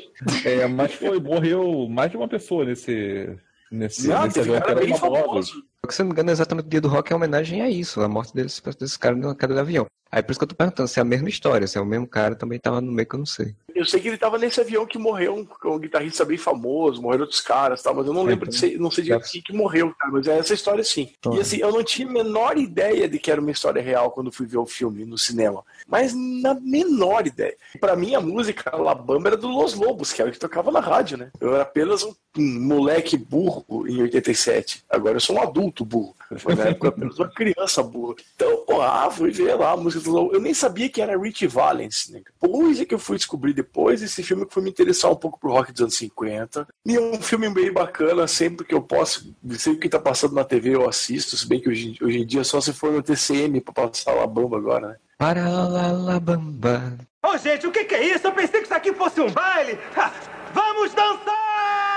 É, 0.46 0.66
mas 0.68 0.94
foi, 0.94 1.20
morreu 1.20 1.88
mais 1.90 2.12
de 2.12 2.18
uma 2.18 2.28
pessoa 2.28 2.66
nesse. 2.66 3.36
Nesse, 3.70 4.08
Não, 4.08 4.24
nesse 4.24 4.40
evento, 4.40 4.60
cara 4.60 4.72
era 4.72 4.80
bem 4.80 4.98
famoso. 4.98 5.62
Se 5.94 6.00
não 6.02 6.08
me 6.08 6.14
engano, 6.14 6.32
exatamente 6.32 6.66
o 6.66 6.70
dia 6.70 6.82
do 6.82 6.88
rock 6.88 7.12
é 7.12 7.16
homenagem 7.16 7.62
a 7.62 7.70
isso, 7.70 8.02
a 8.02 8.08
morte 8.08 8.34
desses, 8.34 8.60
desses 8.60 8.98
caras 8.98 9.20
na 9.20 9.36
queda 9.36 9.54
de 9.54 9.60
avião. 9.60 9.86
Aí 10.10 10.24
por 10.24 10.32
isso 10.32 10.40
que 10.40 10.44
eu 10.46 10.48
tô 10.48 10.56
perguntando 10.56 10.88
se 10.88 11.00
é 11.00 11.02
a 11.02 11.06
mesma 11.06 11.28
história, 11.28 11.68
se 11.68 11.78
é 11.78 11.82
o 11.82 11.86
mesmo 11.86 12.08
cara 12.08 12.34
também 12.34 12.58
tava 12.58 12.80
no 12.80 12.92
meio 12.92 13.08
que 13.08 13.16
eu 13.16 13.20
não 13.20 13.26
sei. 13.26 13.54
Eu 13.76 13.86
sei 13.86 14.00
que 14.00 14.08
ele 14.08 14.18
tava 14.18 14.38
nesse 14.38 14.60
avião 14.60 14.86
que 14.86 14.98
morreu 14.98 15.36
um, 15.36 15.70
um 15.70 15.78
guitarrista 15.78 16.24
bem 16.26 16.38
famoso, 16.38 17.02
morreram 17.02 17.24
outros 17.24 17.42
caras, 17.42 17.84
tá? 17.84 17.94
mas 17.94 18.08
eu 18.08 18.14
não 18.14 18.22
É, 18.22 18.26
lembro 18.26 18.50
de 18.50 18.56
ser, 18.58 18.80
não 18.80 18.90
sei 18.90 19.04
de 19.04 19.20
quem 19.20 19.42
que 19.42 19.54
morreu, 19.54 19.94
cara, 20.00 20.12
mas 20.12 20.26
é 20.28 20.38
essa 20.38 20.54
história 20.54 20.84
sim. 20.84 21.12
Tá. 21.22 21.32
E 21.36 21.40
assim, 21.42 21.58
eu 21.58 21.72
não 21.72 21.84
tinha 21.84 22.08
a 22.08 22.12
menor 22.12 22.58
ideia 22.58 23.08
de 23.08 23.20
que 23.20 23.30
era 23.30 23.42
uma 23.42 23.52
história 23.52 23.82
real 23.82 24.10
quando 24.12 24.32
fui 24.32 24.48
ver 24.48 24.58
o 24.58 24.66
filme 24.66 25.06
no 25.06 25.18
cinema, 25.18 25.64
mas 25.86 26.14
na 26.16 26.54
menor 26.56 27.28
ideia. 27.28 27.56
Pra 27.80 27.96
mim 27.96 28.16
a 28.16 28.22
música 28.22 28.76
La 28.76 28.96
Bamba 28.96 29.30
era 29.30 29.38
do 29.38 29.48
Los 29.50 29.74
Lobos, 29.76 30.14
que 30.14 30.22
era 30.22 30.30
o 30.30 30.34
que 30.34 30.40
tocava 30.40 30.72
na 30.72 30.80
rádio, 30.80 31.18
né? 31.18 31.32
Eu 31.40 31.54
era 31.54 31.64
apenas 31.64 32.02
um, 32.04 32.16
um 32.38 32.60
moleque 32.62 33.18
burro 33.18 33.86
em 33.88 34.02
87. 34.02 34.84
Agora 34.90 35.18
eu 35.18 35.22
sou 35.22 35.36
um 35.36 35.42
adulto 35.42 35.77
burro. 35.86 36.16
Foi 36.38 36.56
na 36.56 36.66
época 36.66 36.90
apenas 36.90 37.18
uma 37.18 37.30
criança 37.30 37.82
burra. 37.82 38.16
Então, 38.36 38.66
pô, 38.66 38.82
ah, 38.82 39.10
fui 39.10 39.32
ver 39.32 39.56
lá 39.56 39.72
a 39.72 39.78
música 39.78 40.04
do. 40.04 40.34
Eu 40.34 40.40
nem 40.40 40.54
sabia 40.54 40.90
que 40.90 41.02
era 41.02 41.18
Rich 41.18 41.48
Valens, 41.48 42.10
né? 42.10 42.22
Pois 42.40 42.80
é 42.82 42.86
que 42.86 42.94
eu 42.94 43.00
fui 43.00 43.18
descobrir 43.18 43.54
depois 43.54 44.02
esse 44.02 44.22
filme 44.24 44.46
que 44.46 44.54
foi 44.54 44.64
me 44.64 44.70
interessar 44.70 45.12
um 45.12 45.16
pouco 45.16 45.40
pro 45.40 45.52
rock 45.52 45.72
dos 45.72 45.82
anos 45.82 45.96
50. 45.96 46.68
E 46.86 46.96
é 46.96 47.00
um 47.00 47.22
filme 47.22 47.50
bem 47.50 47.72
bacana, 47.72 48.28
sempre 48.28 48.66
que 48.66 48.74
eu 48.74 48.82
posso, 48.82 49.34
sempre 49.58 49.82
que 49.82 49.90
tá 49.90 50.00
passando 50.00 50.36
na 50.36 50.44
TV 50.44 50.76
eu 50.76 50.88
assisto, 50.88 51.38
se 51.38 51.48
bem 51.48 51.60
que 51.60 51.70
hoje, 51.70 51.98
hoje 52.02 52.20
em 52.20 52.26
dia 52.26 52.44
só 52.44 52.60
se 52.60 52.74
for 52.74 52.92
no 52.92 53.02
TCM 53.02 53.62
pra 53.62 53.74
passar 53.74 54.14
La 54.14 54.28
Bamba 54.28 54.58
agora, 54.58 54.88
né? 54.90 54.96
Para 55.18 55.50
lá, 55.50 55.92
lá, 55.92 56.20
bamba. 56.20 56.96
Ô, 57.26 57.36
gente, 57.38 57.66
o 57.66 57.72
que, 57.72 57.86
que 57.86 57.96
é 57.96 58.14
isso? 58.14 58.28
Eu 58.28 58.34
pensei 58.34 58.60
que 58.60 58.68
isso 58.68 58.74
aqui 58.74 58.94
fosse 58.94 59.20
um 59.20 59.32
baile. 59.32 59.80
Ha, 59.96 60.12
vamos 60.54 60.94
dançar! 60.94 61.97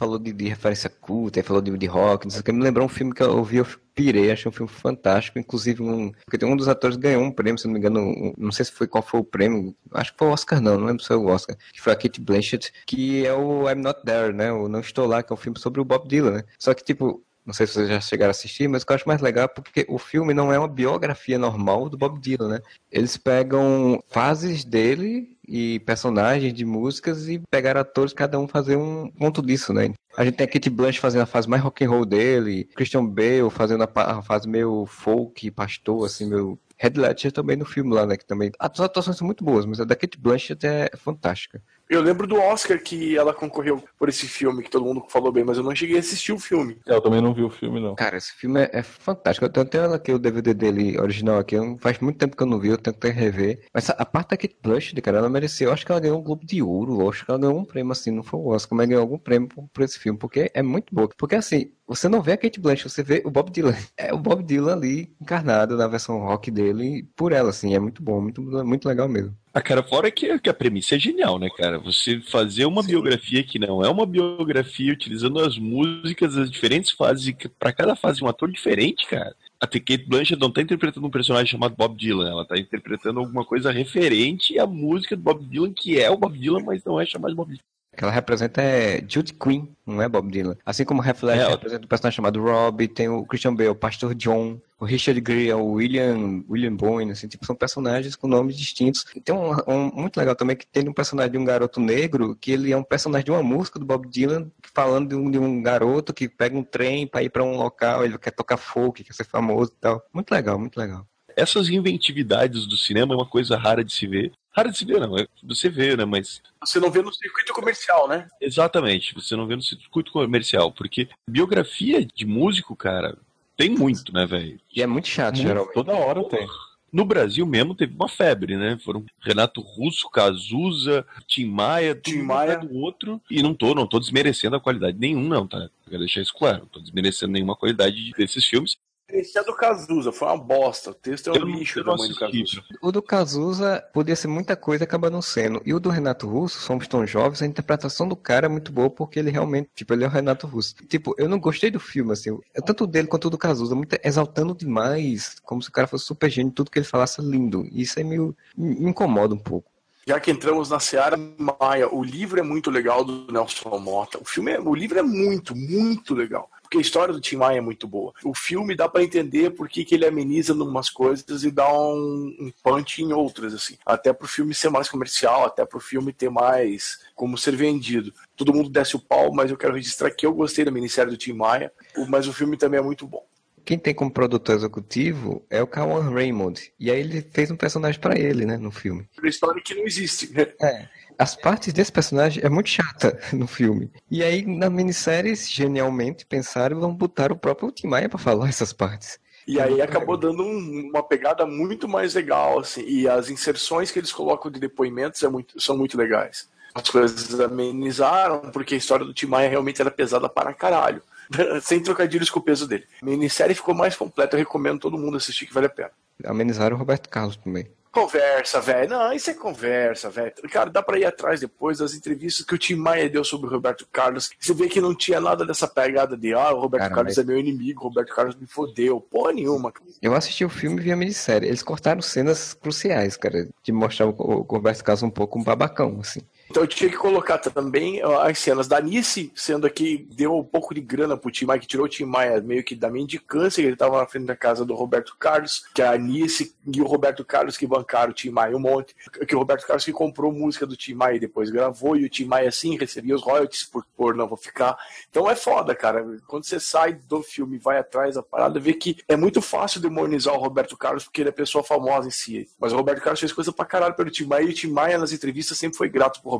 Falou 0.00 0.18
de, 0.18 0.32
de 0.32 0.48
referência 0.48 0.88
culta, 0.88 1.42
falou 1.42 1.60
de, 1.60 1.76
de 1.76 1.86
rock, 1.86 2.24
não 2.24 2.30
sei 2.30 2.40
o 2.40 2.42
que. 2.42 2.50
Me 2.52 2.62
lembrou 2.64 2.86
um 2.86 2.88
filme 2.88 3.12
que 3.12 3.22
eu 3.22 3.36
ouvi, 3.36 3.58
eu 3.58 3.66
pirei, 3.94 4.30
achei 4.32 4.48
um 4.48 4.52
filme 4.52 4.72
fantástico. 4.72 5.38
Inclusive, 5.38 5.82
um, 5.82 6.10
porque 6.24 6.38
tem 6.38 6.48
um 6.48 6.56
dos 6.56 6.68
atores 6.68 6.96
ganhou 6.96 7.22
um 7.22 7.30
prêmio, 7.30 7.58
se 7.58 7.66
não 7.66 7.74
me 7.74 7.78
engano, 7.78 8.00
um- 8.00 8.32
não 8.38 8.50
sei 8.50 8.64
se 8.64 8.72
foi 8.72 8.86
qual 8.86 9.02
foi 9.02 9.20
o 9.20 9.24
prêmio, 9.24 9.76
acho 9.92 10.12
que 10.12 10.18
foi 10.18 10.28
o 10.28 10.30
Oscar, 10.30 10.58
não, 10.58 10.78
não 10.78 10.86
lembro 10.86 11.02
se 11.02 11.08
foi 11.08 11.16
o 11.18 11.26
Oscar, 11.26 11.54
que 11.70 11.80
foi 11.82 11.92
a 11.92 11.96
Kate 11.96 12.18
Blanchett, 12.18 12.72
que 12.86 13.26
é 13.26 13.34
o 13.34 13.68
I'm 13.68 13.82
Not 13.82 14.00
There, 14.02 14.32
né? 14.32 14.50
O 14.50 14.68
Não 14.68 14.80
Estou 14.80 15.06
Lá, 15.06 15.22
que 15.22 15.30
é 15.30 15.34
um 15.34 15.36
filme 15.36 15.58
sobre 15.58 15.82
o 15.82 15.84
Bob 15.84 16.08
Dylan, 16.08 16.30
né? 16.30 16.44
Só 16.58 16.72
que, 16.72 16.82
tipo, 16.82 17.22
não 17.44 17.54
sei 17.54 17.66
se 17.66 17.74
vocês 17.74 17.88
já 17.88 18.00
chegaram 18.00 18.30
a 18.30 18.32
assistir, 18.32 18.68
mas 18.68 18.84
eu 18.88 18.94
acho 18.94 19.08
mais 19.08 19.20
legal 19.20 19.44
é 19.44 19.48
porque 19.48 19.86
o 19.88 19.98
filme 19.98 20.34
não 20.34 20.52
é 20.52 20.58
uma 20.58 20.68
biografia 20.68 21.38
normal 21.38 21.88
do 21.88 21.96
Bob 21.96 22.20
Dylan, 22.20 22.48
né? 22.48 22.60
Eles 22.90 23.16
pegam 23.16 24.02
fases 24.08 24.64
dele 24.64 25.36
e 25.48 25.80
personagens 25.80 26.52
de 26.52 26.64
músicas 26.64 27.28
e 27.28 27.40
pegaram 27.50 27.80
atores, 27.80 28.12
cada 28.12 28.38
um 28.38 28.46
fazer 28.46 28.76
um 28.76 29.10
ponto 29.10 29.42
disso, 29.42 29.72
né? 29.72 29.92
A 30.16 30.24
gente 30.24 30.36
tem 30.36 30.44
a 30.44 30.50
Kate 30.50 30.70
Blanchett 30.70 31.00
fazendo 31.00 31.22
a 31.22 31.26
fase 31.26 31.48
mais 31.48 31.62
rock 31.62 31.84
and 31.84 31.90
roll 31.90 32.04
dele, 32.04 32.68
Christian 32.76 33.06
Bale 33.06 33.50
fazendo 33.50 33.82
a 33.82 34.22
fase 34.22 34.48
meio 34.48 34.86
folk, 34.86 35.50
pastor, 35.50 36.06
assim, 36.06 36.26
meio... 36.28 36.58
Red 36.76 36.94
Ledger 36.96 37.30
também 37.30 37.56
no 37.56 37.66
filme 37.66 37.94
lá, 37.94 38.06
né? 38.06 38.16
Que 38.16 38.24
também... 38.24 38.50
As 38.58 38.80
atuações 38.80 39.16
são 39.16 39.26
muito 39.26 39.44
boas, 39.44 39.66
mas 39.66 39.80
a 39.80 39.84
da 39.84 39.94
Kate 39.94 40.18
Blanchett 40.18 40.66
é 40.66 40.90
fantástica. 40.96 41.62
Eu 41.90 42.00
lembro 42.00 42.24
do 42.24 42.36
Oscar 42.36 42.80
que 42.80 43.16
ela 43.18 43.34
concorreu 43.34 43.82
por 43.98 44.08
esse 44.08 44.28
filme, 44.28 44.62
que 44.62 44.70
todo 44.70 44.84
mundo 44.84 45.04
falou 45.08 45.32
bem, 45.32 45.42
mas 45.42 45.58
eu 45.58 45.64
não 45.64 45.74
cheguei 45.74 45.96
a 45.96 45.98
assistir 45.98 46.32
o 46.32 46.38
filme. 46.38 46.78
Eu 46.86 47.00
também 47.00 47.20
não 47.20 47.34
vi 47.34 47.42
o 47.42 47.50
filme, 47.50 47.80
não. 47.80 47.96
Cara, 47.96 48.16
esse 48.16 48.32
filme 48.32 48.60
é, 48.60 48.70
é 48.74 48.82
fantástico. 48.84 49.44
Eu 49.44 49.50
tenho 49.50 49.66
até 49.66 49.84
aqui 49.92 50.12
o 50.12 50.18
DVD 50.18 50.54
dele 50.54 50.96
original 51.00 51.38
aqui. 51.40 51.56
eu- 51.56 51.76
faz 51.80 51.98
muito 51.98 52.16
tempo 52.16 52.36
que 52.36 52.42
eu 52.44 52.46
não 52.46 52.60
vi, 52.60 52.68
eu 52.68 52.78
tentei 52.78 53.10
rever. 53.10 53.66
Mas 53.74 53.90
a, 53.90 53.94
a 53.94 54.06
parte 54.06 54.30
da 54.30 54.36
Kate 54.36 54.56
Blanchett, 54.62 55.02
cara, 55.02 55.18
ela 55.18 55.28
mereceu. 55.28 55.68
Eu 55.68 55.72
acho 55.74 55.84
que 55.84 55.90
ela 55.90 56.00
ganhou 56.00 56.20
um 56.20 56.22
Globo 56.22 56.46
de 56.46 56.62
Ouro. 56.62 57.00
Eu 57.00 57.10
acho 57.10 57.24
que 57.24 57.30
ela 57.30 57.40
ganhou 57.40 57.58
um 57.58 57.64
prêmio, 57.64 57.90
assim, 57.90 58.12
não 58.12 58.22
foi 58.22 58.38
o 58.38 58.46
Oscar, 58.50 58.76
mas 58.76 58.86
ganhou 58.88 59.02
algum 59.02 59.18
prêmio 59.18 59.48
por, 59.48 59.68
por 59.72 59.82
esse 59.82 59.98
filme. 59.98 60.16
Porque 60.16 60.48
é 60.54 60.62
muito 60.62 60.94
boa. 60.94 61.08
Porque, 61.18 61.34
assim, 61.34 61.72
você 61.90 62.08
não 62.08 62.22
vê 62.22 62.34
a 62.34 62.36
Kate 62.36 62.60
Blanchett, 62.60 62.88
você 62.88 63.02
vê 63.02 63.20
o 63.24 63.30
Bob 63.32 63.50
Dylan. 63.50 63.74
É 63.96 64.14
o 64.14 64.18
Bob 64.18 64.44
Dylan 64.44 64.74
ali, 64.74 65.12
encarnado 65.20 65.76
na 65.76 65.88
versão 65.88 66.20
rock 66.20 66.48
dele, 66.48 67.04
por 67.16 67.32
ela, 67.32 67.50
assim. 67.50 67.74
É 67.74 67.80
muito 67.80 68.00
bom, 68.00 68.20
muito, 68.20 68.40
muito 68.40 68.88
legal 68.88 69.08
mesmo. 69.08 69.36
Ah, 69.52 69.60
cara, 69.60 69.82
fora 69.82 70.08
que, 70.08 70.38
que 70.38 70.48
a 70.48 70.54
premissa 70.54 70.94
é 70.94 70.98
genial, 71.00 71.36
né, 71.36 71.48
cara? 71.56 71.80
Você 71.80 72.20
fazer 72.20 72.64
uma 72.64 72.84
biografia 72.84 73.42
que 73.42 73.58
não 73.58 73.84
é 73.84 73.88
uma 73.88 74.06
biografia 74.06 74.92
utilizando 74.92 75.40
as 75.40 75.58
músicas 75.58 76.36
das 76.36 76.48
diferentes 76.48 76.92
fases 76.92 77.34
pra 77.58 77.72
cada 77.72 77.96
fase 77.96 78.22
um 78.22 78.28
ator 78.28 78.48
diferente, 78.52 79.08
cara. 79.08 79.34
A 79.58 79.66
Kate 79.66 80.06
Blanchett 80.06 80.40
não 80.40 80.52
tá 80.52 80.62
interpretando 80.62 81.04
um 81.04 81.10
personagem 81.10 81.50
chamado 81.50 81.74
Bob 81.74 81.96
Dylan, 81.96 82.30
ela 82.30 82.44
tá 82.44 82.56
interpretando 82.56 83.18
alguma 83.18 83.44
coisa 83.44 83.72
referente 83.72 84.56
à 84.60 84.66
música 84.66 85.16
do 85.16 85.22
Bob 85.22 85.44
Dylan, 85.44 85.72
que 85.74 86.00
é 86.00 86.08
o 86.08 86.16
Bob 86.16 86.38
Dylan, 86.38 86.62
mas 86.64 86.84
não 86.84 87.00
é 87.00 87.04
chamado 87.04 87.32
de 87.32 87.36
Bob 87.36 87.48
Dylan. 87.48 87.64
Que 87.96 88.04
ela 88.04 88.12
representa 88.12 88.62
é 88.62 89.04
Judy 89.06 89.34
Quinn, 89.34 89.66
não 89.84 90.00
é 90.00 90.08
Bob 90.08 90.30
Dylan. 90.30 90.56
Assim 90.64 90.84
como 90.84 91.02
Ledger 91.02 91.46
É, 91.46 91.48
representa 91.48 91.84
um 91.84 91.88
personagem 91.88 92.16
chamado 92.16 92.40
Rob, 92.40 92.88
tem 92.88 93.08
o 93.08 93.24
Christian 93.24 93.54
Bale, 93.54 93.70
o 93.70 93.74
Pastor 93.74 94.14
John, 94.14 94.60
o 94.78 94.84
Richard 94.84 95.22
Gere, 95.26 95.52
o 95.52 95.72
William, 95.72 96.42
William 96.48 96.74
Boyne, 96.74 97.12
assim, 97.12 97.28
tipo, 97.28 97.44
são 97.44 97.54
personagens 97.54 98.16
com 98.16 98.28
nomes 98.28 98.56
distintos. 98.56 99.04
E 99.14 99.20
tem 99.20 99.34
um, 99.34 99.52
um 99.66 99.90
muito 99.92 100.16
legal 100.16 100.34
também 100.34 100.56
que 100.56 100.66
tem 100.66 100.88
um 100.88 100.92
personagem 100.92 101.32
de 101.32 101.38
um 101.38 101.44
garoto 101.44 101.80
negro, 101.80 102.36
que 102.40 102.52
ele 102.52 102.72
é 102.72 102.76
um 102.76 102.82
personagem 102.82 103.24
de 103.24 103.30
uma 103.30 103.42
música 103.42 103.78
do 103.78 103.84
Bob 103.84 104.08
Dylan, 104.08 104.50
falando 104.74 105.08
de 105.08 105.14
um, 105.14 105.30
de 105.30 105.38
um 105.38 105.62
garoto 105.62 106.14
que 106.14 106.28
pega 106.28 106.56
um 106.56 106.62
trem 106.62 107.06
para 107.06 107.22
ir 107.22 107.30
para 107.30 107.44
um 107.44 107.56
local, 107.56 108.04
ele 108.04 108.16
quer 108.18 108.30
tocar 108.30 108.56
folk, 108.56 109.02
quer 109.04 109.12
ser 109.12 109.24
famoso 109.24 109.72
e 109.76 109.80
tal. 109.80 110.02
Muito 110.12 110.30
legal, 110.30 110.58
muito 110.58 110.78
legal. 110.78 111.06
Essas 111.40 111.68
inventividades 111.68 112.66
do 112.66 112.76
cinema 112.76 113.14
é 113.14 113.16
uma 113.16 113.26
coisa 113.26 113.56
rara 113.56 113.82
de 113.84 113.92
se 113.92 114.06
ver. 114.06 114.32
Rara 114.52 114.70
de 114.70 114.76
se 114.78 114.84
ver, 114.84 115.00
não, 115.00 115.16
é 115.16 115.26
você 115.42 115.68
vê, 115.68 115.96
né? 115.96 116.04
Mas 116.04 116.42
Você 116.64 116.78
não 116.80 116.90
vê 116.90 117.00
no 117.00 117.12
circuito 117.12 117.52
comercial, 117.52 118.08
né? 118.08 118.26
Exatamente, 118.40 119.14
você 119.14 119.36
não 119.36 119.46
vê 119.46 119.56
no 119.56 119.62
circuito 119.62 120.12
comercial, 120.12 120.72
porque 120.72 121.08
biografia 121.28 122.04
de 122.04 122.26
músico, 122.26 122.74
cara, 122.76 123.16
tem 123.56 123.70
muito, 123.70 124.12
né, 124.12 124.26
velho? 124.26 124.60
E 124.74 124.82
é 124.82 124.86
muito 124.86 125.08
chato, 125.08 125.36
Muito, 125.36 125.46
geralmente. 125.48 125.74
toda 125.74 125.92
hora 125.92 126.24
tem. 126.24 126.46
No 126.92 127.04
Brasil 127.04 127.46
mesmo 127.46 127.74
teve 127.74 127.94
uma 127.94 128.08
febre, 128.08 128.56
né? 128.56 128.76
Foram 128.84 129.04
Renato 129.20 129.60
Russo, 129.60 130.10
Cazuza, 130.10 131.06
Tim 131.28 131.44
Maia, 131.44 131.94
Tim 131.94 132.20
um 132.20 132.24
Maia. 132.24 132.58
do 132.58 132.74
outro. 132.74 133.20
E 133.30 133.42
não 133.42 133.54
tô, 133.54 133.74
não 133.74 133.86
tô 133.86 134.00
desmerecendo 134.00 134.56
a 134.56 134.60
qualidade 134.60 134.98
nenhum, 134.98 135.28
não, 135.28 135.46
tá? 135.46 135.70
Quero 135.88 136.00
deixar 136.00 136.20
isso 136.20 136.34
claro. 136.34 136.60
Não 136.60 136.66
tô 136.66 136.80
desmerecendo 136.80 137.32
nenhuma 137.32 137.54
qualidade 137.54 138.10
desses 138.18 138.44
filmes. 138.44 138.76
Esse 139.12 139.38
é 139.38 139.44
do 139.44 139.54
Cazuza, 139.54 140.12
foi 140.12 140.28
uma 140.28 140.36
bosta. 140.36 140.90
O 140.90 140.94
texto 140.94 141.30
é 141.30 141.32
um 141.32 141.44
lixo 141.44 141.82
do 141.82 141.92
assisti. 141.92 142.18
Cazuza. 142.18 142.62
O 142.80 142.92
do 142.92 143.02
Cazuza 143.02 143.84
podia 143.92 144.16
ser 144.16 144.28
muita 144.28 144.56
coisa, 144.56 144.84
acaba 144.84 145.10
não 145.10 145.22
sendo. 145.22 145.60
E 145.64 145.74
o 145.74 145.80
do 145.80 145.88
Renato 145.88 146.28
Russo, 146.28 146.60
Somos 146.60 146.86
Tão 146.86 147.06
Jovens, 147.06 147.42
a 147.42 147.46
interpretação 147.46 148.08
do 148.08 148.16
cara 148.16 148.46
é 148.46 148.48
muito 148.48 148.72
boa, 148.72 148.90
porque 148.90 149.18
ele 149.18 149.30
realmente, 149.30 149.70
tipo, 149.74 149.92
ele 149.92 150.04
é 150.04 150.06
o 150.06 150.10
Renato 150.10 150.46
Russo. 150.46 150.74
Tipo, 150.88 151.14
eu 151.18 151.28
não 151.28 151.38
gostei 151.38 151.70
do 151.70 151.80
filme, 151.80 152.12
assim, 152.12 152.38
tanto 152.64 152.86
dele 152.86 153.08
quanto 153.08 153.30
do 153.30 153.38
Cazuza, 153.38 153.74
muito 153.74 153.96
exaltando 154.02 154.54
demais, 154.54 155.36
como 155.42 155.62
se 155.62 155.68
o 155.68 155.72
cara 155.72 155.86
fosse 155.86 156.04
super 156.04 156.30
gênio, 156.30 156.52
tudo 156.52 156.70
que 156.70 156.78
ele 156.78 156.86
falasse 156.86 157.20
lindo. 157.20 157.66
E 157.70 157.82
isso 157.82 157.98
aí 157.98 158.04
meio, 158.04 158.36
me 158.56 158.90
incomoda 158.90 159.34
um 159.34 159.38
pouco. 159.38 159.70
Já 160.06 160.18
que 160.18 160.30
entramos 160.30 160.70
na 160.70 160.80
Seara 160.80 161.16
Maia, 161.16 161.92
o 161.92 162.02
livro 162.02 162.40
é 162.40 162.42
muito 162.42 162.70
legal 162.70 163.04
do 163.04 163.30
Nelson 163.30 163.78
Mota. 163.78 164.18
O 164.18 164.24
filme, 164.24 164.52
é, 164.52 164.60
o 164.60 164.74
livro 164.74 164.98
é 164.98 165.02
muito, 165.02 165.54
muito 165.54 166.14
legal. 166.14 166.50
Porque 166.70 166.78
a 166.78 166.82
história 166.82 167.12
do 167.12 167.20
Tim 167.20 167.34
Maia 167.34 167.58
é 167.58 167.60
muito 167.60 167.88
boa. 167.88 168.12
O 168.24 168.32
filme 168.32 168.76
dá 168.76 168.88
pra 168.88 169.02
entender 169.02 169.50
por 169.50 169.68
que, 169.68 169.84
ele 169.90 170.06
ameniza 170.06 170.52
em 170.52 170.60
umas 170.60 170.88
coisas 170.88 171.42
e 171.42 171.50
dá 171.50 171.68
um, 171.68 172.32
um 172.38 172.52
punch 172.62 173.02
em 173.02 173.12
outras, 173.12 173.52
assim. 173.52 173.76
Até 173.84 174.12
pro 174.12 174.28
filme 174.28 174.54
ser 174.54 174.70
mais 174.70 174.88
comercial, 174.88 175.44
até 175.44 175.66
pro 175.66 175.80
filme 175.80 176.12
ter 176.12 176.30
mais 176.30 177.00
como 177.16 177.36
ser 177.36 177.56
vendido. 177.56 178.14
Todo 178.36 178.54
mundo 178.54 178.70
desce 178.70 178.94
o 178.94 179.00
pau, 179.00 179.32
mas 179.34 179.50
eu 179.50 179.56
quero 179.56 179.74
registrar 179.74 180.12
que 180.12 180.24
eu 180.24 180.32
gostei 180.32 180.64
da 180.64 180.70
minissérie 180.70 181.10
do 181.10 181.16
Tim 181.16 181.32
Maia, 181.32 181.72
mas 182.08 182.28
o 182.28 182.32
filme 182.32 182.56
também 182.56 182.78
é 182.78 182.82
muito 182.82 183.04
bom. 183.04 183.26
Quem 183.64 183.78
tem 183.78 183.94
como 183.94 184.10
produtor 184.10 184.56
executivo 184.56 185.44
é 185.50 185.62
o 185.62 185.66
Kawan 185.66 186.10
Raymond. 186.12 186.72
E 186.78 186.90
aí 186.90 187.00
ele 187.00 187.22
fez 187.32 187.50
um 187.50 187.56
personagem 187.56 188.00
pra 188.00 188.18
ele, 188.18 188.44
né, 188.44 188.56
no 188.56 188.70
filme. 188.70 189.06
Uma 189.18 189.28
história 189.28 189.62
que 189.64 189.74
não 189.74 189.84
existe. 189.84 190.32
É. 190.60 190.88
As 191.18 191.36
partes 191.36 191.72
desse 191.72 191.92
personagem 191.92 192.42
é 192.44 192.48
muito 192.48 192.68
chata 192.70 193.18
no 193.32 193.46
filme. 193.46 193.90
E 194.10 194.22
aí, 194.22 194.44
na 194.46 194.70
minissérie, 194.70 195.34
genialmente 195.36 196.24
pensaram 196.26 196.80
vão 196.80 196.94
botar 196.94 197.30
o 197.30 197.36
próprio 197.36 197.70
Tim 197.70 197.86
Maia 197.88 198.08
pra 198.08 198.18
falar 198.18 198.48
essas 198.48 198.72
partes. 198.72 199.18
E 199.46 199.58
aí 199.60 199.80
acabou 199.82 200.16
dando 200.16 200.42
um- 200.42 200.90
uma 200.90 201.02
pegada 201.02 201.44
muito 201.44 201.88
mais 201.88 202.14
legal, 202.14 202.60
assim. 202.60 202.82
E 202.86 203.08
as 203.08 203.28
inserções 203.30 203.90
que 203.90 203.98
eles 203.98 204.12
colocam 204.12 204.50
de 204.50 204.60
depoimentos 204.60 205.22
é 205.22 205.28
muito- 205.28 205.60
são 205.60 205.76
muito 205.76 205.96
legais. 205.98 206.48
As 206.74 206.88
coisas 206.88 207.38
amenizaram, 207.40 208.50
porque 208.52 208.74
a 208.74 208.78
história 208.78 209.04
do 209.04 209.12
Tim 209.14 209.26
Maia 209.26 209.48
realmente 209.48 209.80
era 209.80 209.90
pesada 209.90 210.28
para 210.28 210.52
caralho. 210.54 211.02
Sem 211.62 211.80
trocadilhos 211.82 212.30
com 212.30 212.40
o 212.40 212.42
peso 212.42 212.66
dele. 212.66 212.84
A 213.02 213.04
minissérie 213.04 213.54
ficou 213.54 213.74
mais 213.74 213.96
completa, 213.96 214.36
eu 214.36 214.38
recomendo 214.40 214.80
todo 214.80 214.98
mundo 214.98 215.16
assistir 215.16 215.46
que 215.46 215.54
vale 215.54 215.66
a 215.66 215.70
pena. 215.70 215.90
Amenizaram 216.24 216.76
o 216.76 216.78
Roberto 216.78 217.08
Carlos 217.08 217.36
também. 217.36 217.66
Conversa, 217.92 218.60
velho. 218.60 218.88
Não, 218.88 219.12
isso 219.12 219.30
é 219.30 219.34
conversa, 219.34 220.08
velho. 220.08 220.32
Cara, 220.52 220.70
dá 220.70 220.80
pra 220.80 220.96
ir 220.96 221.04
atrás 221.04 221.40
depois 221.40 221.78
das 221.78 221.92
entrevistas 221.92 222.46
que 222.46 222.54
o 222.54 222.58
Tim 222.58 222.76
Maia 222.76 223.10
deu 223.10 223.24
sobre 223.24 223.48
o 223.48 223.50
Roberto 223.50 223.84
Carlos. 223.92 224.30
Você 224.38 224.54
vê 224.54 224.68
que 224.68 224.80
não 224.80 224.94
tinha 224.94 225.20
nada 225.20 225.44
dessa 225.44 225.66
pegada 225.66 226.16
de, 226.16 226.32
ah, 226.32 226.52
o 226.52 226.60
Roberto 226.60 226.82
Cara, 226.84 226.94
Carlos 226.94 227.16
mas- 227.16 227.24
é 227.24 227.26
meu 227.28 227.36
inimigo, 227.36 227.80
o 227.80 227.88
Roberto 227.88 228.14
Carlos 228.14 228.36
me 228.36 228.46
fodeu. 228.46 229.00
Porra 229.00 229.32
nenhuma. 229.32 229.72
Eu 230.00 230.14
assisti 230.14 230.44
o 230.44 230.48
filme 230.48 230.78
e 230.80 230.84
vi 230.84 230.92
a 230.92 230.96
minissérie. 230.96 231.48
Eles 231.48 231.64
cortaram 231.64 232.00
cenas 232.00 232.54
cruciais, 232.54 233.16
cara, 233.16 233.48
de 233.60 233.72
mostrar 233.72 234.06
o 234.06 234.42
Roberto 234.42 234.84
Carlos 234.84 235.02
um 235.02 235.10
pouco 235.10 235.40
um 235.40 235.42
babacão, 235.42 235.98
assim. 236.00 236.20
Então 236.50 236.64
eu 236.64 236.66
tinha 236.66 236.90
que 236.90 236.96
colocar 236.96 237.38
também 237.38 238.02
as 238.02 238.40
cenas 238.40 238.66
da 238.66 238.80
Nice, 238.80 239.30
sendo 239.36 239.70
que 239.70 240.08
deu 240.10 240.36
um 240.36 240.42
pouco 240.42 240.74
de 240.74 240.80
grana 240.80 241.16
pro 241.16 241.30
Tim 241.30 241.44
Maia, 241.44 241.60
que 241.60 241.66
tirou 241.66 241.86
o 241.86 241.88
Tim 241.88 242.04
Maia 242.04 242.40
meio 242.40 242.64
que 242.64 242.74
da 242.74 242.90
mendicância, 242.90 243.62
ele 243.62 243.76
tava 243.76 243.98
na 243.98 244.06
frente 244.06 244.26
da 244.26 244.34
casa 244.34 244.64
do 244.64 244.74
Roberto 244.74 245.14
Carlos, 245.16 245.64
que 245.72 245.80
a 245.80 245.96
Nice 245.96 246.52
e 246.66 246.82
o 246.82 246.86
Roberto 246.86 247.24
Carlos 247.24 247.56
que 247.56 247.68
bancaram 247.68 248.10
o 248.10 248.14
Tim 248.14 248.30
Maia 248.30 248.56
um 248.56 248.58
monte, 248.58 248.96
que 249.28 249.34
o 249.36 249.38
Roberto 249.38 249.64
Carlos 249.64 249.84
que 249.84 249.92
comprou 249.92 250.32
música 250.32 250.66
do 250.66 250.76
Tim 250.76 250.94
Maia 250.94 251.14
e 251.14 251.20
depois 251.20 251.50
gravou, 251.50 251.96
e 251.96 252.04
o 252.04 252.08
Tim 252.08 252.24
Maia 252.24 252.48
assim 252.48 252.76
recebia 252.76 253.14
os 253.14 253.22
royalties 253.22 253.62
por, 253.62 253.86
por 253.96 254.16
não 254.16 254.26
vou 254.26 254.36
ficar. 254.36 254.76
Então 255.08 255.30
é 255.30 255.36
foda, 255.36 255.72
cara. 255.72 256.04
Quando 256.26 256.44
você 256.44 256.58
sai 256.58 256.94
do 256.94 257.22
filme 257.22 257.58
vai 257.58 257.78
atrás 257.78 258.16
da 258.16 258.24
parada, 258.24 258.58
vê 258.58 258.72
que 258.72 258.96
é 259.06 259.14
muito 259.14 259.40
fácil 259.40 259.80
demonizar 259.80 260.34
o 260.34 260.38
Roberto 260.38 260.76
Carlos 260.76 261.04
porque 261.04 261.20
ele 261.20 261.28
é 261.28 261.32
pessoa 261.32 261.62
famosa 261.62 262.08
em 262.08 262.10
si. 262.10 262.48
Mas 262.58 262.72
o 262.72 262.76
Roberto 262.76 263.02
Carlos 263.02 263.20
fez 263.20 263.32
coisa 263.32 263.52
pra 263.52 263.64
caralho 263.64 263.94
pelo 263.94 264.10
Tim 264.10 264.24
Maia 264.24 264.42
e 264.42 264.50
o 264.50 264.54
Tim 264.54 264.72
Maia 264.72 264.98
nas 264.98 265.12
entrevistas 265.12 265.56
sempre 265.56 265.78
foi 265.78 265.88
grato 265.88 266.20
pro 266.20 266.30
Roberto. 266.30 266.39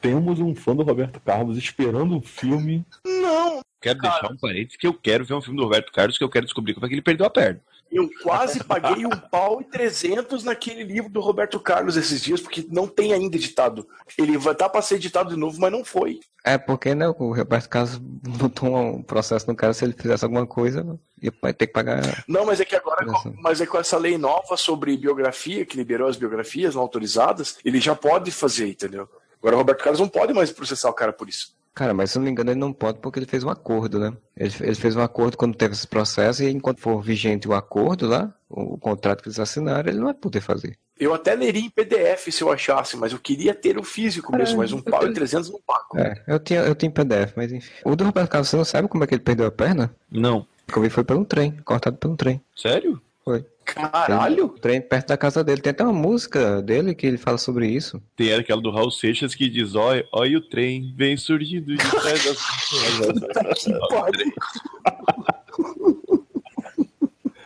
Temos 0.00 0.40
um 0.40 0.54
fã 0.54 0.74
do 0.74 0.82
Roberto 0.82 1.20
Carlos 1.20 1.56
esperando 1.58 2.14
um 2.14 2.20
filme. 2.20 2.84
Não, 3.04 3.60
Quero 3.86 4.00
deixar 4.00 4.32
um 4.32 4.36
parênteses 4.36 4.76
que 4.76 4.86
eu 4.86 4.94
quero 4.94 5.24
ver 5.24 5.34
um 5.34 5.40
filme 5.40 5.58
do 5.58 5.64
Roberto 5.64 5.92
Carlos 5.92 6.18
que 6.18 6.24
eu 6.24 6.28
quero 6.28 6.46
descobrir 6.46 6.74
como 6.74 6.86
é 6.86 6.88
que 6.88 6.94
ele 6.96 7.02
perdeu 7.02 7.26
a 7.26 7.30
perna. 7.30 7.60
eu 7.92 8.10
quase 8.22 8.64
paguei 8.64 9.06
um 9.06 9.10
pau 9.10 9.60
e 9.60 9.64
trezentos 9.64 10.42
naquele 10.42 10.82
livro 10.82 11.08
do 11.08 11.20
Roberto 11.20 11.60
Carlos 11.60 11.96
esses 11.96 12.20
dias, 12.20 12.40
porque 12.40 12.66
não 12.68 12.88
tem 12.88 13.12
ainda 13.12 13.36
editado. 13.36 13.86
Ele 14.18 14.36
vai 14.38 14.54
estar 14.54 14.68
pra 14.70 14.82
ser 14.82 14.96
editado 14.96 15.30
de 15.30 15.36
novo, 15.36 15.60
mas 15.60 15.70
não 15.70 15.84
foi. 15.84 16.18
É, 16.42 16.58
porque, 16.58 16.96
né, 16.96 17.06
o 17.08 17.32
Roberto 17.32 17.68
Carlos 17.68 17.96
botou 17.96 18.74
um 18.76 19.02
processo 19.02 19.46
no 19.46 19.54
cara, 19.54 19.72
se 19.72 19.84
ele 19.84 19.92
fizesse 19.92 20.24
alguma 20.24 20.46
coisa, 20.46 20.98
ia 21.22 21.32
vai 21.40 21.52
ter 21.52 21.68
que 21.68 21.72
pagar. 21.72 22.24
Não, 22.26 22.44
mas 22.44 22.60
é 22.60 22.64
que 22.64 22.74
agora, 22.74 23.06
mas 23.40 23.60
é 23.60 23.66
com 23.66 23.78
essa 23.78 23.98
lei 23.98 24.18
nova 24.18 24.56
sobre 24.56 24.96
biografia, 24.96 25.64
que 25.64 25.76
liberou 25.76 26.08
as 26.08 26.16
biografias 26.16 26.74
não 26.74 26.82
autorizadas, 26.82 27.58
ele 27.64 27.78
já 27.78 27.94
pode 27.94 28.32
fazer, 28.32 28.68
entendeu? 28.68 29.08
Agora 29.40 29.56
o 29.56 29.58
Roberto 29.58 29.82
Carlos 29.82 30.00
não 30.00 30.08
pode 30.08 30.32
mais 30.32 30.50
processar 30.50 30.88
o 30.90 30.94
cara 30.94 31.12
por 31.12 31.28
isso. 31.28 31.54
Cara, 31.76 31.92
mas 31.92 32.10
se 32.10 32.16
eu 32.16 32.20
não 32.20 32.24
me 32.24 32.30
engano, 32.30 32.50
ele 32.50 32.58
não 32.58 32.72
pode 32.72 33.00
porque 33.00 33.18
ele 33.18 33.26
fez 33.26 33.44
um 33.44 33.50
acordo, 33.50 33.98
né? 33.98 34.16
Ele, 34.34 34.52
ele 34.60 34.74
fez 34.74 34.96
um 34.96 35.02
acordo 35.02 35.36
quando 35.36 35.54
teve 35.54 35.74
esse 35.74 35.86
processo 35.86 36.42
e 36.42 36.50
enquanto 36.50 36.80
for 36.80 37.02
vigente 37.02 37.46
o 37.46 37.52
acordo 37.52 38.08
lá, 38.08 38.34
o, 38.48 38.74
o 38.74 38.78
contrato 38.78 39.22
que 39.22 39.28
eles 39.28 39.38
assinaram, 39.38 39.90
ele 39.90 39.98
não 39.98 40.06
vai 40.06 40.14
poder 40.14 40.40
fazer. 40.40 40.78
Eu 40.98 41.12
até 41.12 41.34
leria 41.34 41.60
em 41.60 41.68
PDF 41.68 42.28
se 42.32 42.42
eu 42.42 42.50
achasse, 42.50 42.96
mas 42.96 43.12
eu 43.12 43.18
queria 43.18 43.54
ter 43.54 43.76
o 43.76 43.82
físico 43.82 44.34
mesmo, 44.34 44.56
mas 44.56 44.72
um 44.72 44.80
pau 44.80 45.06
e 45.06 45.12
trezentos 45.12 45.50
não 45.50 45.60
pago. 45.60 45.98
É, 45.98 46.14
eu 46.26 46.40
tinha, 46.40 46.60
eu 46.60 46.74
tinha 46.74 46.90
PDF, 46.90 47.34
mas 47.36 47.52
enfim. 47.52 47.70
O 47.84 47.94
do 47.94 48.04
Roberto 48.04 48.30
Carlos, 48.30 48.48
você 48.48 48.56
não 48.56 48.64
sabe 48.64 48.88
como 48.88 49.04
é 49.04 49.06
que 49.06 49.14
ele 49.14 49.22
perdeu 49.22 49.44
a 49.44 49.50
perna? 49.50 49.94
Não. 50.10 50.46
O 50.66 50.72
que 50.72 50.78
eu 50.78 50.82
vi 50.82 50.88
foi 50.88 51.04
pelo 51.04 51.26
trem, 51.26 51.58
cortado 51.62 51.98
pelo 51.98 52.16
trem. 52.16 52.40
Sério? 52.56 52.98
Foi. 53.22 53.44
Caralho! 53.66 54.46
O 54.46 54.48
trem 54.48 54.80
perto 54.80 55.08
da 55.08 55.16
casa 55.16 55.42
dele. 55.42 55.60
Tem 55.60 55.72
até 55.72 55.82
uma 55.82 55.92
música 55.92 56.62
dele 56.62 56.94
que 56.94 57.06
ele 57.06 57.18
fala 57.18 57.36
sobre 57.36 57.68
isso. 57.68 58.00
Tem 58.14 58.32
aquela 58.32 58.62
do 58.62 58.70
Raul 58.70 58.90
Seixas 58.90 59.34
que 59.34 59.48
diz: 59.48 59.74
Olha, 59.74 60.06
olha 60.12 60.38
o 60.38 60.40
trem, 60.40 60.94
vem 60.96 61.16
surgindo 61.16 61.76
de 61.76 61.90
trás 61.90 62.24
das. 62.24 62.38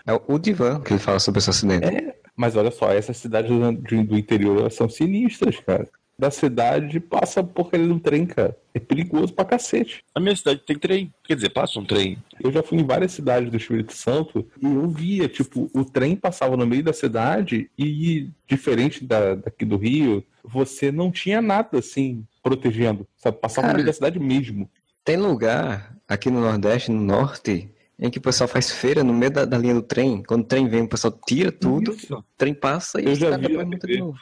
É 0.06 0.20
o 0.26 0.38
Divan 0.40 0.80
que 0.80 0.92
ele 0.92 0.98
fala 0.98 1.20
sobre 1.20 1.38
esse 1.38 1.50
acidente. 1.50 1.86
Mas 2.34 2.56
olha 2.56 2.72
só, 2.72 2.90
essas 2.90 3.16
cidades 3.16 3.48
do, 3.48 4.02
do 4.02 4.18
interior 4.18 4.68
são 4.72 4.88
sinistras, 4.88 5.60
cara. 5.60 5.88
Da 6.20 6.30
cidade 6.30 7.00
passa 7.00 7.40
a 7.40 7.42
porcaria 7.42 7.88
do 7.88 7.98
trem, 7.98 8.26
cara. 8.26 8.54
É 8.74 8.78
perigoso 8.78 9.32
pra 9.32 9.42
cacete. 9.42 10.04
A 10.14 10.20
minha 10.20 10.36
cidade 10.36 10.60
tem 10.66 10.76
trem. 10.76 11.10
Quer 11.24 11.34
dizer, 11.34 11.48
passa 11.48 11.80
um 11.80 11.84
trem. 11.86 12.18
Eu 12.38 12.52
já 12.52 12.62
fui 12.62 12.76
em 12.76 12.84
várias 12.86 13.12
cidades 13.12 13.50
do 13.50 13.56
Espírito 13.56 13.94
Santo 13.94 14.46
e 14.60 14.66
eu 14.66 14.86
via, 14.86 15.28
tipo, 15.28 15.70
o 15.72 15.82
trem 15.82 16.14
passava 16.14 16.58
no 16.58 16.66
meio 16.66 16.84
da 16.84 16.92
cidade 16.92 17.70
e, 17.78 18.28
diferente 18.46 19.02
da, 19.02 19.34
daqui 19.34 19.64
do 19.64 19.78
Rio, 19.78 20.22
você 20.44 20.92
não 20.92 21.10
tinha 21.10 21.40
nada 21.40 21.78
assim 21.78 22.22
protegendo, 22.42 23.06
sabe? 23.16 23.38
Passava 23.38 23.68
Cara. 23.68 23.72
no 23.72 23.76
meio 23.78 23.86
da 23.86 23.92
cidade 23.94 24.18
mesmo. 24.18 24.68
Tem 25.02 25.16
lugar 25.16 25.96
aqui 26.06 26.30
no 26.30 26.42
Nordeste, 26.42 26.90
no 26.90 27.00
Norte, 27.00 27.66
em 28.00 28.10
que 28.10 28.18
o 28.18 28.22
pessoal 28.22 28.48
faz 28.48 28.72
feira 28.72 29.04
no 29.04 29.12
meio 29.12 29.30
da, 29.30 29.44
da 29.44 29.58
linha 29.58 29.74
do 29.74 29.82
trem. 29.82 30.22
Quando 30.22 30.42
o 30.42 30.46
trem 30.46 30.66
vem, 30.66 30.82
o 30.82 30.88
pessoal 30.88 31.16
tira 31.26 31.52
tudo, 31.52 31.92
Isso. 31.92 32.16
o 32.16 32.24
trem 32.36 32.54
passa 32.54 33.00
e 33.00 33.04
Eu 33.04 33.14
já 33.14 33.36
vi 33.36 33.48
de 33.48 33.98
novo. 33.98 34.18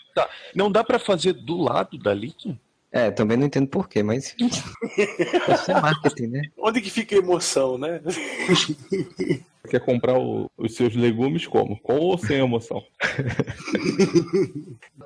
Não 0.54 0.70
dá 0.70 0.82
pra 0.82 0.98
fazer 0.98 1.32
do 1.32 1.56
lado 1.56 1.96
dali? 1.96 2.34
É, 2.90 3.10
também 3.10 3.36
não 3.36 3.46
entendo 3.46 3.68
porquê, 3.68 4.02
mas. 4.02 4.34
Deve 4.38 5.56
ser 5.58 5.74
marketing, 5.80 6.26
né? 6.26 6.42
Onde 6.58 6.80
que 6.80 6.90
fica 6.90 7.14
a 7.14 7.18
emoção, 7.18 7.78
né? 7.78 8.00
Quer 9.68 9.81
comprar 9.81 10.18
o- 10.18 10.50
os 10.57 10.74
seus 10.74 10.94
legumes 10.96 11.46
como? 11.46 11.78
Com 11.81 11.96
ou 11.98 12.18
sem 12.18 12.38
emoção? 12.38 12.83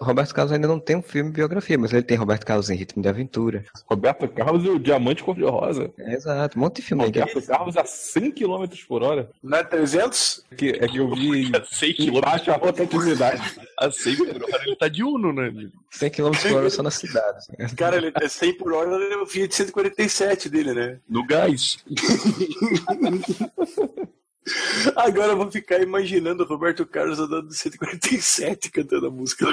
O 0.01 0.03
Roberto 0.05 0.35
Carlos 0.35 0.53
ainda 0.53 0.69
não 0.69 0.79
tem 0.79 0.97
um 0.97 1.03
filme 1.03 1.31
biografia, 1.31 1.77
mas 1.79 1.93
ele 1.93 2.03
tem 2.03 2.17
Roberto 2.17 2.45
Carlos 2.47 2.71
em 2.71 2.77
Ritmo 2.77 3.03
de 3.03 3.09
Aventura. 3.09 3.65
Roberto 3.87 4.29
Carlos 4.29 4.65
e 4.65 4.69
o 4.69 4.79
Diamante 4.79 5.23
Cor-de-Rosa. 5.25 5.91
É, 5.99 6.15
exato, 6.15 6.59
um 6.59 6.63
monte 6.63 6.77
de 6.77 6.83
filme 6.83 7.05
aí. 7.05 7.13
que- 7.13 7.21
Roberto 7.21 7.47
Carlos 7.47 7.77
a 7.77 7.85
100 7.85 8.31
km 8.33 8.65
por 8.89 9.03
hora. 9.03 9.31
Não 9.43 9.59
é 9.59 9.65
300? 9.65 10.45
Que, 10.57 10.71
é 10.71 10.87
que 10.89 10.97
eu 10.99 11.11
vi 11.15 11.51
A 11.57 11.65
100 11.65 11.91
em 11.91 11.95
km 11.95 12.21
baixa 12.21 12.53
rotatividade. 12.57 13.43
a 13.79 13.91
100 13.91 14.17
por 14.17 14.43
hora 14.45 14.63
ele 14.67 14.77
tá 14.77 14.89
de 14.89 15.03
Uno, 15.03 15.33
né? 15.33 15.53
100 15.91 16.11
km 16.11 16.31
por 16.31 16.53
hora 16.55 16.71
só 16.71 16.83
na 16.83 16.91
cidade. 16.91 17.47
Cara, 17.77 17.97
ele 17.97 18.13
é 18.15 18.29
100 18.29 18.57
por 18.57 18.73
hora, 18.73 18.95
ele 18.95 19.15
é 19.15 19.19
o 19.19 19.27
Fiat 19.27 19.55
147 19.55 20.49
dele, 20.49 20.73
né? 20.73 20.99
No 21.09 21.27
gás. 21.27 21.79
Agora 24.97 25.33
eu 25.33 25.37
vou 25.37 25.51
ficar 25.51 25.81
imaginando 25.81 26.43
o 26.43 26.47
Roberto 26.47 26.85
Carlos 26.85 27.19
andando 27.19 27.49
de 27.49 27.57
147 27.57 28.71
cantando 28.71 29.07
a 29.07 29.11
música. 29.11 29.47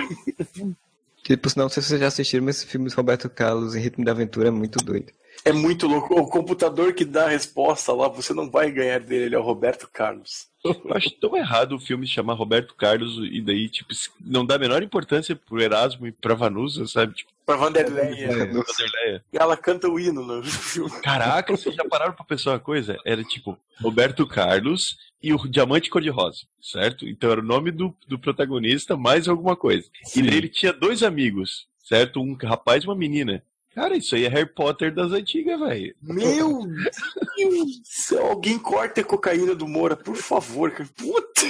Que, 1.23 1.37
por 1.37 1.49
sinal, 1.49 1.65
não 1.65 1.69
sei 1.69 1.83
se 1.83 1.89
vocês 1.89 2.01
já 2.01 2.07
assistiram, 2.07 2.45
mas 2.45 2.57
esse 2.57 2.65
filme 2.65 2.89
do 2.89 2.95
Roberto 2.95 3.29
Carlos 3.29 3.75
em 3.75 3.79
Ritmo 3.79 4.03
de 4.03 4.09
Aventura 4.09 4.47
é 4.47 4.51
muito 4.51 4.83
doido. 4.83 5.11
É 5.45 5.53
muito 5.53 5.87
louco. 5.87 6.19
O 6.19 6.27
computador 6.27 6.93
que 6.93 7.05
dá 7.05 7.25
a 7.25 7.29
resposta 7.29 7.93
lá, 7.93 8.07
você 8.07 8.33
não 8.33 8.49
vai 8.49 8.71
ganhar 8.71 8.99
dele, 8.99 9.25
ele 9.25 9.35
é 9.35 9.39
o 9.39 9.43
Roberto 9.43 9.89
Carlos. 9.91 10.47
Eu 10.63 10.75
acho 10.93 11.11
tão 11.11 11.35
errado 11.37 11.75
o 11.75 11.79
filme 11.79 12.05
se 12.05 12.13
chamar 12.13 12.33
Roberto 12.33 12.75
Carlos 12.75 13.17
e 13.31 13.41
daí, 13.41 13.69
tipo, 13.69 13.93
não 14.19 14.45
dá 14.45 14.55
a 14.55 14.59
menor 14.59 14.83
importância 14.83 15.35
pro 15.35 15.61
Erasmo 15.61 16.07
e 16.07 16.11
pra 16.11 16.35
Vanusa, 16.35 16.85
sabe? 16.87 17.13
Tipo, 17.13 17.31
Pra 17.49 17.57
Vanderlei. 17.57 18.27
Vanderleia. 18.27 19.25
E 19.33 19.37
ela 19.37 19.57
canta 19.57 19.89
o 19.89 19.99
hino 19.99 20.21
no 20.23 20.43
filme. 20.43 21.01
Caraca, 21.01 21.57
vocês 21.57 21.73
já 21.73 21.83
pararam 21.83 22.13
pra 22.13 22.23
pensar 22.23 22.51
uma 22.51 22.59
coisa? 22.59 22.95
Era 23.03 23.23
tipo 23.23 23.57
Roberto 23.81 24.27
Carlos 24.27 24.99
e 25.19 25.33
o 25.33 25.37
Diamante 25.49 25.89
Cor-de-Rosa, 25.89 26.45
certo? 26.61 27.07
Então 27.07 27.31
era 27.31 27.41
o 27.41 27.43
nome 27.43 27.71
do, 27.71 27.91
do 28.07 28.19
protagonista 28.19 28.95
mais 28.95 29.27
alguma 29.27 29.55
coisa. 29.55 29.89
E 30.15 30.21
daí 30.21 30.37
ele 30.37 30.47
tinha 30.47 30.71
dois 30.71 31.01
amigos, 31.01 31.67
certo? 31.83 32.21
Um 32.21 32.35
rapaz 32.35 32.83
e 32.83 32.87
uma 32.87 32.95
menina. 32.95 33.41
Cara, 33.73 33.97
isso 33.97 34.13
aí 34.13 34.25
é 34.25 34.29
Harry 34.29 34.45
Potter 34.53 34.93
das 34.93 35.11
antigas, 35.11 35.59
velho. 35.59 35.95
Meu 36.03 36.67
Deus! 36.67 37.79
do 37.79 37.81
céu, 37.83 38.27
Alguém 38.27 38.59
corta 38.59 39.01
a 39.01 39.03
cocaína 39.03 39.55
do 39.55 39.67
Moura, 39.67 39.95
por 39.95 40.15
favor. 40.15 40.69
cara. 40.69 40.87
Puta! 40.95 41.41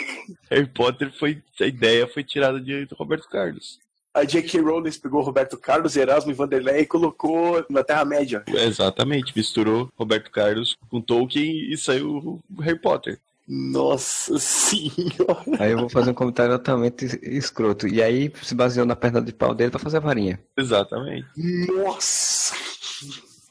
Harry 0.50 0.68
Potter 0.68 1.12
foi. 1.20 1.44
A 1.60 1.66
ideia 1.66 2.08
foi 2.08 2.24
tirada 2.24 2.62
de 2.62 2.88
Roberto 2.94 3.28
Carlos. 3.28 3.80
A 4.14 4.24
J.K. 4.24 4.60
Rowling 4.62 4.92
pegou 5.02 5.22
Roberto 5.22 5.56
Carlos, 5.58 5.96
Erasmo 5.96 6.32
e 6.32 6.34
Vanderlei 6.34 6.82
e 6.82 6.86
colocou 6.86 7.64
na 7.70 7.84
Terra-média. 7.84 8.44
Exatamente, 8.48 9.32
misturou 9.36 9.90
Roberto 9.98 10.32
Carlos 10.32 10.76
com 10.90 11.00
Tolkien 11.00 11.72
e 11.72 11.78
saiu 11.78 12.42
o 12.56 12.62
Harry 12.62 12.80
Potter. 12.80 13.20
Nossa 13.48 14.38
senhora! 14.38 15.44
Aí 15.60 15.72
eu 15.72 15.80
vou 15.80 15.90
fazer 15.90 16.12
um 16.12 16.14
comentário 16.14 16.54
altamente 16.54 17.06
escroto. 17.24 17.88
E 17.88 18.02
aí 18.02 18.32
se 18.44 18.54
baseou 18.54 18.86
na 18.86 18.96
perna 18.96 19.22
de 19.22 19.34
pau 19.34 19.56
dele 19.56 19.72
pra 19.72 19.80
fazer 19.80 19.98
a 19.98 20.02
varinha. 20.02 20.40
Exatamente. 20.58 21.26
Nossa! 21.36 22.54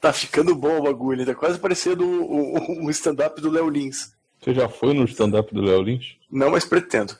Tá 0.01 0.12
ficando 0.12 0.55
bom 0.55 0.79
o 0.79 0.83
bagulho, 0.85 1.27
tá 1.27 1.35
quase 1.35 1.59
parecendo 1.59 2.05
um, 2.05 2.57
um- 2.57 2.85
um 2.87 2.90
stand-up 2.90 3.40
do 3.40 3.51
Léo 3.51 3.68
Lins. 3.68 4.12
Você 4.40 4.55
já 4.55 4.68
foi 4.68 4.94
no 4.94 5.05
stand-up 5.05 5.53
do 5.53 5.61
Léo 5.62 5.83
Lins? 5.83 6.16
Não, 6.31 6.51
mas 6.53 6.64
pretendo. 6.64 7.16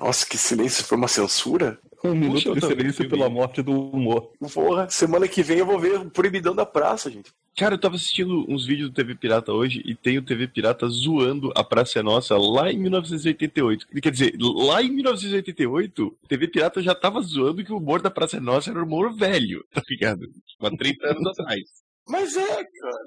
Nossa, 0.00 0.24
que 0.26 0.38
silêncio, 0.38 0.82
foi 0.84 0.96
uma 0.96 1.08
censura? 1.08 1.78
Um 2.02 2.14
minuto 2.14 2.48
eu 2.48 2.54
de 2.54 2.60
silêncio 2.62 3.08
pela 3.08 3.28
morte 3.28 3.60
do 3.60 3.72
humor. 3.90 4.32
Porra, 4.54 4.88
semana 4.88 5.28
que 5.28 5.42
vem 5.42 5.58
eu 5.58 5.66
vou 5.66 5.78
ver 5.78 5.98
o 5.98 6.10
Proibidão 6.10 6.54
da 6.54 6.64
Praça, 6.64 7.10
gente. 7.10 7.30
Cara, 7.56 7.74
eu 7.74 7.80
tava 7.80 7.96
assistindo 7.96 8.46
uns 8.48 8.64
vídeos 8.64 8.88
do 8.88 8.94
TV 8.94 9.14
Pirata 9.14 9.52
hoje 9.52 9.82
e 9.84 9.94
tem 9.94 10.16
o 10.16 10.24
TV 10.24 10.48
Pirata 10.48 10.88
zoando 10.88 11.52
a 11.54 11.62
Praça 11.62 11.98
é 11.98 12.02
Nossa 12.02 12.38
lá 12.38 12.72
em 12.72 12.78
1988. 12.78 13.86
Quer 14.00 14.10
dizer, 14.10 14.34
lá 14.40 14.82
em 14.82 14.90
1988, 14.90 16.06
o 16.06 16.26
TV 16.26 16.48
Pirata 16.48 16.80
já 16.80 16.94
tava 16.94 17.20
zoando 17.20 17.62
que 17.62 17.72
o 17.72 17.76
humor 17.76 18.00
da 18.00 18.10
Praça 18.10 18.38
é 18.38 18.40
Nossa 18.40 18.70
era 18.70 18.80
um 18.80 18.84
humor 18.84 19.14
velho, 19.14 19.62
tá 19.70 19.82
ligado? 19.90 20.26
Tipo, 20.46 20.66
Há 20.66 20.76
30 20.76 21.06
anos 21.06 21.26
atrás. 21.26 21.60
Mas 22.08 22.36
é, 22.36 22.46
cara. 22.46 23.04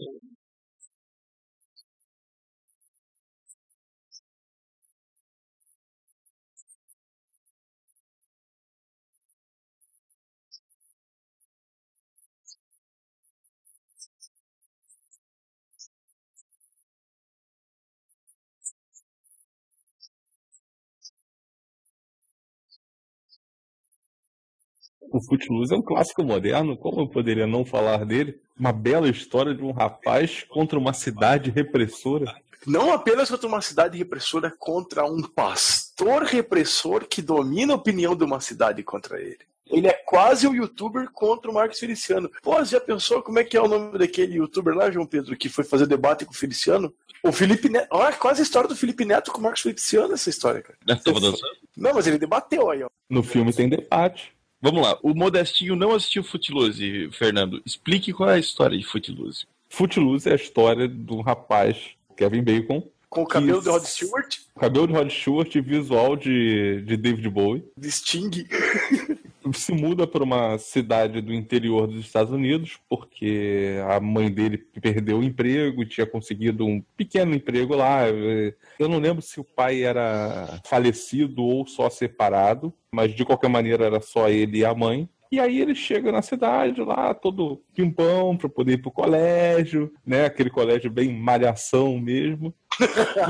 O 25.13 25.21
Footloose 25.21 25.71
é 25.71 25.77
um 25.77 25.81
clássico 25.83 26.23
moderno, 26.23 26.75
como 26.75 27.01
eu 27.01 27.07
poderia 27.07 27.45
não 27.45 27.63
falar 27.63 28.03
dele? 28.03 28.39
Uma 28.59 28.73
bela 28.73 29.07
história 29.07 29.53
de 29.53 29.61
um 29.61 29.71
rapaz 29.71 30.43
contra 30.49 30.79
uma 30.79 30.91
cidade 30.91 31.51
repressora. 31.51 32.35
Não 32.65 32.91
apenas 32.91 33.29
contra 33.29 33.47
uma 33.47 33.61
cidade 33.61 33.95
repressora, 33.95 34.51
contra 34.57 35.05
um 35.05 35.21
pastor 35.21 36.23
repressor 36.23 37.05
que 37.07 37.21
domina 37.21 37.73
a 37.73 37.75
opinião 37.75 38.15
de 38.15 38.23
uma 38.23 38.39
cidade 38.39 38.81
contra 38.81 39.21
ele. 39.21 39.37
Ele 39.67 39.87
é 39.87 39.93
quase 39.93 40.47
um 40.47 40.55
youtuber 40.55 41.07
contra 41.11 41.51
o 41.51 41.53
Marcos 41.53 41.77
Feliciano. 41.77 42.31
Pô, 42.41 42.63
já 42.65 42.81
pensou 42.81 43.21
como 43.21 43.37
é 43.37 43.43
que 43.43 43.55
é 43.55 43.61
o 43.61 43.67
nome 43.67 43.99
daquele 43.99 44.37
youtuber 44.37 44.73
lá, 44.73 44.89
João 44.89 45.05
Pedro, 45.05 45.37
que 45.37 45.47
foi 45.47 45.63
fazer 45.63 45.85
debate 45.85 46.25
com 46.25 46.31
o 46.31 46.35
Feliciano? 46.35 46.91
O 47.21 47.31
Felipe 47.31 47.69
Neto. 47.69 47.87
Olha, 47.91 48.13
quase 48.13 48.41
a 48.41 48.43
história 48.43 48.67
do 48.67 48.75
Felipe 48.75 49.05
Neto 49.05 49.31
com 49.31 49.39
o 49.39 49.43
Marcos 49.43 49.61
Feliciano, 49.61 50.15
essa 50.15 50.31
história, 50.31 50.63
cara. 50.63 50.77
Não, 51.77 51.93
mas 51.93 52.07
ele 52.07 52.17
debateu 52.17 52.71
aí, 52.71 52.81
ó. 52.81 52.87
No 53.07 53.21
filme 53.21 53.53
tem 53.53 53.69
debate. 53.69 54.32
Vamos 54.63 54.81
lá, 54.81 54.97
o 55.03 55.13
Modestinho 55.13 55.75
não 55.75 55.91
assistiu 55.93 56.23
Footloose, 56.23 57.09
Fernando. 57.11 57.61
Explique 57.65 58.13
qual 58.13 58.29
é 58.29 58.35
a 58.35 58.39
história 58.39 58.77
de 58.77 58.85
Footloose. 58.85 59.45
Footloose 59.67 60.29
é 60.29 60.31
a 60.31 60.35
história 60.35 60.87
de 60.87 61.11
um 61.11 61.19
rapaz, 61.19 61.77
Kevin 62.15 62.41
Bacon, 62.41 62.81
Com 63.09 63.23
o 63.23 63.27
cabelo 63.27 63.57
Isso. 63.59 63.63
de 63.63 63.69
Rod 63.69 63.83
Stewart, 63.83 64.37
cabelo 64.57 64.87
de 64.87 64.93
Rod 64.93 65.09
Stewart 65.09 65.53
e 65.53 65.59
visual 65.59 66.15
de, 66.15 66.81
de 66.83 66.95
David 66.95 67.29
Bowie. 67.29 67.65
de 67.77 67.91
Sting. 67.91 68.31
Se 69.57 69.71
muda 69.71 70.05
para 70.07 70.23
uma 70.23 70.57
cidade 70.57 71.21
do 71.21 71.33
interior 71.33 71.87
dos 71.87 72.05
Estados 72.05 72.31
Unidos, 72.31 72.77
porque 72.89 73.77
a 73.89 73.99
mãe 73.99 74.31
dele 74.31 74.57
perdeu 74.57 75.19
o 75.19 75.23
emprego, 75.23 75.85
tinha 75.85 76.05
conseguido 76.05 76.65
um 76.65 76.81
pequeno 76.95 77.33
emprego 77.35 77.75
lá. 77.75 78.07
Eu 78.79 78.89
não 78.89 78.99
lembro 78.99 79.21
se 79.21 79.39
o 79.39 79.43
pai 79.43 79.83
era 79.83 80.59
falecido 80.65 81.43
ou 81.43 81.65
só 81.67 81.89
separado, 81.89 82.73
mas 82.93 83.13
de 83.13 83.25
qualquer 83.25 83.49
maneira 83.49 83.85
era 83.85 84.01
só 84.01 84.29
ele 84.29 84.59
e 84.59 84.65
a 84.65 84.73
mãe. 84.73 85.09
E 85.31 85.39
aí 85.39 85.59
ele 85.59 85.73
chega 85.73 86.11
na 86.11 86.21
cidade 86.21 86.79
lá, 86.81 87.11
todo 87.11 87.59
pimpão, 87.73 88.37
para 88.37 88.47
poder 88.47 88.73
ir 88.73 88.83
pro 88.83 88.91
colégio, 88.91 89.91
né? 90.05 90.25
Aquele 90.25 90.51
colégio 90.51 90.91
bem 90.91 91.11
malhação 91.11 91.99
mesmo. 91.99 92.53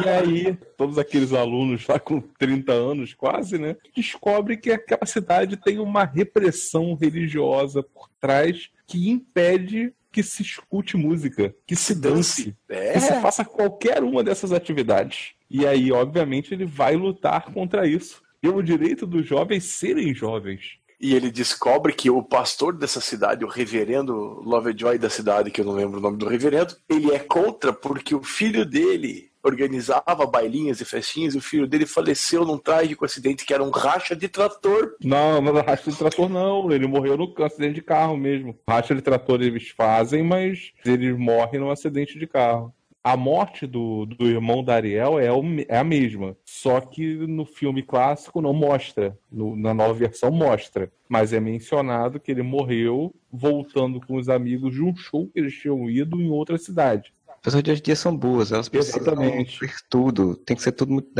E 0.03 0.09
aí, 0.09 0.57
todos 0.77 0.97
aqueles 0.97 1.33
alunos 1.33 1.85
lá 1.87 1.99
com 1.99 2.21
30 2.21 2.71
anos 2.71 3.13
quase, 3.13 3.57
né? 3.57 3.75
Descobrem 3.95 4.57
que 4.57 4.71
aquela 4.71 5.05
cidade 5.05 5.57
tem 5.57 5.79
uma 5.79 6.05
repressão 6.05 6.95
religiosa 6.95 7.83
por 7.83 8.09
trás 8.19 8.69
que 8.87 9.09
impede 9.09 9.93
que 10.11 10.21
se 10.21 10.43
escute 10.43 10.95
música, 10.95 11.53
que 11.65 11.75
se 11.75 11.95
dance, 11.95 12.55
É. 12.69 12.93
que 12.93 12.99
se 12.99 13.13
faça 13.19 13.43
qualquer 13.43 14.03
uma 14.03 14.23
dessas 14.23 14.51
atividades. 14.51 15.31
E 15.49 15.65
aí, 15.65 15.91
obviamente, 15.91 16.53
ele 16.53 16.65
vai 16.65 16.95
lutar 16.95 17.45
contra 17.51 17.87
isso. 17.87 18.21
Pelo 18.39 18.61
direito 18.61 19.07
dos 19.07 19.25
jovens 19.25 19.63
serem 19.63 20.13
jovens. 20.13 20.77
E 20.99 21.13
ele 21.15 21.31
descobre 21.31 21.91
que 21.93 22.09
o 22.09 22.21
pastor 22.23 22.77
dessa 22.77 23.01
cidade, 23.01 23.43
o 23.43 23.47
reverendo 23.47 24.13
Lovejoy 24.45 24.97
da 24.97 25.09
cidade, 25.09 25.51
que 25.51 25.59
eu 25.59 25.65
não 25.65 25.73
lembro 25.73 25.97
o 25.97 26.01
nome 26.01 26.17
do 26.17 26.27
reverendo, 26.27 26.77
ele 26.87 27.11
é 27.11 27.19
contra 27.19 27.73
porque 27.73 28.15
o 28.15 28.23
filho 28.23 28.65
dele 28.65 29.29
organizava 29.43 30.25
bailinhas 30.25 30.79
e 30.81 30.85
festinhas 30.85 31.35
e 31.35 31.37
o 31.37 31.41
filho 31.41 31.67
dele 31.67 31.85
faleceu 31.85 32.45
num 32.45 32.57
trágico 32.57 33.05
acidente 33.05 33.45
que 33.45 33.53
era 33.53 33.63
um 33.63 33.69
racha 33.69 34.15
de 34.15 34.27
trator. 34.27 34.95
Não, 35.03 35.41
não 35.41 35.57
é 35.57 35.61
racha 35.61 35.91
de 35.91 35.97
trator, 35.97 36.29
não. 36.29 36.71
Ele 36.71 36.87
morreu 36.87 37.17
no 37.17 37.33
acidente 37.43 37.75
de 37.75 37.81
carro 37.81 38.15
mesmo. 38.17 38.57
Racha 38.67 38.95
de 38.95 39.01
trator 39.01 39.41
eles 39.41 39.69
fazem, 39.69 40.23
mas 40.23 40.71
ele 40.85 41.13
morre 41.13 41.59
num 41.59 41.69
acidente 41.69 42.17
de 42.17 42.25
carro. 42.25 42.73
A 43.05 43.17
morte 43.17 43.67
do, 43.67 44.05
do 44.05 44.25
irmão 44.29 44.63
da 44.63 44.75
Ariel 44.75 45.19
é, 45.19 45.29
o- 45.29 45.43
é 45.67 45.77
a 45.77 45.83
mesma. 45.83 46.37
Só 46.45 46.79
que 46.79 47.15
no 47.27 47.45
filme 47.45 47.83
clássico 47.83 48.41
não 48.41 48.53
mostra. 48.53 49.17
No- 49.29 49.57
na 49.57 49.73
nova 49.73 49.93
versão 49.93 50.31
mostra. 50.31 50.89
Mas 51.09 51.33
é 51.33 51.39
mencionado 51.41 52.17
que 52.17 52.31
ele 52.31 52.41
morreu 52.41 53.13
voltando 53.29 53.99
com 53.99 54.15
os 54.15 54.29
amigos 54.29 54.73
de 54.73 54.81
um 54.81 54.95
show 54.95 55.27
que 55.33 55.37
eles 55.39 55.53
tinham 55.53 55.89
ido 55.89 56.21
em 56.21 56.29
outra 56.29 56.57
cidade. 56.57 57.11
As 57.43 57.47
pessoas 57.47 57.63
de 57.63 57.71
hoje 57.71 57.81
em 57.81 57.83
dia 57.83 57.95
são 57.97 58.15
boas, 58.15 58.53
elas 58.53 58.69
precisam 58.69 59.15
ver 59.17 59.75
tudo. 59.89 60.33
Tem 60.37 60.55
que 60.55 60.63
ser 60.63 60.71
tudo 60.71 60.93
muito 60.93 61.11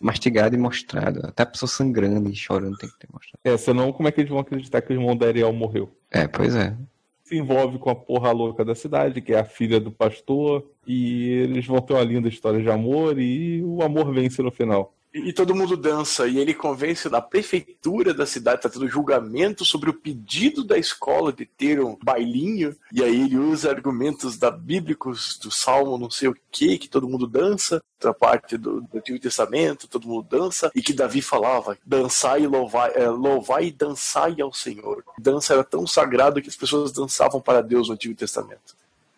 mastigado 0.00 0.54
e 0.54 0.58
mostrado. 0.58 1.20
Até 1.22 1.42
a 1.42 1.46
pessoa 1.46 1.68
sangrando 1.68 2.30
e 2.30 2.34
chorando 2.34 2.78
tem 2.78 2.88
que 2.88 2.98
ter 2.98 3.08
mostrado. 3.12 3.38
É, 3.44 3.54
senão 3.58 3.92
como 3.92 4.08
é 4.08 4.10
que 4.10 4.22
eles 4.22 4.30
vão 4.30 4.38
acreditar 4.38 4.80
que 4.80 4.90
o 4.90 4.96
irmão 4.96 5.14
da 5.14 5.26
Ariel 5.26 5.52
morreu? 5.52 5.90
É, 6.10 6.26
pois 6.26 6.54
é. 6.56 6.74
se 7.22 7.36
envolve 7.36 7.78
com 7.78 7.90
a 7.90 7.94
porra 7.94 8.32
louca 8.32 8.64
da 8.64 8.74
cidade, 8.74 9.20
que 9.20 9.34
é 9.34 9.38
a 9.38 9.44
filha 9.44 9.78
do 9.78 9.92
pastor, 9.92 10.64
e 10.86 11.28
eles 11.30 11.66
vão 11.66 11.82
ter 11.82 11.92
uma 11.92 12.02
linda 12.02 12.28
história 12.28 12.62
de 12.62 12.70
amor 12.70 13.18
e 13.18 13.62
o 13.62 13.82
amor 13.82 14.10
vence 14.14 14.40
no 14.40 14.50
final. 14.50 14.95
E, 15.24 15.32
todo 15.32 15.54
mundo 15.54 15.76
dança. 15.76 16.26
E 16.26 16.38
ele 16.38 16.52
convence 16.52 17.08
da 17.08 17.20
prefeitura 17.20 18.12
da 18.12 18.26
cidade, 18.26 18.62
tá 18.62 18.68
tendo 18.68 18.88
julgamento 18.88 19.64
sobre 19.64 19.88
o 19.88 19.94
pedido 19.94 20.62
da 20.62 20.76
escola 20.76 21.32
de 21.32 21.46
ter 21.46 21.80
um 21.80 21.96
bailinho. 22.02 22.76
E 22.92 23.02
aí 23.02 23.22
ele 23.22 23.38
usa 23.38 23.70
argumentos 23.70 24.36
da 24.36 24.50
bíblicos, 24.50 25.38
do 25.38 25.50
Salmo 25.50 25.98
não 25.98 26.10
sei 26.10 26.28
o 26.28 26.36
que, 26.50 26.78
que 26.78 26.88
todo 26.88 27.08
mundo 27.08 27.26
dança. 27.26 27.82
Da 27.98 28.12
parte 28.12 28.58
do, 28.58 28.82
do 28.82 28.98
Antigo 28.98 29.18
Testamento, 29.18 29.88
todo 29.88 30.06
mundo 30.06 30.26
dança. 30.28 30.70
E 30.74 30.82
que 30.82 30.92
Davi 30.92 31.22
falava, 31.22 31.78
dançai 31.84 32.42
e 32.42 32.46
louvai, 32.46 32.92
é, 32.94 33.08
louvai 33.08 33.66
e 33.66 33.72
dançai 33.72 34.38
ao 34.40 34.52
Senhor. 34.52 35.02
Dança 35.18 35.54
era 35.54 35.64
tão 35.64 35.86
sagrado 35.86 36.42
que 36.42 36.48
as 36.48 36.56
pessoas 36.56 36.92
dançavam 36.92 37.40
para 37.40 37.62
Deus 37.62 37.88
no 37.88 37.94
Antigo 37.94 38.14
Testamento. 38.14 38.76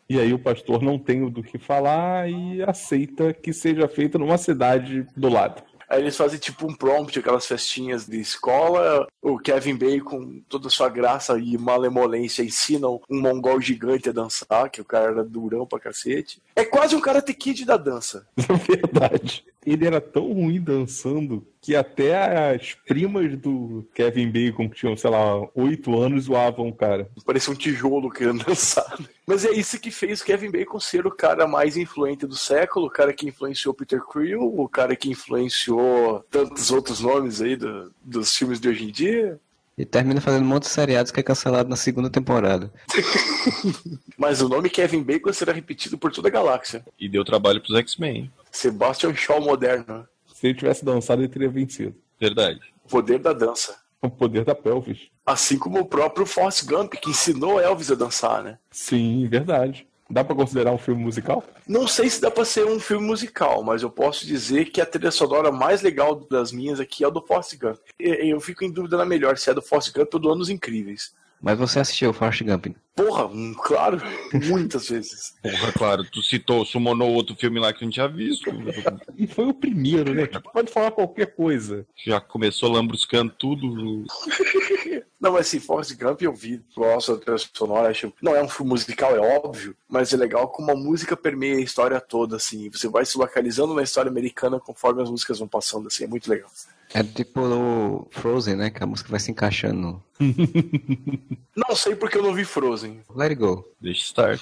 E 0.08 0.18
aí 0.18 0.32
o 0.32 0.38
pastor 0.38 0.80
não 0.80 0.98
tem 0.98 1.22
o 1.22 1.28
do 1.28 1.42
que 1.42 1.58
falar 1.58 2.30
e 2.30 2.62
aceita 2.62 3.34
que 3.34 3.52
seja 3.52 3.86
feita 3.86 4.16
numa 4.16 4.38
cidade 4.38 5.06
do 5.14 5.28
lado. 5.28 5.62
Aí 5.88 6.02
eles 6.02 6.16
fazem 6.16 6.38
tipo 6.38 6.66
um 6.66 6.74
prompt, 6.74 7.18
aquelas 7.18 7.46
festinhas 7.46 8.06
de 8.06 8.20
escola. 8.20 9.06
O 9.22 9.38
Kevin 9.38 9.76
Bacon, 9.76 10.40
toda 10.48 10.68
sua 10.68 10.88
graça 10.88 11.38
e 11.38 11.56
malemolência, 11.56 12.42
ensinam 12.42 13.00
um 13.08 13.20
mongol 13.20 13.60
gigante 13.60 14.08
a 14.08 14.12
dançar, 14.12 14.70
que 14.70 14.80
o 14.80 14.84
cara 14.84 15.10
era 15.12 15.24
durão 15.24 15.66
pra 15.66 15.80
cacete. 15.80 16.42
É 16.54 16.64
quase 16.64 16.94
um 16.94 17.00
Karate 17.00 17.32
Kid 17.32 17.64
da 17.64 17.76
dança. 17.76 18.26
É 18.48 18.76
verdade. 18.76 19.44
Ele 19.64 19.86
era 19.86 20.00
tão 20.00 20.32
ruim 20.32 20.60
dançando 20.60 21.46
que 21.68 21.76
até 21.76 22.54
as 22.54 22.72
primas 22.86 23.36
do 23.36 23.86
Kevin 23.94 24.30
Bacon, 24.30 24.70
que 24.70 24.76
tinham, 24.76 24.96
sei 24.96 25.10
lá, 25.10 25.38
oito 25.54 26.00
anos, 26.00 26.24
zoavam 26.24 26.66
o 26.68 26.72
cara. 26.74 27.10
Parecia 27.26 27.52
um 27.52 27.56
tijolo 27.56 28.08
querendo 28.10 28.42
dançar. 28.42 28.96
Mas 29.26 29.44
é 29.44 29.50
isso 29.52 29.78
que 29.78 29.90
fez 29.90 30.22
o 30.22 30.24
Kevin 30.24 30.50
Bacon 30.50 30.80
ser 30.80 31.06
o 31.06 31.10
cara 31.10 31.46
mais 31.46 31.76
influente 31.76 32.26
do 32.26 32.34
século, 32.34 32.86
o 32.86 32.90
cara 32.90 33.12
que 33.12 33.28
influenciou 33.28 33.74
Peter 33.74 34.00
Creel, 34.00 34.40
o 34.40 34.66
cara 34.66 34.96
que 34.96 35.10
influenciou 35.10 36.24
tantos 36.30 36.70
outros 36.70 37.00
nomes 37.00 37.42
aí 37.42 37.54
do- 37.54 37.92
dos 38.02 38.34
filmes 38.34 38.58
de 38.58 38.66
hoje 38.70 38.84
em 38.84 38.90
dia. 38.90 39.38
E 39.76 39.84
termina 39.84 40.22
fazendo 40.22 40.44
um 40.44 40.48
monte 40.48 40.62
de 40.62 40.70
seriados 40.70 41.12
que 41.12 41.20
é 41.20 41.22
cancelado 41.22 41.68
na 41.68 41.76
segunda 41.76 42.08
temporada. 42.08 42.72
Mas 44.16 44.40
o 44.40 44.48
nome 44.48 44.70
Kevin 44.70 45.02
Bacon 45.02 45.32
será 45.34 45.52
repetido 45.52 45.98
por 45.98 46.10
toda 46.12 46.28
a 46.28 46.30
galáxia. 46.30 46.82
E 46.98 47.10
deu 47.10 47.24
trabalho 47.26 47.60
pros 47.60 47.76
X-Men. 47.78 48.30
Sebastian 48.50 49.14
Shaw 49.14 49.40
moderno. 49.40 50.08
Se 50.38 50.46
ele 50.46 50.54
tivesse 50.54 50.84
dançado, 50.84 51.20
ele 51.20 51.28
teria 51.28 51.48
vencido. 51.48 51.96
Verdade. 52.20 52.60
O 52.84 52.88
poder 52.88 53.18
da 53.18 53.32
dança. 53.32 53.76
O 54.00 54.08
poder 54.08 54.44
da 54.44 54.54
pelvis. 54.54 55.08
Assim 55.26 55.58
como 55.58 55.80
o 55.80 55.84
próprio 55.84 56.24
Forrest 56.24 56.64
Gump, 56.64 56.92
que 56.94 57.10
ensinou 57.10 57.58
Elvis 57.60 57.90
a 57.90 57.96
dançar, 57.96 58.44
né? 58.44 58.56
Sim, 58.70 59.26
verdade. 59.26 59.88
Dá 60.08 60.22
pra 60.22 60.36
considerar 60.36 60.70
um 60.70 60.78
filme 60.78 61.02
musical? 61.02 61.42
Não 61.66 61.88
sei 61.88 62.08
se 62.08 62.20
dá 62.20 62.30
pra 62.30 62.44
ser 62.44 62.64
um 62.64 62.78
filme 62.78 63.04
musical, 63.04 63.64
mas 63.64 63.82
eu 63.82 63.90
posso 63.90 64.24
dizer 64.24 64.66
que 64.66 64.80
a 64.80 64.86
trilha 64.86 65.10
sonora 65.10 65.50
mais 65.50 65.82
legal 65.82 66.14
das 66.14 66.52
minhas 66.52 66.78
aqui 66.78 67.02
é 67.02 67.08
a 67.08 67.10
do 67.10 67.20
Forrest 67.26 67.56
Gump. 67.58 67.78
E- 67.98 68.30
Eu 68.32 68.40
fico 68.40 68.64
em 68.64 68.70
dúvida 68.70 68.96
na 68.96 69.04
melhor, 69.04 69.36
se 69.36 69.50
é 69.50 69.54
do 69.54 69.60
Forrest 69.60 69.92
Gump 69.92 70.14
ou 70.14 70.20
do 70.20 70.30
Anos 70.30 70.48
Incríveis. 70.48 71.12
Mas 71.40 71.58
você 71.58 71.78
assistiu 71.78 72.10
o 72.10 72.12
Forrest 72.12 72.42
Gump? 72.42 72.66
Porra, 72.94 73.26
hum, 73.26 73.54
claro, 73.54 74.02
muitas 74.46 74.88
vezes. 74.88 75.34
Porra, 75.40 75.72
claro, 75.72 76.04
tu 76.04 76.20
citou, 76.20 76.64
sumonou 76.64 77.12
outro 77.12 77.36
filme 77.36 77.60
lá 77.60 77.72
que 77.72 77.84
não 77.84 77.92
tinha 77.92 78.08
visto. 78.08 78.50
E 79.16 79.26
foi 79.26 79.46
o 79.46 79.54
primeiro, 79.54 80.12
né? 80.12 80.26
Tipo, 80.26 80.52
pode 80.52 80.72
falar 80.72 80.90
qualquer 80.90 81.26
coisa. 81.26 81.86
Já 81.96 82.20
começou 82.20 82.72
lambruscando 82.72 83.32
tudo. 83.38 84.04
Não, 85.20 85.32
mas 85.32 85.46
assim, 85.46 85.60
Forrest 85.60 85.96
Gump 85.96 86.22
eu 86.22 86.32
vi, 86.32 86.62
gosto 86.76 87.14
da 87.14 87.20
trilha 87.20 87.38
sonora, 87.52 87.88
acho. 87.88 88.12
Não 88.20 88.34
é 88.34 88.42
um 88.42 88.48
filme 88.48 88.70
musical, 88.70 89.14
é 89.14 89.20
óbvio, 89.20 89.76
mas 89.88 90.12
é 90.12 90.16
legal 90.16 90.48
como 90.48 90.70
a 90.70 90.76
música 90.76 91.16
permeia 91.16 91.56
a 91.56 91.60
história 91.60 92.00
toda, 92.00 92.36
assim. 92.36 92.70
Você 92.70 92.88
vai 92.88 93.04
se 93.04 93.18
localizando 93.18 93.74
na 93.74 93.82
história 93.82 94.10
americana 94.10 94.60
conforme 94.60 95.02
as 95.02 95.10
músicas 95.10 95.38
vão 95.38 95.48
passando, 95.48 95.88
assim, 95.88 96.04
é 96.04 96.06
muito 96.06 96.28
legal. 96.28 96.50
É 96.94 97.02
tipo 97.02 97.40
o 97.40 98.06
Frozen, 98.10 98.56
né? 98.56 98.70
Que 98.70 98.82
a 98.82 98.86
música 98.86 99.10
vai 99.10 99.20
se 99.20 99.30
encaixando. 99.30 100.02
Não 101.54 101.76
sei 101.76 101.94
porque 101.94 102.16
eu 102.16 102.22
não 102.22 102.32
vi 102.32 102.44
Frozen. 102.44 103.00
Let 103.14 103.30
it 103.30 103.34
go. 103.34 103.64
Deixa 103.80 104.02
estar. 104.02 104.38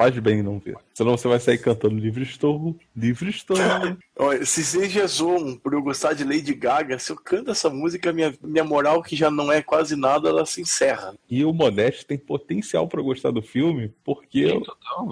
Faz 0.00 0.18
bem 0.18 0.42
não 0.42 0.58
ver. 0.58 0.78
Senão 0.94 1.14
você 1.14 1.28
vai 1.28 1.38
sair 1.38 1.58
cantando 1.58 1.96
Livre 1.96 2.22
Estou, 2.22 2.74
Livre 2.96 3.28
Estou. 3.28 3.58
Olha, 4.16 4.46
se 4.46 4.88
já 4.88 5.06
zoam 5.06 5.58
por 5.58 5.74
eu 5.74 5.82
gostar 5.82 6.14
de 6.14 6.24
Lady 6.24 6.54
Gaga, 6.54 6.98
se 6.98 7.12
eu 7.12 7.16
canto 7.16 7.50
essa 7.50 7.68
música, 7.68 8.10
minha, 8.10 8.32
minha 8.42 8.64
moral, 8.64 9.02
que 9.02 9.14
já 9.14 9.30
não 9.30 9.52
é 9.52 9.60
quase 9.60 9.96
nada, 9.96 10.30
ela 10.30 10.46
se 10.46 10.62
encerra. 10.62 11.14
E 11.28 11.44
o 11.44 11.52
Modeste 11.52 12.06
tem 12.06 12.16
potencial 12.16 12.88
pra 12.88 13.02
gostar 13.02 13.30
do 13.30 13.42
filme, 13.42 13.92
porque 14.02 14.48
Sim, 14.48 14.62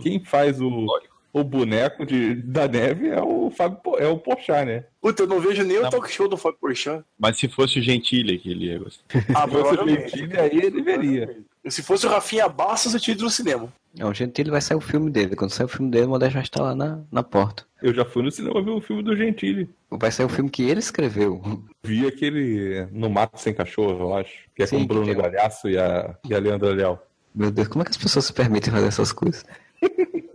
quem 0.01 0.24
faz 0.24 0.59
o, 0.59 0.86
o 1.33 1.45
boneco 1.45 2.05
de, 2.07 2.35
da 2.37 2.66
neve 2.66 3.09
é 3.09 3.20
o 3.22 3.51
Fábio, 3.51 3.79
é 3.99 4.07
o 4.07 4.18
Porchat, 4.18 4.64
né? 4.64 4.85
Puta, 5.01 5.22
eu 5.22 5.26
não 5.26 5.41
vejo 5.41 5.62
nem 5.62 5.79
o 5.79 5.83
Não. 5.83 5.91
talk 5.91 6.11
show 6.11 6.29
do 6.29 6.37
Fábio 6.37 6.59
Porchat. 6.59 7.05
Mas 7.18 7.37
se 7.39 7.49
fosse 7.49 7.79
o 7.79 7.83
Gentile 7.83 8.39
que 8.39 8.51
ele 8.51 8.66
ia 8.66 8.79
gostar. 8.79 9.05
Ah, 9.35 9.47
Se 9.49 9.51
fosse 9.55 9.81
o. 9.83 9.89
Gentili, 9.89 10.39
aí 10.39 10.57
ele 10.59 10.83
veria. 10.83 11.37
Se 11.68 11.83
fosse 11.83 12.07
o 12.07 12.09
Rafinha 12.11 12.49
Bastos, 12.49 12.95
eu 12.95 13.01
tinha 13.01 13.14
ido 13.14 13.24
no 13.24 13.31
cinema. 13.31 13.70
Não, 13.99 14.11
o 14.11 14.14
Gentili 14.14 14.51
vai 14.51 14.61
sair 14.61 14.76
o 14.76 14.81
filme 14.81 15.11
dele. 15.11 15.37
Quando 15.37 15.51
sair 15.51 15.66
o 15.66 15.68
filme 15.68 15.91
dele, 15.91 16.07
o 16.07 16.11
Modesto 16.11 16.35
vai 16.35 16.43
estar 16.43 16.62
lá 16.62 16.74
na, 16.74 17.01
na 17.12 17.22
porta. 17.22 17.64
Eu 17.83 17.93
já 17.93 18.05
fui 18.05 18.22
no 18.22 18.31
cinema 18.31 18.62
ver 18.62 18.70
o 18.70 18.81
filme 18.81 19.03
do 19.03 19.14
Gentili. 19.16 19.68
Vai 19.91 20.11
sair 20.11 20.26
o 20.26 20.29
filme 20.31 20.49
que 20.51 20.62
ele 20.62 20.79
escreveu. 20.81 21.43
Vi 21.83 22.07
aquele 22.07 22.87
No 22.93 23.11
Mato 23.11 23.39
Sem 23.39 23.53
Cachorro, 23.53 23.99
eu 24.01 24.16
acho. 24.16 24.33
Que 24.55 24.62
é 24.62 24.66
Sim, 24.66 24.79
com 24.79 24.83
o 24.85 24.87
Bruno 24.87 25.12
um- 25.12 25.14
Galhaço 25.16 25.68
e 25.68 25.76
a, 25.79 26.14
e 26.29 26.35
a 26.35 26.39
Leandra 26.39 26.70
Leal. 26.70 27.07
Meu 27.35 27.51
Deus, 27.51 27.68
como 27.68 27.83
é 27.83 27.85
que 27.85 27.91
as 27.91 27.97
pessoas 27.97 28.24
se 28.24 28.33
permitem 28.33 28.72
fazer 28.72 28.87
essas 28.87 29.12
coisas? 29.12 29.45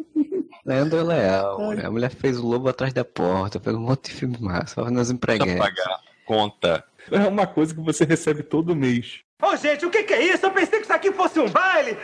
Leandro 0.65 1.03
Leal, 1.05 1.59
a 1.85 1.91
mulher 1.91 2.09
fez 2.11 2.39
o 2.39 2.47
Lobo 2.47 2.69
Atrás 2.69 2.93
da 2.93 3.03
Porta, 3.03 3.59
fez 3.59 3.75
um 3.75 3.81
monte 3.81 4.09
de 4.09 4.15
filme 4.15 4.37
massa, 4.39 4.75
fazendo 4.75 4.99
as 4.99 5.11
Precisa 5.11 5.13
empreguetes. 5.13 5.57
pagar 5.57 5.99
conta. 6.25 6.83
É 7.11 7.27
uma 7.27 7.45
coisa 7.45 7.73
que 7.73 7.81
você 7.81 8.05
recebe 8.05 8.43
todo 8.43 8.75
mês. 8.75 9.19
Ô, 9.41 9.55
gente, 9.57 9.85
o 9.85 9.89
que, 9.89 10.03
que 10.03 10.13
é 10.13 10.33
isso? 10.33 10.45
Eu 10.45 10.51
pensei 10.51 10.79
que 10.79 10.85
isso 10.85 10.93
aqui 10.93 11.11
fosse 11.11 11.39
um 11.39 11.49
baile. 11.49 11.97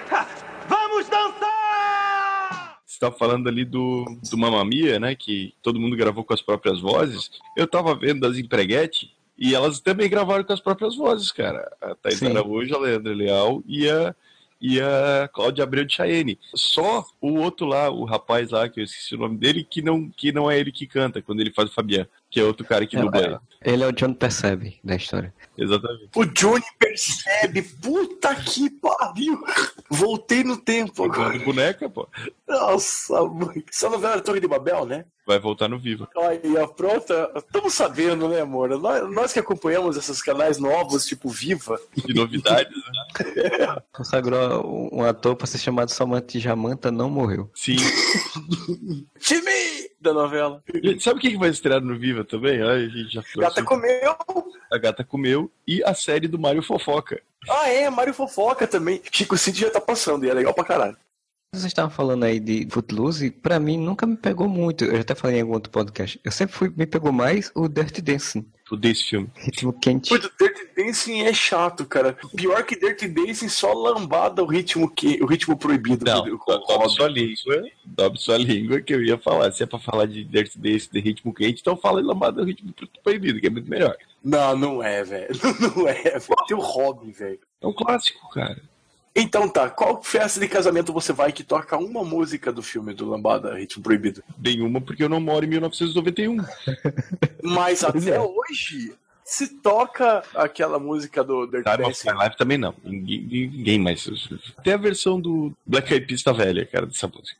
Vamos 0.67 1.07
dançar! 1.07 2.79
Você 2.85 2.99
tá 2.99 3.11
falando 3.11 3.47
ali 3.47 3.63
do, 3.63 4.03
do 4.29 4.37
Mamma 4.37 4.63
Mia, 4.65 4.99
né? 4.99 5.15
Que 5.15 5.53
todo 5.61 5.79
mundo 5.79 5.95
gravou 5.95 6.23
com 6.25 6.33
as 6.33 6.41
próprias 6.41 6.81
vozes. 6.81 7.31
Eu 7.55 7.65
tava 7.65 7.95
vendo 7.95 8.19
das 8.19 8.37
empreguete 8.37 9.15
e 9.37 9.55
elas 9.55 9.79
também 9.79 10.09
gravaram 10.09 10.43
com 10.43 10.51
as 10.51 10.59
próprias 10.59 10.97
vozes, 10.97 11.31
cara. 11.31 11.71
A 11.81 11.95
Thaís 11.95 12.19
Sim. 12.19 12.31
Araújo, 12.31 12.75
a 12.75 12.79
Leandra 12.79 13.15
Leal 13.15 13.63
e 13.65 13.89
a, 13.89 14.13
e 14.61 14.79
a 14.81 15.29
Cláudia 15.31 15.63
Abreu 15.63 15.85
de 15.85 15.93
Chayenne. 15.95 16.39
Só 16.53 17.05
o 17.21 17.35
outro 17.39 17.65
lá, 17.65 17.89
o 17.89 18.03
rapaz 18.03 18.51
lá, 18.51 18.67
que 18.67 18.79
eu 18.79 18.83
esqueci 18.83 19.15
o 19.15 19.19
nome 19.19 19.37
dele, 19.37 19.63
que 19.63 19.81
não, 19.81 20.09
que 20.09 20.31
não 20.31 20.49
é 20.49 20.59
ele 20.59 20.71
que 20.71 20.85
canta 20.85 21.21
quando 21.21 21.39
ele 21.39 21.53
faz 21.53 21.69
o 21.69 21.73
Fabian, 21.73 22.07
que 22.29 22.39
é 22.39 22.43
outro 22.43 22.65
cara 22.65 22.85
que 22.85 22.97
É, 22.97 23.01
dubla 23.01 23.21
é. 23.21 23.25
ele. 23.25 23.37
Ele 23.61 23.83
é 23.83 23.87
o 23.87 23.91
John 23.91 24.13
Percebe 24.13 24.79
da 24.83 24.95
história. 24.95 25.33
Exatamente. 25.57 26.09
O 26.15 26.23
Johnny 26.25 26.63
percebe. 26.79 27.61
Puta 27.61 28.33
que 28.35 28.69
pariu. 28.69 29.43
Voltei 29.89 30.45
no 30.45 30.55
tempo 30.55 31.03
agora. 31.03 31.37
Boneca, 31.39 31.89
pô. 31.89 32.07
Nossa, 32.47 33.21
mãe. 33.25 33.61
Essa 33.69 33.89
novela 33.89 34.13
era 34.13 34.21
Torre 34.21 34.39
de 34.39 34.47
Babel, 34.47 34.85
né? 34.85 35.03
Vai 35.27 35.37
voltar 35.39 35.67
no 35.67 35.77
Viva. 35.77 36.07
Aí, 36.17 36.57
a 36.57 36.65
pronta. 36.67 37.29
Estamos 37.35 37.73
sabendo, 37.73 38.29
né, 38.29 38.39
amor? 38.39 38.69
Nós, 38.79 39.11
nós 39.11 39.33
que 39.33 39.39
acompanhamos 39.39 39.97
esses 39.97 40.21
canais 40.21 40.57
novos, 40.57 41.05
tipo 41.05 41.27
Viva. 41.27 41.77
De 42.05 42.13
novidades, 42.13 42.73
né? 42.73 43.75
Consagrou 43.91 44.89
um 44.93 45.03
ator 45.03 45.35
pra 45.35 45.45
ser 45.45 45.57
chamado 45.57 45.91
somente 45.91 46.39
Jamanta, 46.39 46.89
não 46.89 47.09
morreu. 47.09 47.51
Sim. 47.53 47.75
Time 49.19 49.88
da 50.01 50.13
novela. 50.13 50.63
Gente, 50.73 51.03
sabe 51.03 51.19
o 51.19 51.21
que 51.21 51.31
que 51.31 51.37
vai 51.37 51.49
estrear 51.49 51.81
no 51.81 51.97
Viva 51.97 52.23
também? 52.23 52.61
Ai, 52.61 52.85
a 52.85 52.89
gente 52.89 53.13
já 53.13 53.21
trouxe. 53.21 53.39
Gata 53.39 53.63
comeu. 53.63 54.15
A 54.71 54.77
gata 54.77 55.03
comeu 55.03 55.51
e 55.67 55.83
a 55.83 55.93
série 55.93 56.27
do 56.27 56.39
Mário 56.39 56.61
Fofoca. 56.61 57.21
Ah, 57.49 57.69
é, 57.69 57.89
Mário 57.89 58.13
Fofoca 58.13 58.67
também. 58.67 59.01
Chico 59.11 59.37
City 59.37 59.61
já 59.61 59.69
tá 59.69 59.81
passando 59.81 60.25
e 60.25 60.29
é 60.29 60.33
legal 60.33 60.53
pra 60.53 60.63
caralho. 60.63 60.97
Vocês 61.51 61.65
estavam 61.65 61.89
falando 61.89 62.25
aí 62.25 62.39
de 62.39 62.67
Footloose, 62.69 63.31
pra 63.31 63.59
mim 63.59 63.75
nunca 63.75 64.05
me 64.05 64.15
pegou 64.15 64.47
muito. 64.47 64.85
Eu 64.85 64.95
já 64.95 65.01
até 65.01 65.15
falei 65.15 65.37
em 65.37 65.41
algum 65.41 65.53
outro 65.53 65.71
podcast. 65.71 66.19
Eu 66.23 66.31
sempre 66.31 66.55
fui, 66.55 66.71
me 66.75 66.85
pegou 66.85 67.11
mais 67.11 67.51
o 67.55 67.67
Dirty 67.67 68.03
Dancing, 68.03 68.45
Odeio 68.75 68.91
esse 68.91 69.03
filme. 69.05 69.29
ritmo 69.35 69.73
quente. 69.73 70.09
Puta, 70.09 70.29
Dirty 70.39 70.69
Dancing 70.75 71.21
é 71.21 71.33
chato, 71.33 71.85
cara. 71.85 72.17
Pior 72.35 72.63
que 72.63 72.75
Dirty 72.79 73.07
Dancing, 73.07 73.49
só 73.49 73.73
lambada 73.73 74.43
o 74.43 74.45
ritmo, 74.45 74.89
que, 74.89 75.21
o 75.21 75.25
ritmo 75.25 75.57
proibido. 75.57 76.05
Não, 76.05 76.23
do- 76.23 76.35
o 76.35 76.65
dobre 76.67 76.89
sua 76.89 77.07
língua. 77.07 77.63
Dobre 77.85 78.19
sua 78.19 78.37
língua 78.37 78.81
que 78.81 78.93
eu 78.93 79.03
ia 79.03 79.17
falar. 79.17 79.51
Se 79.51 79.63
é 79.63 79.65
pra 79.65 79.79
falar 79.79 80.05
de 80.05 80.23
Dirty 80.23 80.57
Dancing, 80.59 80.89
de 80.91 80.99
ritmo 80.99 81.33
quente, 81.33 81.61
então 81.61 81.75
fala 81.75 82.01
em 82.01 82.05
lambada 82.05 82.41
do 82.41 82.47
ritmo 82.47 82.73
proibido, 83.03 83.39
que 83.39 83.47
é 83.47 83.49
muito 83.49 83.69
melhor. 83.69 83.95
Não, 84.23 84.55
não 84.57 84.83
é, 84.83 85.03
velho. 85.03 85.29
Não 85.75 85.87
é, 85.87 85.93
velho. 86.19 86.25
Tem 86.47 86.57
o 86.57 86.59
Robin, 86.59 87.11
velho. 87.11 87.39
É 87.61 87.67
um 87.67 87.73
clássico, 87.73 88.29
cara. 88.31 88.61
Então 89.15 89.49
tá, 89.49 89.69
qual 89.69 90.01
festa 90.03 90.39
de 90.39 90.47
casamento 90.47 90.93
você 90.93 91.11
vai 91.11 91.31
que 91.31 91.43
toca 91.43 91.77
uma 91.77 92.03
música 92.03 92.51
do 92.51 92.61
filme 92.61 92.93
do 92.93 93.09
Lambada 93.09 93.55
Ritmo 93.55 93.83
Proibido? 93.83 94.23
Nenhuma, 94.37 94.79
porque 94.79 95.03
eu 95.03 95.09
não 95.09 95.19
moro 95.19 95.45
em 95.45 95.49
1991. 95.49 96.37
Mas 97.43 97.83
até 97.83 98.15
é. 98.15 98.19
hoje 98.19 98.93
se 99.29 99.47
toca 99.47 100.23
aquela 100.33 100.79
música 100.79 101.23
do 101.23 101.45
Dirty 101.45 101.63
Time 101.63 101.83
of 101.83 102.03
Dancing. 102.03 102.11
My 102.11 102.23
Life 102.23 102.37
também 102.37 102.57
não. 102.57 102.73
Ninguém, 102.83 103.21
ninguém 103.21 103.79
mais. 103.79 104.09
Até 104.57 104.73
a 104.73 104.77
versão 104.77 105.19
do 105.21 105.53
Black 105.65 105.93
Eyed 105.93 106.07
Peas 106.07 106.23
tá 106.23 106.31
velha, 106.31 106.65
cara, 106.65 106.87
dessa 106.87 107.07
música. 107.07 107.37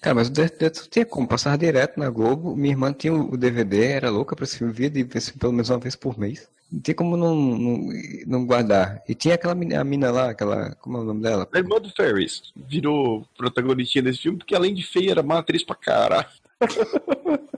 Cara, 0.00 0.14
mas 0.14 0.28
o 0.28 0.32
não 0.32 0.88
tinha 0.90 1.06
como, 1.06 1.26
passava 1.26 1.56
direto 1.56 1.98
na 1.98 2.10
Globo. 2.10 2.54
Minha 2.54 2.74
irmã 2.74 2.92
tinha 2.92 3.14
o 3.14 3.36
DVD, 3.36 3.92
era 3.92 4.10
louca 4.10 4.36
pra 4.36 4.44
esse 4.44 4.58
filme, 4.58 4.72
via 4.72 4.90
de 4.90 5.02
ver 5.02 5.18
esse 5.18 5.28
filme 5.28 5.40
pelo 5.40 5.52
menos 5.52 5.70
uma 5.70 5.78
vez 5.78 5.96
por 5.96 6.18
mês. 6.18 6.46
Não 6.70 6.80
tinha 6.80 6.94
como 6.94 7.16
não, 7.16 7.34
não, 7.34 7.88
não 8.26 8.46
guardar. 8.46 9.02
E 9.08 9.14
tinha 9.14 9.34
aquela 9.34 9.54
mina, 9.54 9.80
a 9.80 9.84
mina 9.84 10.10
lá, 10.10 10.30
aquela. 10.30 10.74
Como 10.76 10.98
é 10.98 11.00
o 11.00 11.04
nome 11.04 11.22
dela? 11.22 11.48
A 11.52 11.58
irmã 11.58 11.80
do 11.80 11.90
Ferris 11.90 12.52
virou 12.54 13.26
protagonistinha 13.36 14.02
desse 14.02 14.20
filme, 14.20 14.38
porque 14.38 14.54
além 14.54 14.74
de 14.74 14.84
feia, 14.84 15.10
era 15.10 15.22
uma 15.22 15.38
atriz 15.38 15.64
pra 15.64 15.74
caralho. 15.74 16.28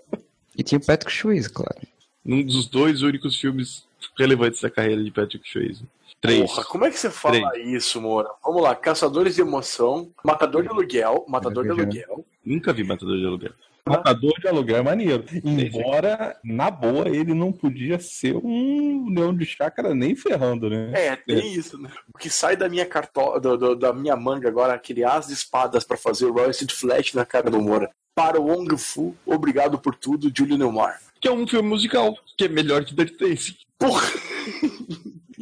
E 0.56 0.62
tinha 0.62 0.78
o 0.78 0.84
Patrick 0.84 1.12
Swayze, 1.12 1.48
claro. 1.48 1.80
Um 2.24 2.44
dos 2.44 2.66
dois 2.66 3.02
únicos 3.02 3.36
filmes 3.40 3.86
relevantes 4.18 4.60
da 4.60 4.70
carreira 4.70 5.02
de 5.02 5.10
Patrick 5.10 5.48
Swayze. 5.48 5.84
Três. 6.20 6.50
Porra, 6.50 6.64
como 6.64 6.84
é 6.84 6.90
que 6.90 6.98
você 6.98 7.10
fala 7.10 7.58
isso, 7.58 8.00
Moura? 8.00 8.28
Vamos 8.44 8.62
lá, 8.62 8.74
Caçadores 8.76 9.34
de 9.34 9.40
Emoção, 9.40 10.12
Matador 10.22 10.62
de 10.62 10.68
Aluguel, 10.68 11.24
Matador 11.26 11.64
de 11.64 11.70
Aluguel. 11.70 12.24
Nunca 12.44 12.72
vi 12.72 12.84
Matador 12.84 13.18
de 13.18 13.26
Aluguel. 13.26 13.52
Matador 13.88 14.32
de 14.40 14.46
aluguel 14.48 14.76
é 14.76 14.82
maneiro. 14.82 15.24
Embora, 15.44 16.36
na 16.44 16.70
boa, 16.70 17.08
ele 17.08 17.34
não 17.34 17.50
podia 17.52 17.98
ser 17.98 18.36
um 18.36 19.08
leão 19.10 19.34
de 19.36 19.44
chácara 19.44 19.94
nem 19.94 20.14
ferrando, 20.14 20.70
né? 20.70 20.92
É, 20.94 21.16
tem 21.16 21.52
isso, 21.54 21.76
né? 21.80 21.90
O 22.14 22.18
que 22.18 22.30
sai 22.30 22.56
da 22.56 22.68
minha 22.68 22.86
cartola, 22.86 23.40
do- 23.40 23.56
do- 23.58 23.74
da 23.76 23.92
minha 23.92 24.16
manga 24.16 24.48
agora, 24.48 24.72
aquele 24.74 25.04
as 25.04 25.26
de 25.26 25.32
espadas 25.32 25.82
pra 25.84 25.96
fazer 25.96 26.26
o 26.26 26.32
Royal 26.32 26.50
Street 26.50 26.72
Flash 26.72 27.12
na 27.14 27.24
cara 27.24 27.50
do 27.50 27.60
Moura. 27.60 27.90
Para 28.14 28.40
o 28.40 28.46
Wong 28.46 28.76
Fu, 28.76 29.16
obrigado 29.26 29.78
por 29.78 29.94
tudo, 29.96 30.30
Júlio 30.36 30.56
Neumar. 30.58 31.00
Que 31.20 31.26
é 31.28 31.32
um 31.32 31.46
filme 31.46 31.68
musical, 31.68 32.14
que 32.36 32.44
é 32.44 32.48
melhor 32.48 32.84
que 32.84 32.94
Dirty 32.94 33.16
Dancing. 33.16 33.56
Porra! 33.78 34.06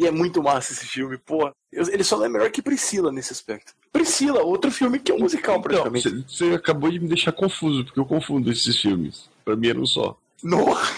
E 0.01 0.07
é 0.07 0.11
muito 0.11 0.42
massa 0.42 0.72
esse 0.72 0.86
filme, 0.86 1.16
porra. 1.18 1.53
Eu- 1.72 1.88
Ele 1.92 2.03
só 2.03 2.16
não 2.16 2.24
é 2.24 2.28
melhor 2.28 2.51
que 2.51 2.62
Priscila 2.62 3.12
nesse 3.12 3.32
aspecto. 3.32 3.72
Priscila, 3.92 4.42
outro 4.42 4.70
filme 4.70 4.98
que 4.98 5.12
é 5.12 5.14
um 5.14 5.18
musical 5.20 5.57
Não, 5.57 5.62
praticamente. 5.62 6.09
você 6.09 6.24
você 6.26 6.55
acabou 6.55 6.90
de 6.90 6.98
me 6.98 7.09
deixar 7.09 7.32
confuso, 7.32 7.84
porque 7.84 8.01
eu 8.01 8.07
confundo 8.07 8.51
esses 8.51 8.76
filmes. 8.80 9.28
Pra 9.44 9.55
mim 9.57 9.68
era 9.68 9.80
um 9.80 9.86
só. 9.86 10.16
Nossa! 10.42 10.92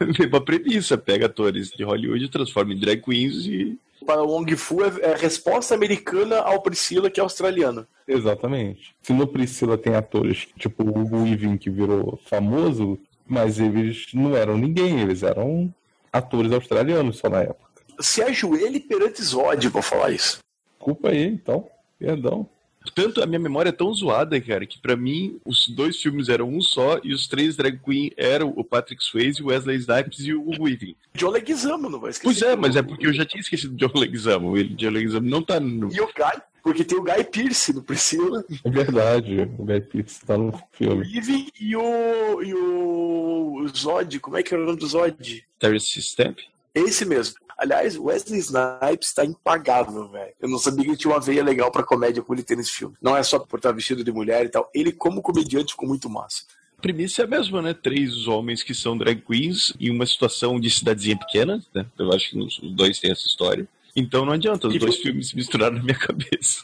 Mesma 0.18 0.40
premissa, 0.40 0.98
pega 0.98 1.26
atores 1.26 1.70
de 1.70 1.84
Hollywood, 1.84 2.28
transforma 2.30 2.72
em 2.72 2.78
drag 2.78 3.00
queens 3.02 3.46
e. 3.46 3.78
Para 4.04 4.22
o 4.22 4.26
Wong 4.28 4.54
Fu 4.56 4.82
é, 4.84 4.92
é 5.00 5.14
a 5.14 5.16
resposta 5.16 5.74
americana 5.74 6.38
ao 6.40 6.60
Priscila, 6.60 7.08
que 7.10 7.20
é 7.20 7.22
australiano. 7.22 7.86
Exatamente. 8.06 8.94
Se 9.02 9.12
no 9.14 9.26
Priscila 9.26 9.78
tem 9.78 9.94
atores 9.94 10.46
tipo 10.58 10.82
o 10.84 10.88
Hugo 11.00 11.22
Weaving, 11.22 11.56
que 11.56 11.70
virou 11.70 12.20
famoso, 12.26 12.98
mas 13.26 13.58
eles 13.58 14.08
não 14.12 14.36
eram 14.36 14.58
ninguém, 14.58 15.00
eles 15.00 15.22
eram 15.22 15.72
atores 16.12 16.52
australianos 16.52 17.16
só 17.18 17.30
na 17.30 17.40
época. 17.42 17.63
Se 18.00 18.22
ajoelhe 18.22 18.80
perante 18.80 19.22
Zod 19.22 19.70
pra 19.70 19.82
falar 19.82 20.10
isso. 20.10 20.38
Culpa 20.78 21.10
aí, 21.10 21.24
então. 21.24 21.68
Perdão. 21.98 22.48
Tanto 22.94 23.22
a 23.22 23.26
minha 23.26 23.38
memória 23.38 23.70
é 23.70 23.72
tão 23.72 23.92
zoada, 23.94 24.38
cara, 24.40 24.66
que 24.66 24.78
pra 24.78 24.94
mim 24.94 25.40
os 25.44 25.68
dois 25.68 25.96
filmes 25.96 26.28
eram 26.28 26.48
um 26.50 26.60
só 26.60 27.00
e 27.02 27.14
os 27.14 27.26
três 27.26 27.56
drag 27.56 27.78
queen 27.78 28.12
eram 28.16 28.52
o 28.54 28.62
Patrick 28.62 29.02
Swayze, 29.02 29.42
o 29.42 29.46
Wesley 29.46 29.78
Snipes 29.78 30.20
e 30.20 30.34
o 30.34 30.50
Weaving. 30.62 30.94
John 31.14 31.30
Leguizamo, 31.30 31.88
não 31.88 31.98
vai 31.98 32.10
esquecer. 32.10 32.44
Pois 32.44 32.52
é, 32.52 32.56
mas 32.56 32.76
é 32.76 32.82
porque 32.82 33.06
eu 33.06 33.12
já 33.12 33.24
tinha 33.24 33.40
esquecido 33.40 33.74
de 33.74 33.86
John 33.86 33.98
Leguizamo. 33.98 34.56
Ele, 34.56 34.74
John 34.74 34.90
Leguizamo 34.90 35.26
não 35.26 35.42
tá 35.42 35.58
no... 35.58 35.90
E 35.90 36.00
o 36.00 36.06
Guy, 36.06 36.42
porque 36.62 36.84
tem 36.84 36.98
o 36.98 37.02
Guy 37.02 37.24
Pearce 37.24 37.72
no 37.72 37.82
Priscila, 37.82 38.44
É 38.62 38.70
verdade, 38.70 39.50
o 39.58 39.64
Guy 39.64 39.80
Pearce 39.80 40.20
tá 40.26 40.36
no 40.36 40.50
o 40.50 40.62
filme. 40.72 41.16
Eve 41.16 41.48
e 41.58 41.74
o, 41.74 42.42
e 42.42 42.52
o 42.54 43.66
Zod, 43.74 44.20
como 44.20 44.36
é 44.36 44.42
que 44.42 44.52
era 44.52 44.62
o 44.62 44.66
nome 44.66 44.78
do 44.78 44.86
Zod? 44.86 45.46
Terrence 45.58 45.98
Stamp. 46.00 46.38
Esse 46.74 47.04
mesmo. 47.04 47.36
Aliás, 47.56 47.96
Wesley 47.96 48.40
Snipes 48.40 49.12
tá 49.14 49.24
impagável, 49.24 50.08
velho. 50.08 50.32
Eu 50.40 50.48
não 50.48 50.58
sabia 50.58 50.82
que 50.84 50.90
ele 50.90 50.96
tinha 50.96 51.12
uma 51.14 51.20
veia 51.20 51.42
legal 51.44 51.70
pra 51.70 51.84
comédia 51.84 52.20
como 52.22 52.34
ele 52.34 52.42
tem 52.42 52.56
nesse 52.56 52.72
filme. 52.72 52.96
Não 53.00 53.16
é 53.16 53.22
só 53.22 53.38
por 53.38 53.58
estar 53.58 53.70
vestido 53.72 54.02
de 54.02 54.10
mulher 54.10 54.44
e 54.44 54.48
tal. 54.48 54.68
Ele, 54.74 54.90
como 54.90 55.22
comediante, 55.22 55.72
ficou 55.72 55.88
muito 55.88 56.10
massa. 56.10 56.42
A 56.76 56.82
premissa 56.82 57.22
é 57.22 57.24
a 57.24 57.28
mesma, 57.28 57.62
né? 57.62 57.72
Três 57.72 58.26
homens 58.26 58.62
que 58.62 58.74
são 58.74 58.98
drag 58.98 59.20
queens 59.22 59.72
em 59.78 59.88
uma 59.90 60.04
situação 60.04 60.58
de 60.58 60.68
cidadezinha 60.68 61.16
pequena, 61.16 61.64
né? 61.72 61.86
Eu 61.96 62.12
acho 62.12 62.30
que 62.30 62.38
os 62.38 62.58
dois 62.74 62.98
têm 62.98 63.12
essa 63.12 63.26
história. 63.26 63.68
Então 63.94 64.24
não 64.26 64.32
adianta, 64.32 64.66
os 64.66 64.74
E 64.74 64.78
dois 64.80 64.96
tu- 64.96 65.02
filmes 65.02 65.28
se 65.28 65.36
misturaram 65.36 65.76
na 65.76 65.82
minha 65.82 65.94
cabeça. 65.98 66.60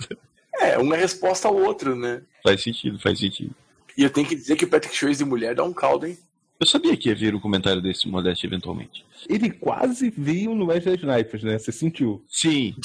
É, 0.60 0.76
uma 0.76 0.96
é 0.96 1.00
resposta 1.00 1.46
ao 1.46 1.54
outro, 1.54 1.94
né? 1.94 2.20
Faz 2.42 2.60
sentido, 2.62 2.98
faz 2.98 3.18
sentido. 3.20 3.54
E 3.96 4.02
eu 4.02 4.10
tenho 4.10 4.26
que 4.26 4.34
dizer 4.34 4.56
que 4.56 4.64
o 4.64 4.68
Patrick 4.68 4.96
Swayze 4.96 5.22
de 5.22 5.30
mulher 5.30 5.54
dá 5.54 5.62
um 5.62 5.72
caldo, 5.72 6.06
hein? 6.06 6.18
Eu 6.60 6.66
sabia 6.66 6.94
que 6.96 7.08
ia 7.08 7.14
vir 7.14 7.34
um 7.34 7.40
comentário 7.40 7.80
desse 7.80 8.06
Modeste 8.06 8.46
eventualmente. 8.46 9.04
Ele 9.26 9.50
quase 9.50 10.10
veio 10.10 10.54
no 10.54 10.66
Wesley 10.66 10.96
Snipes, 10.96 11.42
né? 11.42 11.58
Você 11.58 11.72
sentiu. 11.72 12.22
Sim, 12.28 12.76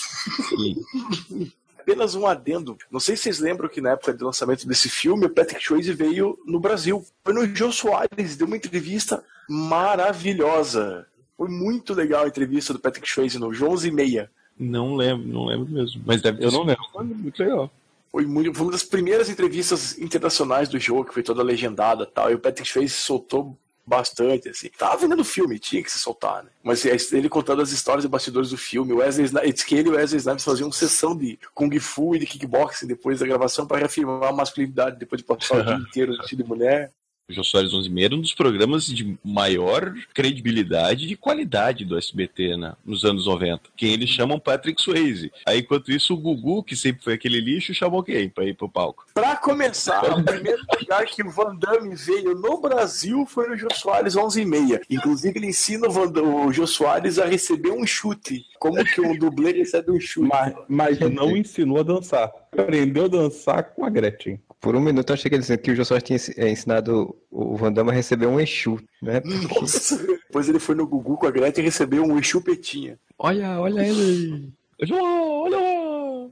sim. 0.49 1.51
apenas 1.85 2.15
um 2.15 2.25
adendo. 2.25 2.75
Não 2.89 2.99
sei 2.99 3.15
se 3.15 3.23
vocês 3.23 3.39
lembram 3.39 3.69
que 3.69 3.79
na 3.79 3.91
época 3.91 4.11
do 4.11 4.25
lançamento 4.25 4.67
desse 4.67 4.89
filme, 4.89 5.27
o 5.27 5.29
Patrick 5.29 5.63
Swayze 5.63 5.93
veio 5.93 6.37
no 6.45 6.59
Brasil. 6.59 7.05
Foi 7.23 7.33
no 7.33 7.45
Jô 7.55 7.71
Soares, 7.71 8.35
deu 8.35 8.47
uma 8.47 8.57
entrevista 8.57 9.23
maravilhosa. 9.47 11.05
Foi 11.37 11.47
muito 11.47 11.93
legal 11.93 12.23
a 12.23 12.27
entrevista 12.27 12.73
do 12.73 12.79
Patrick 12.79 13.07
Swayze 13.07 13.37
no 13.37 13.53
Jô 13.53 13.69
11 13.69 13.87
e 13.87 13.91
meia. 13.91 14.31
Não 14.57 14.95
lembro, 14.95 15.27
não 15.27 15.45
lembro 15.45 15.71
mesmo. 15.71 16.01
Mas 16.05 16.21
deve 16.21 16.43
Eu 16.43 16.51
não 16.51 16.63
lembro. 16.63 16.83
Foi 16.91 17.03
muito 17.03 17.39
legal. 17.39 17.71
Foi, 18.11 18.25
muito, 18.25 18.53
foi 18.53 18.65
uma 18.65 18.71
das 18.71 18.83
primeiras 18.83 19.29
entrevistas 19.29 19.99
internacionais 19.99 20.69
do 20.69 20.79
jogo, 20.79 21.05
que 21.05 21.13
foi 21.13 21.21
toda 21.21 21.43
legendada 21.43 22.03
e 22.03 22.07
tal. 22.07 22.31
E 22.31 22.33
o 22.33 22.39
Patrick 22.39 22.67
Swayze 22.67 22.93
soltou 22.93 23.57
bastante, 23.85 24.49
assim. 24.49 24.69
Tava 24.77 24.97
vendendo 24.97 25.23
filme, 25.23 25.59
tinha 25.59 25.83
que 25.83 25.91
se 25.91 25.99
soltar, 25.99 26.43
né? 26.43 26.49
Mas 26.63 26.85
ele 26.85 27.29
contando 27.29 27.61
as 27.61 27.71
histórias 27.71 28.05
e 28.05 28.07
bastidores 28.07 28.49
do 28.49 28.57
filme. 28.57 28.93
O 28.93 28.97
Wesley 28.97 29.25
Snipes, 29.25 29.63
que 29.63 29.75
ele 29.75 29.89
e 29.89 29.91
o 29.91 29.95
Wesley 29.95 30.19
Snipes 30.19 30.43
faziam 30.43 30.67
uma 30.67 30.73
sessão 30.73 31.15
de 31.15 31.39
Kung 31.53 31.79
Fu 31.79 32.15
e 32.15 32.19
de 32.19 32.25
kickboxing 32.25 32.87
depois 32.87 33.19
da 33.19 33.25
gravação 33.25 33.67
para 33.67 33.77
reafirmar 33.77 34.29
a 34.29 34.33
masculinidade 34.33 34.97
depois 34.97 35.21
de 35.21 35.27
passar 35.27 35.59
o 35.59 35.63
dia 35.63 35.75
inteiro 35.87 36.17
vestido 36.17 36.43
de 36.43 36.49
mulher. 36.49 36.91
O 37.27 37.33
Jô 37.33 37.43
Soares 37.43 37.73
11 37.73 37.89
Meia 37.89 38.05
era 38.05 38.15
um 38.15 38.21
dos 38.21 38.35
programas 38.35 38.85
de 38.85 39.17
maior 39.23 39.95
credibilidade 40.13 41.11
e 41.11 41.15
qualidade 41.15 41.83
do 41.83 41.97
SBT 41.97 42.55
né, 42.55 42.73
nos 42.85 43.03
anos 43.03 43.25
90. 43.25 43.61
Quem 43.75 43.93
eles 43.93 44.11
chamam 44.11 44.39
Patrick 44.39 44.79
Swayze. 44.79 45.31
Aí, 45.43 45.61
enquanto 45.61 45.91
isso, 45.91 46.13
o 46.13 46.17
Gugu, 46.17 46.61
que 46.61 46.75
sempre 46.75 47.03
foi 47.03 47.13
aquele 47.13 47.41
lixo, 47.41 47.73
chamou 47.73 48.03
quem 48.03 48.29
pra 48.29 48.45
ir 48.45 48.53
pro 48.53 48.69
palco? 48.69 49.07
Pra 49.11 49.35
começar, 49.37 50.03
o 50.15 50.23
primeiro 50.23 50.61
lugar 50.79 51.03
que 51.07 51.23
o 51.23 51.31
Van 51.31 51.55
Damme 51.55 51.95
veio 51.95 52.35
no 52.35 52.61
Brasil 52.61 53.25
foi 53.25 53.49
no 53.49 53.57
Jô 53.57 53.69
Soares 53.73 54.15
11 54.15 54.41
e 54.41 54.45
meia. 54.45 54.81
Inclusive, 54.87 55.39
ele 55.39 55.47
ensina 55.47 55.87
o, 55.87 55.91
Van 55.91 56.07
Damme, 56.07 56.27
o 56.27 56.53
Jô 56.53 56.67
Soares 56.67 57.17
a 57.17 57.25
receber 57.25 57.71
um 57.71 57.87
chute. 57.87 58.45
Como 58.59 58.85
que 58.85 59.01
um 59.01 59.17
dublê 59.17 59.51
recebe 59.51 59.91
um 59.91 59.99
chute? 59.99 60.27
Mas, 60.27 60.53
mas 60.69 60.99
não 60.99 61.35
ensinou 61.35 61.79
a 61.79 61.83
dançar. 61.83 62.31
Aprendeu 62.51 63.05
a 63.05 63.07
dançar 63.07 63.63
com 63.63 63.83
a 63.83 63.89
Gretchen. 63.89 64.39
Por 64.65 64.75
um 64.75 64.79
minuto 64.81 65.11
eu 65.11 65.13
achei 65.13 65.29
que 65.29 65.35
ele 65.35 65.57
que 65.59 65.69
o 65.69 65.75
Jô 65.75 65.85
Soares 65.85 66.03
tinha 66.03 66.17
eh, 66.43 66.49
ensinado 66.49 67.15
o 67.29 67.55
Van 67.55 67.71
Damme 67.71 67.91
a 67.91 67.93
receber 67.93 68.25
um 68.25 68.39
Exu, 68.39 68.79
né? 68.99 69.21
Nossa. 69.23 69.95
Depois 70.07 70.49
ele 70.49 70.57
foi 70.57 70.73
no 70.73 70.87
Gugu 70.87 71.17
com 71.17 71.27
a 71.27 71.29
Gretchen 71.29 71.61
e 71.63 71.67
recebeu 71.67 72.03
um 72.03 72.17
Exu 72.17 72.41
Petinha. 72.41 72.97
Olha, 73.19 73.59
olha 73.59 73.85
ele. 73.87 74.51
Olha 74.81 74.95
lá, 75.03 75.23
olha 75.23 75.57
lá. 75.59 76.29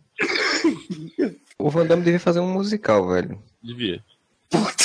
O 1.60 1.70
Van 1.70 1.86
Damme 1.86 2.02
devia 2.02 2.20
fazer 2.20 2.40
um 2.40 2.52
musical, 2.52 3.08
velho. 3.08 3.40
Devia. 3.62 4.02
Puta. 4.50 4.84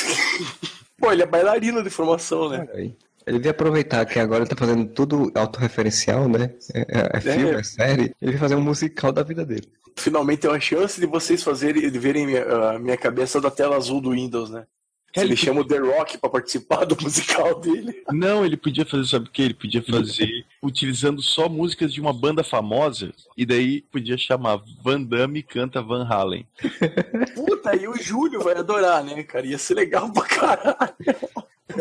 Pô, 0.99 1.11
ele 1.11 1.23
é 1.23 1.27
bailarino 1.27 1.83
de 1.83 1.89
formação, 1.89 2.51
né? 2.51 2.69
Ele 2.75 3.39
devia 3.39 3.53
aproveitar 3.53 4.05
que 4.05 4.19
agora 4.19 4.43
ele 4.43 4.51
tá 4.51 4.57
fazendo 4.57 4.85
tudo 4.89 5.33
autorreferencial, 5.35 6.29
né? 6.29 6.51
É, 6.75 6.81
é- 6.81 7.11
é 7.15 7.21
filme, 7.23 7.51
é 7.53 7.63
série. 7.63 8.03
Ele 8.03 8.15
devia 8.21 8.39
fazer 8.41 8.57
um 8.57 8.61
musical 8.61 9.11
da 9.11 9.23
vida 9.23 9.47
dele. 9.47 9.67
Finalmente 9.99 10.41
tem 10.41 10.51
uma 10.51 10.61
chance 10.61 11.01
de 11.01 11.07
vocês 11.07 11.43
fazerem, 11.43 11.91
de 11.91 11.99
verem 11.99 12.27
minha, 12.27 12.45
a 12.45 12.79
minha 12.79 12.97
cabeça 12.97 13.41
da 13.41 13.51
tela 13.51 13.77
azul 13.77 14.01
do 14.01 14.11
Windows, 14.11 14.51
né? 14.51 14.67
Se 15.15 15.25
ele 15.25 15.37
chama 15.37 15.63
o 15.63 15.65
The 15.65 15.79
Rock 15.79 16.19
pra 16.19 16.29
participar 16.29 16.85
do 16.87 16.97
musical 17.03 17.59
dele. 17.61 18.03
Não, 18.13 18.45
ele 18.45 18.57
podia 18.57 18.85
fazer, 18.85 19.07
sabe 19.07 19.29
o 19.29 19.31
que? 19.31 19.43
Ele 19.43 19.55
podia 19.55 19.83
fazer 19.83 20.29
utilizando 20.63 21.23
só 21.23 21.49
músicas 21.49 21.93
de 21.93 22.01
uma 22.01 22.13
banda 22.13 22.45
famosa, 22.45 23.13
e 23.37 23.47
daí 23.47 23.83
podia 23.83 24.19
chamar 24.19 24.63
Van 24.83 25.03
Damme 25.03 25.43
canta 25.43 25.83
Van 25.83 26.07
Halen. 26.07 26.47
Puta, 27.35 27.71
aí 27.71 27.89
o 27.89 27.97
Júlio 27.97 28.41
vai 28.41 28.57
adorar, 28.57 29.03
né, 29.03 29.23
cara? 29.23 29.47
Ia 29.47 29.59
ser 29.59 29.75
legal 29.75 30.13
pra 30.13 30.25
caralho. 30.25 30.95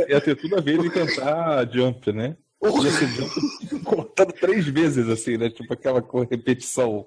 Ia 0.07 0.21
ter 0.21 0.35
tudo 0.35 0.57
a 0.57 0.61
ver 0.61 0.81
de 0.81 0.89
cantar 0.89 1.69
Jump, 1.71 2.11
né? 2.11 2.35
Ia 2.63 2.91
ser 2.91 3.07
Jump 3.07 3.57
contado 3.83 4.33
três 4.33 4.65
vezes, 4.65 5.07
assim, 5.09 5.37
né? 5.37 5.49
Tipo 5.49 5.73
aquela 5.73 6.03
repetição. 6.29 7.05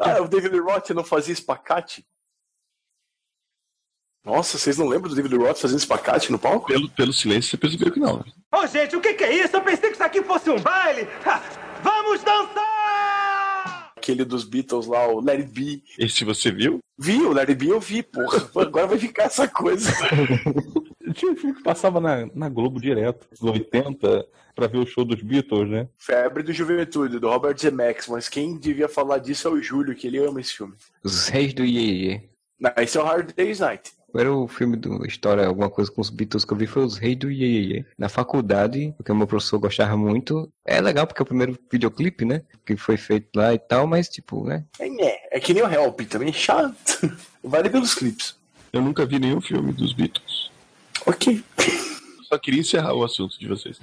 Ah, 0.00 0.22
o 0.22 0.28
David 0.28 0.58
Roth 0.58 0.90
não 0.90 1.04
fazia 1.04 1.32
espacate? 1.32 2.04
Nossa, 4.24 4.56
vocês 4.56 4.78
não 4.78 4.86
lembram 4.86 5.10
do 5.10 5.16
David 5.16 5.36
Roth 5.36 5.58
fazendo 5.58 5.78
espacate 5.78 6.30
no 6.30 6.38
palco? 6.38 6.68
Pelo, 6.68 6.88
pelo 6.90 7.12
silêncio, 7.12 7.50
você 7.50 7.56
percebeu 7.56 7.92
que 7.92 7.98
não. 7.98 8.24
Ô, 8.52 8.66
gente, 8.66 8.94
o 8.94 9.00
que, 9.00 9.14
que 9.14 9.24
é 9.24 9.44
isso? 9.44 9.56
Eu 9.56 9.62
pensei 9.62 9.88
que 9.88 9.96
isso 9.96 10.04
aqui 10.04 10.22
fosse 10.22 10.48
um 10.48 10.60
baile. 10.60 11.08
Ha, 11.26 11.42
vamos 11.82 12.22
dançar! 12.22 13.92
Aquele 13.96 14.24
dos 14.24 14.44
Beatles 14.44 14.86
lá, 14.86 15.08
o 15.08 15.20
Let 15.20 15.40
It 15.40 15.52
Be. 15.52 15.82
Esse 15.98 16.24
você 16.24 16.52
viu? 16.52 16.78
Vi, 16.98 17.20
o 17.22 17.36
It 17.36 17.54
Be 17.54 17.68
eu 17.68 17.80
vi, 17.80 18.02
porra. 18.02 18.48
Agora 18.56 18.86
vai 18.86 18.98
ficar 18.98 19.24
essa 19.24 19.48
coisa. 19.48 19.90
Tinha 21.12 21.32
um 21.32 21.36
filme 21.36 21.54
que 21.54 21.62
passava 21.62 22.00
na, 22.00 22.26
na 22.34 22.48
Globo 22.48 22.80
direto, 22.80 23.26
nos 23.30 23.42
80, 23.42 24.26
pra 24.54 24.66
ver 24.66 24.78
o 24.78 24.86
show 24.86 25.04
dos 25.04 25.22
Beatles, 25.22 25.68
né? 25.68 25.88
Febre 25.98 26.42
do 26.42 26.52
Juventude, 26.52 27.18
do 27.18 27.28
Robert 27.28 27.58
Zemeckis. 27.58 28.08
Mas 28.08 28.28
quem 28.28 28.56
devia 28.56 28.88
falar 28.88 29.18
disso 29.18 29.48
é 29.48 29.50
o 29.50 29.62
Júlio, 29.62 29.94
que 29.94 30.06
ele 30.06 30.18
ama 30.18 30.40
esse 30.40 30.54
filme. 30.54 30.74
Os 31.02 31.28
Reis 31.28 31.54
do 31.54 31.64
Iê 31.64 32.22
Não, 32.60 32.72
esse 32.76 32.98
é 32.98 33.00
o 33.00 33.04
Hard 33.04 33.32
Day's 33.34 33.60
Night. 33.60 33.92
Era 34.14 34.30
o 34.30 34.46
filme 34.46 34.76
do 34.76 35.06
história, 35.06 35.46
alguma 35.46 35.70
coisa 35.70 35.90
com 35.90 36.00
os 36.00 36.10
Beatles 36.10 36.44
que 36.44 36.52
eu 36.52 36.56
vi 36.56 36.66
foi 36.66 36.84
os 36.84 36.98
Reis 36.98 37.16
do 37.16 37.30
Iê 37.30 37.84
Na 37.96 38.10
faculdade, 38.10 38.92
porque 38.96 39.10
o 39.10 39.16
meu 39.16 39.26
professor 39.26 39.58
gostava 39.58 39.96
muito. 39.96 40.52
É 40.66 40.80
legal 40.80 41.06
porque 41.06 41.22
é 41.22 41.24
o 41.24 41.26
primeiro 41.26 41.58
videoclipe, 41.70 42.24
né? 42.24 42.42
Que 42.64 42.76
foi 42.76 42.98
feito 42.98 43.30
lá 43.34 43.54
e 43.54 43.58
tal, 43.58 43.86
mas 43.86 44.08
tipo, 44.08 44.44
né? 44.44 44.64
É, 44.78 44.88
né, 44.88 45.14
é 45.30 45.40
que 45.40 45.54
nem 45.54 45.62
o 45.62 45.70
Help, 45.70 46.00
também 46.02 46.28
é 46.28 46.32
chato. 46.32 47.10
Vale 47.42 47.70
pelos 47.70 47.94
clipes. 47.94 48.36
Eu 48.72 48.82
nunca 48.82 49.04
vi 49.04 49.18
nenhum 49.18 49.40
filme 49.40 49.72
dos 49.72 49.92
Beatles. 49.92 50.31
Ok. 51.06 51.42
Só 52.28 52.38
queria 52.38 52.60
encerrar 52.60 52.94
o 52.94 53.04
assunto 53.04 53.38
de 53.38 53.48
vocês. 53.48 53.78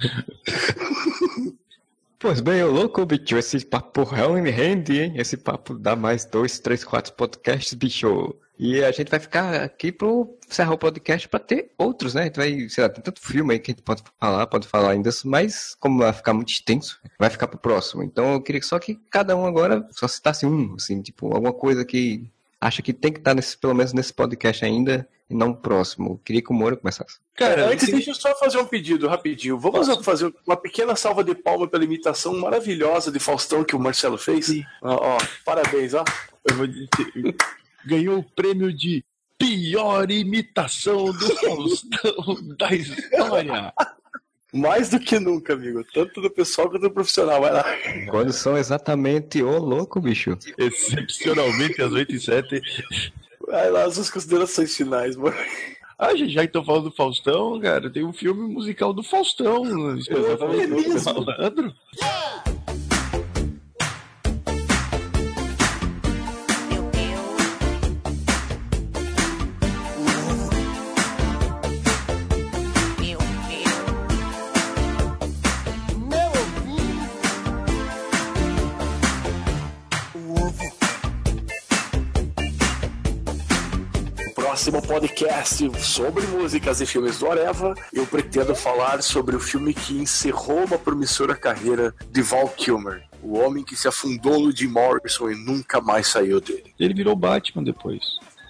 Pois 2.18 2.38
bem, 2.40 2.62
ô 2.62 2.70
louco, 2.70 3.06
bicho, 3.06 3.38
esse 3.38 3.64
papo 3.64 4.04
realmente 4.04 4.42
me 4.44 4.50
rende, 4.50 5.00
hein? 5.00 5.14
Esse 5.16 5.38
papo 5.38 5.72
dá 5.72 5.96
mais 5.96 6.26
dois, 6.26 6.58
três, 6.60 6.84
quatro 6.84 7.14
podcasts, 7.14 7.72
bicho. 7.72 8.34
E 8.58 8.84
a 8.84 8.92
gente 8.92 9.10
vai 9.10 9.18
ficar 9.18 9.62
aqui 9.62 9.90
pro 9.90 10.36
encerrar 10.46 10.74
o 10.74 10.78
podcast 10.78 11.26
pra 11.26 11.40
ter 11.40 11.70
outros, 11.78 12.12
né? 12.12 12.20
A 12.20 12.24
gente 12.26 12.36
vai, 12.36 12.68
sei 12.68 12.84
lá, 12.84 12.90
tem 12.90 13.02
tanto 13.02 13.22
filme 13.22 13.54
aí 13.54 13.58
que 13.58 13.70
a 13.70 13.72
gente 13.72 13.82
pode 13.82 14.02
falar, 14.20 14.46
pode 14.48 14.68
falar 14.68 14.90
ainda, 14.90 15.08
mas 15.24 15.74
como 15.80 16.00
vai 16.00 16.12
ficar 16.12 16.34
muito 16.34 16.52
extenso, 16.52 17.00
vai 17.18 17.30
ficar 17.30 17.46
pro 17.46 17.58
próximo. 17.58 18.02
Então 18.02 18.34
eu 18.34 18.42
queria 18.42 18.60
só 18.60 18.78
que 18.78 19.00
cada 19.10 19.34
um 19.34 19.46
agora 19.46 19.88
só 19.90 20.06
citasse 20.06 20.44
um, 20.44 20.74
assim, 20.74 21.00
tipo, 21.00 21.32
alguma 21.32 21.54
coisa 21.54 21.86
que 21.86 22.30
acha 22.60 22.82
que 22.82 22.92
tem 22.92 23.12
que 23.12 23.18
estar 23.18 23.34
nesse, 23.34 23.56
pelo 23.56 23.74
menos 23.74 23.92
nesse 23.92 24.12
podcast 24.12 24.64
ainda 24.64 25.08
e 25.28 25.34
não 25.34 25.48
no 25.48 25.56
próximo. 25.56 26.12
Eu 26.14 26.18
queria 26.18 26.42
que 26.42 26.50
o 26.50 26.54
Moura 26.54 26.76
começasse. 26.76 27.18
Cara, 27.36 27.70
antes 27.70 27.88
deixa 27.88 28.10
eu 28.10 28.14
só 28.14 28.34
fazer 28.36 28.58
um 28.58 28.66
pedido 28.66 29.08
rapidinho. 29.08 29.58
Vamos 29.58 29.88
fazer 30.04 30.34
uma 30.46 30.56
pequena 30.56 30.94
salva 30.96 31.24
de 31.24 31.34
palma 31.34 31.66
pela 31.68 31.84
imitação 31.84 32.36
maravilhosa 32.38 33.10
de 33.10 33.18
Faustão 33.18 33.64
que 33.64 33.76
o 33.76 33.78
Marcelo 33.78 34.18
fez. 34.18 34.50
Ó, 34.82 35.16
ó, 35.16 35.18
parabéns, 35.44 35.94
ó. 35.94 36.04
Eu 36.48 36.56
vou 36.56 36.66
dizer, 36.66 36.88
ganhou 37.84 38.18
o 38.18 38.22
prêmio 38.24 38.72
de 38.72 39.04
pior 39.38 40.10
imitação 40.10 41.06
do 41.06 41.36
Faustão 41.36 42.56
da 42.58 42.74
história. 42.74 43.72
Mais 44.52 44.88
do 44.88 44.98
que 44.98 45.18
nunca, 45.18 45.52
amigo. 45.52 45.84
Tanto 45.92 46.20
do 46.20 46.30
pessoal 46.30 46.68
quanto 46.68 46.82
do 46.82 46.90
profissional. 46.90 47.40
Vai 47.40 47.52
lá. 47.52 47.64
Quando 48.08 48.32
são 48.32 48.56
exatamente 48.56 49.42
ô 49.42 49.58
louco, 49.58 50.00
bicho. 50.00 50.36
Excepcionalmente 50.58 51.80
às 51.80 51.92
8 51.92 52.14
e 52.14 52.20
7 52.20 52.62
Vai 53.46 53.70
lá, 53.70 53.84
as 53.84 53.94
suas 53.94 54.10
considerações 54.10 54.76
finais, 54.76 55.16
mano. 55.16 55.36
Ah, 55.98 56.14
gente, 56.16 56.32
já 56.32 56.40
que 56.40 56.46
estão 56.46 56.64
falando 56.64 56.84
do 56.84 56.96
Faustão, 56.96 57.60
cara, 57.60 57.90
tem 57.90 58.04
um 58.04 58.12
filme 58.12 58.54
musical 58.54 58.92
do 58.92 59.02
Faustão. 59.02 59.66
É 59.66 60.66
mesmo? 60.66 61.14
Malandro. 61.14 61.74
No 62.46 62.59
próximo 84.60 84.82
podcast 84.82 85.70
sobre 85.80 86.26
músicas 86.26 86.82
e 86.82 86.86
filmes 86.86 87.18
do 87.18 87.30
Areva, 87.30 87.74
eu 87.94 88.06
pretendo 88.06 88.54
falar 88.54 89.02
sobre 89.02 89.34
o 89.34 89.40
filme 89.40 89.72
que 89.72 89.94
encerrou 89.94 90.66
uma 90.66 90.78
promissora 90.78 91.34
carreira 91.34 91.94
de 92.10 92.20
Val 92.20 92.46
Kilmer. 92.46 93.02
O 93.22 93.38
homem 93.38 93.64
que 93.64 93.74
se 93.74 93.88
afundou 93.88 94.38
no 94.38 94.54
Jim 94.54 94.66
Morrison 94.66 95.30
e 95.30 95.34
nunca 95.34 95.80
mais 95.80 96.08
saiu 96.08 96.42
dele. 96.42 96.74
Ele 96.78 96.92
virou 96.92 97.16
Batman 97.16 97.64
depois. 97.64 98.04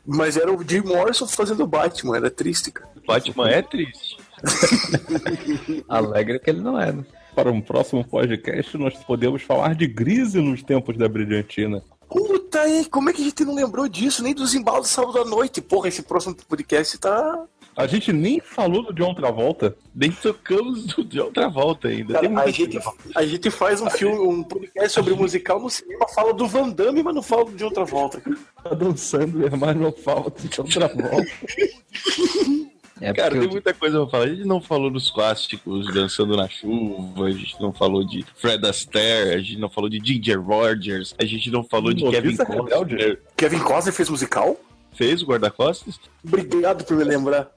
Mas 0.04 0.36
era 0.36 0.52
o 0.52 0.68
Jim 0.68 0.80
Morrison 0.80 1.28
fazendo 1.28 1.64
Batman, 1.64 2.16
era 2.16 2.28
triste, 2.28 2.72
cara. 2.72 2.90
Batman 3.06 3.48
é 3.48 3.62
triste. 3.62 4.16
Alegre 5.88 6.40
que 6.40 6.50
ele 6.50 6.60
não 6.60 6.80
é, 6.80 6.90
né? 6.90 7.04
Para 7.36 7.52
um 7.52 7.60
próximo 7.60 8.04
podcast, 8.04 8.76
nós 8.76 8.96
podemos 9.04 9.42
falar 9.42 9.76
de 9.76 9.86
Grise 9.86 10.40
nos 10.40 10.60
tempos 10.60 10.98
da 10.98 11.08
Brilhantina. 11.08 11.80
Puta 12.10 12.62
aí, 12.62 12.84
como 12.86 13.08
é 13.08 13.12
que 13.12 13.22
a 13.22 13.24
gente 13.24 13.44
não 13.44 13.54
lembrou 13.54 13.88
disso? 13.88 14.22
Nem 14.22 14.34
dos 14.34 14.52
embalos 14.52 14.88
de 14.88 14.92
sábado 14.92 15.20
à 15.20 15.24
noite. 15.24 15.60
Porra, 15.62 15.86
esse 15.88 16.02
próximo 16.02 16.34
podcast 16.34 16.98
tá. 16.98 17.44
A 17.76 17.86
gente 17.86 18.12
nem 18.12 18.40
falou 18.40 18.82
do 18.82 18.92
John 18.92 19.14
Travolta. 19.14 19.76
Nem 19.94 20.10
tocamos 20.10 20.86
do 20.86 21.04
John 21.04 21.30
Travolta 21.30 21.86
ainda. 21.86 22.14
Cara, 22.14 22.40
a, 22.42 22.50
gente, 22.50 22.78
a 23.14 23.24
gente 23.24 23.48
faz 23.48 23.80
um 23.80 23.88
filme, 23.88 24.18
um 24.18 24.42
podcast 24.42 24.90
sobre 24.90 25.14
musical 25.14 25.60
no 25.60 25.70
cinema, 25.70 26.08
fala 26.08 26.34
do 26.34 26.48
Van 26.48 26.68
Damme, 26.68 27.02
mas 27.02 27.14
não 27.14 27.22
fala 27.22 27.44
de 27.44 27.62
outra 27.62 27.84
volta. 27.84 28.20
Adam 28.64 28.96
Sandler, 28.96 29.56
mas 29.56 29.76
não 29.76 29.92
falta 29.92 30.42
de 30.42 30.48
John 30.48 30.64
Travolta. 30.64 31.30
É 33.00 33.12
Cara, 33.14 33.30
tem 33.30 33.42
eu- 33.44 33.48
muita 33.50 33.72
coisa 33.72 33.98
pra 34.00 34.10
falar. 34.10 34.24
A 34.24 34.28
gente 34.28 34.44
não 34.44 34.60
falou 34.60 34.90
dos 34.90 35.10
clássicos, 35.10 35.92
Dançando 35.92 36.36
na 36.36 36.48
Chuva, 36.48 37.24
a 37.26 37.30
gente 37.30 37.60
não 37.60 37.72
falou 37.72 38.04
de 38.06 38.24
Fred 38.36 38.66
Astaire, 38.66 39.34
a 39.34 39.38
gente 39.38 39.58
não 39.58 39.70
falou 39.70 39.88
de 39.88 39.98
Ginger 40.04 40.40
Rogers, 40.40 41.14
a 41.18 41.24
gente 41.24 41.50
não 41.50 41.64
falou 41.64 41.92
de 41.94 42.02
Kevin 42.10 42.36
Rebelde? 42.36 42.96
Costner. 42.96 43.22
Kevin 43.36 43.58
Costner 43.60 43.94
fez 43.94 44.08
musical? 44.10 44.56
Fez 44.92 45.22
o 45.22 45.26
guarda-costas? 45.26 45.98
Obrigado 46.22 46.84
por 46.84 46.96
me 46.96 47.04
lembrar. 47.04 47.48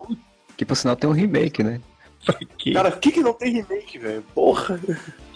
que 0.55 0.63
por 0.63 0.75
sinal 0.75 0.95
tem 0.95 1.09
um 1.09 1.13
remake, 1.13 1.61
né? 1.63 1.81
Pra 2.25 2.39
quê? 2.57 2.71
Cara, 2.71 2.91
por 2.91 3.01
que, 3.01 3.11
que 3.11 3.19
não 3.21 3.33
tem 3.33 3.51
remake, 3.53 3.97
velho? 3.99 4.23
Porra. 4.33 4.79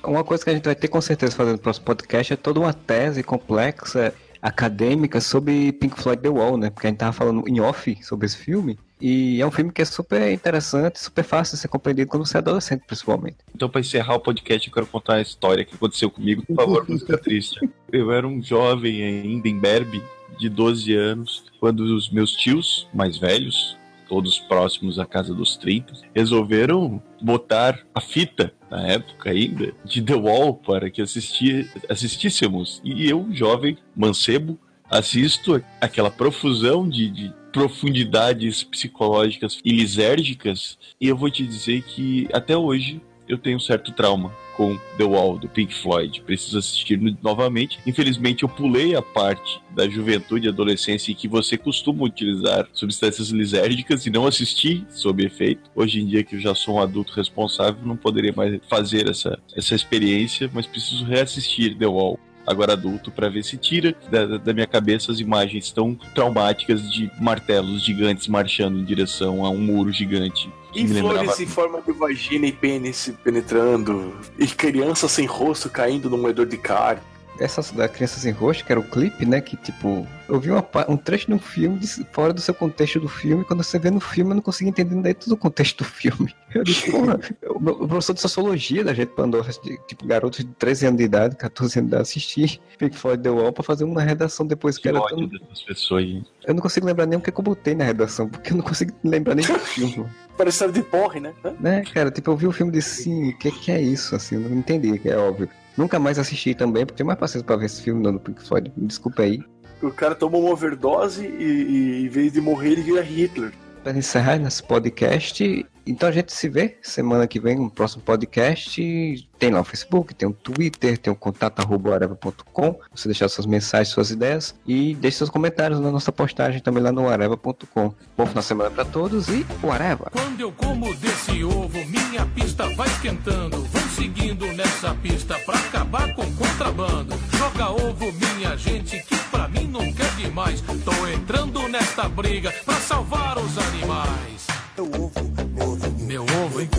Uma 0.03 0.23
coisa 0.23 0.41
que 0.43 0.49
a 0.49 0.53
gente 0.53 0.63
vai 0.63 0.75
ter 0.75 0.87
com 0.87 1.01
certeza 1.01 1.35
fazendo 1.35 1.53
no 1.55 1.59
próximo 1.61 1.85
podcast 1.85 2.31
é 2.31 2.35
toda 2.37 2.61
uma 2.61 2.71
tese 2.71 3.21
complexa, 3.23 4.13
acadêmica, 4.41 5.19
sobre 5.19 5.73
Pink 5.73 5.99
Floyd 6.01 6.21
The 6.21 6.29
Wall, 6.29 6.57
né? 6.57 6.69
Porque 6.69 6.87
a 6.87 6.89
gente 6.89 6.99
tava 6.99 7.11
falando 7.11 7.43
em 7.47 7.59
off 7.59 7.97
sobre 8.03 8.25
esse 8.27 8.37
filme. 8.37 8.79
E 8.99 9.39
é 9.41 9.45
um 9.45 9.51
filme 9.51 9.71
que 9.71 9.81
é 9.81 9.85
super 9.85 10.31
interessante, 10.31 10.99
super 10.99 11.23
fácil 11.23 11.55
de 11.55 11.61
ser 11.61 11.67
compreendido 11.67 12.09
quando 12.09 12.25
você 12.25 12.37
é 12.37 12.39
adolescente, 12.39 12.83
principalmente. 12.85 13.37
Então, 13.55 13.69
pra 13.69 13.81
encerrar 13.81 14.15
o 14.15 14.19
podcast, 14.19 14.67
eu 14.67 14.73
quero 14.73 14.87
contar 14.87 15.15
a 15.15 15.21
história 15.21 15.63
que 15.63 15.75
aconteceu 15.75 16.09
comigo. 16.09 16.43
Por 16.45 16.55
favor, 16.55 16.89
música 16.89 17.17
triste. 17.17 17.59
Eu 17.91 18.11
era 18.11 18.27
um 18.27 18.41
jovem 18.41 19.03
ainda 19.03 19.47
em 19.47 19.59
Berbe, 19.59 20.01
de 20.37 20.49
12 20.49 20.93
anos, 20.93 21.45
quando 21.59 21.81
os 21.81 22.09
meus 22.09 22.33
tios 22.33 22.87
mais 22.93 23.17
velhos, 23.17 23.77
todos 24.07 24.39
próximos 24.39 24.99
à 24.99 25.05
casa 25.05 25.33
dos 25.33 25.57
30, 25.57 25.93
resolveram 26.15 27.01
botar 27.21 27.79
a 27.93 27.99
fita, 27.99 28.53
na 28.69 28.85
época 28.87 29.31
ainda, 29.31 29.73
de 29.83 30.01
The 30.01 30.15
Wall 30.15 30.55
para 30.55 30.89
que 30.89 31.01
assisti, 31.01 31.69
assistíssemos. 31.89 32.81
E 32.83 33.09
eu, 33.09 33.27
jovem, 33.31 33.77
mancebo, 33.95 34.59
assisto 34.89 35.61
aquela 35.81 36.09
profusão 36.09 36.87
de, 36.87 37.09
de 37.09 37.33
profundidades 37.51 38.63
psicológicas 38.63 39.59
e 39.63 39.71
lisérgicas, 39.71 40.77
e 40.99 41.07
eu 41.07 41.17
vou 41.17 41.29
te 41.29 41.45
dizer 41.45 41.81
que 41.83 42.27
até 42.33 42.55
hoje 42.55 43.01
eu 43.27 43.37
tenho 43.37 43.57
um 43.57 43.59
certo 43.59 43.91
trauma 43.91 44.31
com 44.55 44.75
The 44.97 45.03
Wall, 45.03 45.37
do 45.37 45.47
Pink 45.47 45.73
Floyd. 45.73 46.21
Preciso 46.21 46.57
assistir 46.57 46.97
no- 46.99 47.15
novamente. 47.21 47.77
Infelizmente, 47.85 48.41
eu 48.43 48.49
pulei 48.49 48.95
a 48.95 49.01
parte 49.01 49.59
da 49.75 49.87
juventude 49.87 50.47
e 50.47 50.49
adolescência 50.49 51.11
em 51.11 51.15
que 51.15 51.27
você 51.27 51.57
costuma 51.57 52.03
utilizar 52.05 52.67
substâncias 52.73 53.29
lisérgicas 53.29 54.05
e 54.05 54.09
não 54.09 54.25
assisti 54.25 54.83
sob 54.89 55.23
efeito. 55.23 55.69
Hoje 55.75 55.99
em 56.01 56.07
dia, 56.07 56.23
que 56.23 56.37
eu 56.37 56.39
já 56.39 56.55
sou 56.55 56.75
um 56.75 56.81
adulto 56.81 57.13
responsável, 57.13 57.85
não 57.85 57.95
poderia 57.95 58.33
mais 58.35 58.59
fazer 58.67 59.07
essa, 59.07 59.37
essa 59.55 59.75
experiência, 59.75 60.49
mas 60.51 60.65
preciso 60.65 61.03
reassistir 61.05 61.77
The 61.77 61.85
Wall. 61.85 62.19
Agora 62.47 62.71
adulto, 62.73 63.11
para 63.11 63.29
ver 63.29 63.43
se 63.43 63.57
tira 63.57 63.93
da, 64.09 64.37
da 64.37 64.53
minha 64.53 64.65
cabeça 64.65 65.11
as 65.11 65.19
imagens 65.19 65.69
tão 65.69 65.93
traumáticas 66.15 66.89
de 66.89 67.11
martelos 67.19 67.83
gigantes 67.83 68.27
marchando 68.29 68.79
em 68.79 68.85
direção 68.85 69.43
a 69.45 69.49
um 69.49 69.57
muro 69.57 69.91
gigante. 69.91 70.49
E 70.73 70.83
me 70.83 70.93
lembrava- 70.93 71.25
flores 71.25 71.39
em 71.41 71.45
forma 71.45 71.81
de 71.81 71.91
vagina 71.91 72.47
e 72.47 72.51
pênis 72.53 73.11
penetrando. 73.23 74.15
E 74.39 74.47
criança 74.47 75.09
sem 75.09 75.25
rosto 75.25 75.69
caindo 75.69 76.09
no 76.09 76.17
moedor 76.17 76.45
de 76.45 76.57
carne. 76.57 77.01
Essa 77.39 77.61
da 77.75 77.87
Criança 77.87 78.19
Sem 78.19 78.31
Rosto, 78.31 78.65
que 78.65 78.71
era 78.71 78.79
o 78.79 78.83
clipe, 78.83 79.25
né? 79.25 79.41
Que 79.41 79.55
tipo, 79.57 80.07
eu 80.27 80.39
vi 80.39 80.49
uma 80.51 80.65
um 80.87 80.97
trecho 80.97 81.27
de 81.27 81.33
um 81.33 81.39
filme 81.39 81.77
de- 81.79 81.87
fora 82.11 82.33
do 82.33 82.41
seu 82.41 82.53
contexto 82.53 82.99
do 82.99 83.07
filme. 83.07 83.43
e 83.43 83.45
Quando 83.45 83.63
você 83.63 83.77
vê 83.79 83.89
no 83.91 83.99
filme, 83.99 84.31
eu 84.31 84.35
não 84.35 84.41
consegui 84.41 84.69
entender 84.69 84.95
dentro 85.01 85.29
do 85.29 85.37
contexto 85.37 85.79
do 85.79 85.83
filme. 85.85 86.33
Eu 86.55 86.63
disse, 86.63 86.89
porra, 86.89 87.19
o 87.49 87.57
o 87.83 87.87
professor 87.87 88.13
de 88.13 88.21
sociologia 88.21 88.83
da 88.83 88.93
gente 88.93 89.11
mandou, 89.17 89.41
de- 89.43 89.77
tipo, 89.87 90.07
garotos 90.07 90.39
de 90.39 90.45
13 90.53 90.85
anos 90.87 90.97
de 90.97 91.03
idade, 91.03 91.35
14 91.35 91.79
anos 91.79 91.89
de 91.89 91.95
idade, 91.95 92.01
assistir 92.09 92.59
Pink 92.77 92.97
Floyd 92.97 93.21
The 93.21 93.29
Wall 93.29 93.51
pra 93.51 93.63
fazer 93.63 93.83
uma 93.83 94.01
redação 94.01 94.45
depois 94.47 94.77
que 94.77 94.83
Que 94.83 94.89
era 94.89 94.99
ódio 94.99 95.29
tão... 95.29 95.39
dessas 95.39 95.61
pessoas. 95.63 96.05
Eu 96.45 96.53
não 96.53 96.61
consigo 96.61 96.85
lembrar 96.87 97.05
nem 97.05 97.19
o 97.19 97.21
que, 97.21 97.31
que 97.31 97.39
eu 97.39 97.43
botei 97.43 97.75
na 97.75 97.83
redação, 97.83 98.29
porque 98.29 98.53
eu 98.53 98.57
não 98.57 98.63
consigo 98.63 98.91
lembrar 99.03 99.35
nem 99.35 99.45
do 99.45 99.59
filme. 99.59 100.05
Parece 100.37 100.55
história 100.55 100.73
de 100.73 100.81
porre, 100.83 101.19
né? 101.19 101.33
Né, 101.59 101.83
cara, 101.93 102.09
tipo, 102.09 102.31
eu 102.31 102.37
vi 102.37 102.47
o 102.47 102.51
filme 102.51 102.71
e 102.71 102.75
disse 102.75 103.01
assim, 103.01 103.29
o 103.31 103.37
que, 103.37 103.51
que 103.51 103.71
é 103.71 103.81
isso, 103.81 104.15
assim, 104.15 104.35
eu 104.35 104.41
não 104.49 104.57
entendi, 104.57 104.97
que 104.99 105.09
é 105.09 105.17
óbvio. 105.17 105.49
Nunca 105.77 105.99
mais 105.99 106.17
assisti 106.17 106.55
também, 106.55 106.85
porque 106.85 106.97
tenho 106.97 107.07
mais 107.07 107.19
paciência 107.19 107.45
pra 107.45 107.55
ver 107.55 107.67
esse 107.67 107.81
filme 107.81 108.01
não, 108.01 108.13
do 108.13 108.19
Pink 108.19 108.41
Floyd, 108.41 108.73
me 108.75 108.87
desculpa 108.87 109.21
aí. 109.21 109.43
O 109.81 109.91
cara 109.91 110.15
tomou 110.15 110.41
uma 110.41 110.51
overdose 110.51 111.23
e, 111.23 111.43
e 111.43 112.05
em 112.05 112.09
vez 112.09 112.33
de 112.33 112.41
morrer, 112.41 112.71
ele 112.71 112.81
vira 112.81 113.01
Hitler. 113.01 113.53
Para 113.83 113.95
encerrar 113.95 114.39
nesse 114.39 114.63
podcast, 114.63 115.65
então 115.87 116.09
a 116.09 116.11
gente 116.11 116.33
se 116.33 116.49
vê 116.49 116.77
semana 116.81 117.27
que 117.27 117.39
vem 117.39 117.55
no 117.55 117.69
próximo 117.69 118.03
podcast. 118.03 119.27
Tem 119.39 119.51
lá 119.51 119.61
o 119.61 119.63
Facebook, 119.63 120.15
tem 120.15 120.27
o 120.27 120.33
Twitter, 120.33 120.97
tem 120.97 121.13
o 121.13 121.15
contato 121.15 121.61
areva.com. 121.93 122.79
Você 122.93 123.07
deixar 123.07 123.29
suas 123.29 123.45
mensagens, 123.45 123.89
suas 123.89 124.11
ideias 124.11 124.55
e 124.65 124.95
deixe 124.95 125.17
seus 125.17 125.29
comentários 125.29 125.79
na 125.79 125.91
nossa 125.91 126.11
postagem 126.11 126.59
também 126.59 126.81
lá 126.81 126.91
no 126.91 127.07
areva.com. 127.07 127.93
Bom 128.17 128.25
final 128.25 128.41
de 128.41 128.43
semana 128.43 128.71
para 128.71 128.85
todos 128.85 129.27
e 129.29 129.45
o 129.63 129.71
Areva! 129.71 130.09
Quando 130.11 130.39
eu 130.41 130.51
como 130.51 130.93
desse 130.95 131.43
ovo, 131.43 131.77
minha 131.85 132.25
pista 132.27 132.67
vai 132.75 132.87
esquentando. 132.87 133.63
Vão 133.63 133.89
seguindo 133.89 134.45
nessa 134.53 134.93
pista 134.95 135.35
pra 135.45 135.57
acabar 135.57 136.13
com 136.15 136.25
contrabando. 136.35 137.15
Joga 137.37 137.71
ovo, 137.71 138.11
minha 138.13 138.57
gente, 138.57 138.99
que 139.03 139.15
pra 139.29 139.47
mim 139.47 139.67
não 139.67 139.93
quer 139.93 140.11
demais. 140.15 140.61
Tô 140.61 141.07
entrando 141.07 141.67
nesta 141.67 142.09
briga 142.09 142.51
pra 142.65 142.75
salvar 142.75 143.37
os 143.37 143.57
animais. 143.57 144.56
Meu 144.77 146.21
ovo, 146.23 146.61
hein? 146.61 146.69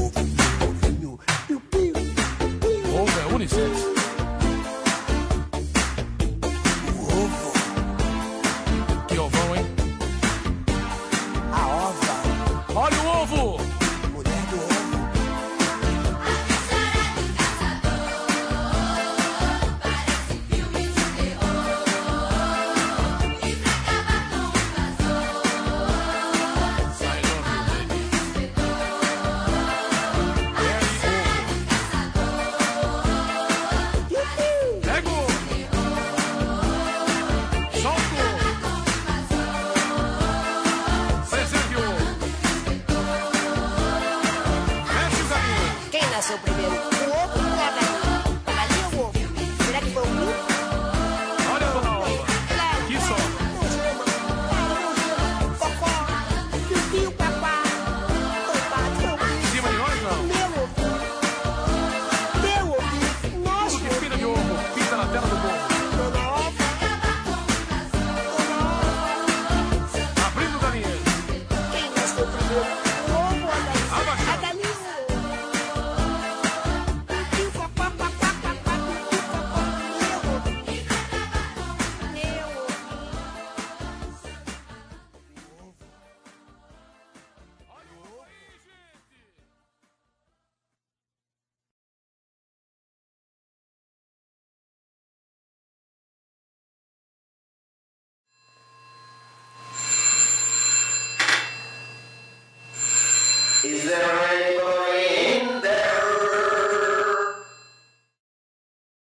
Ovo 2.95 3.21
é 3.21 3.35
unissex. 3.35 3.98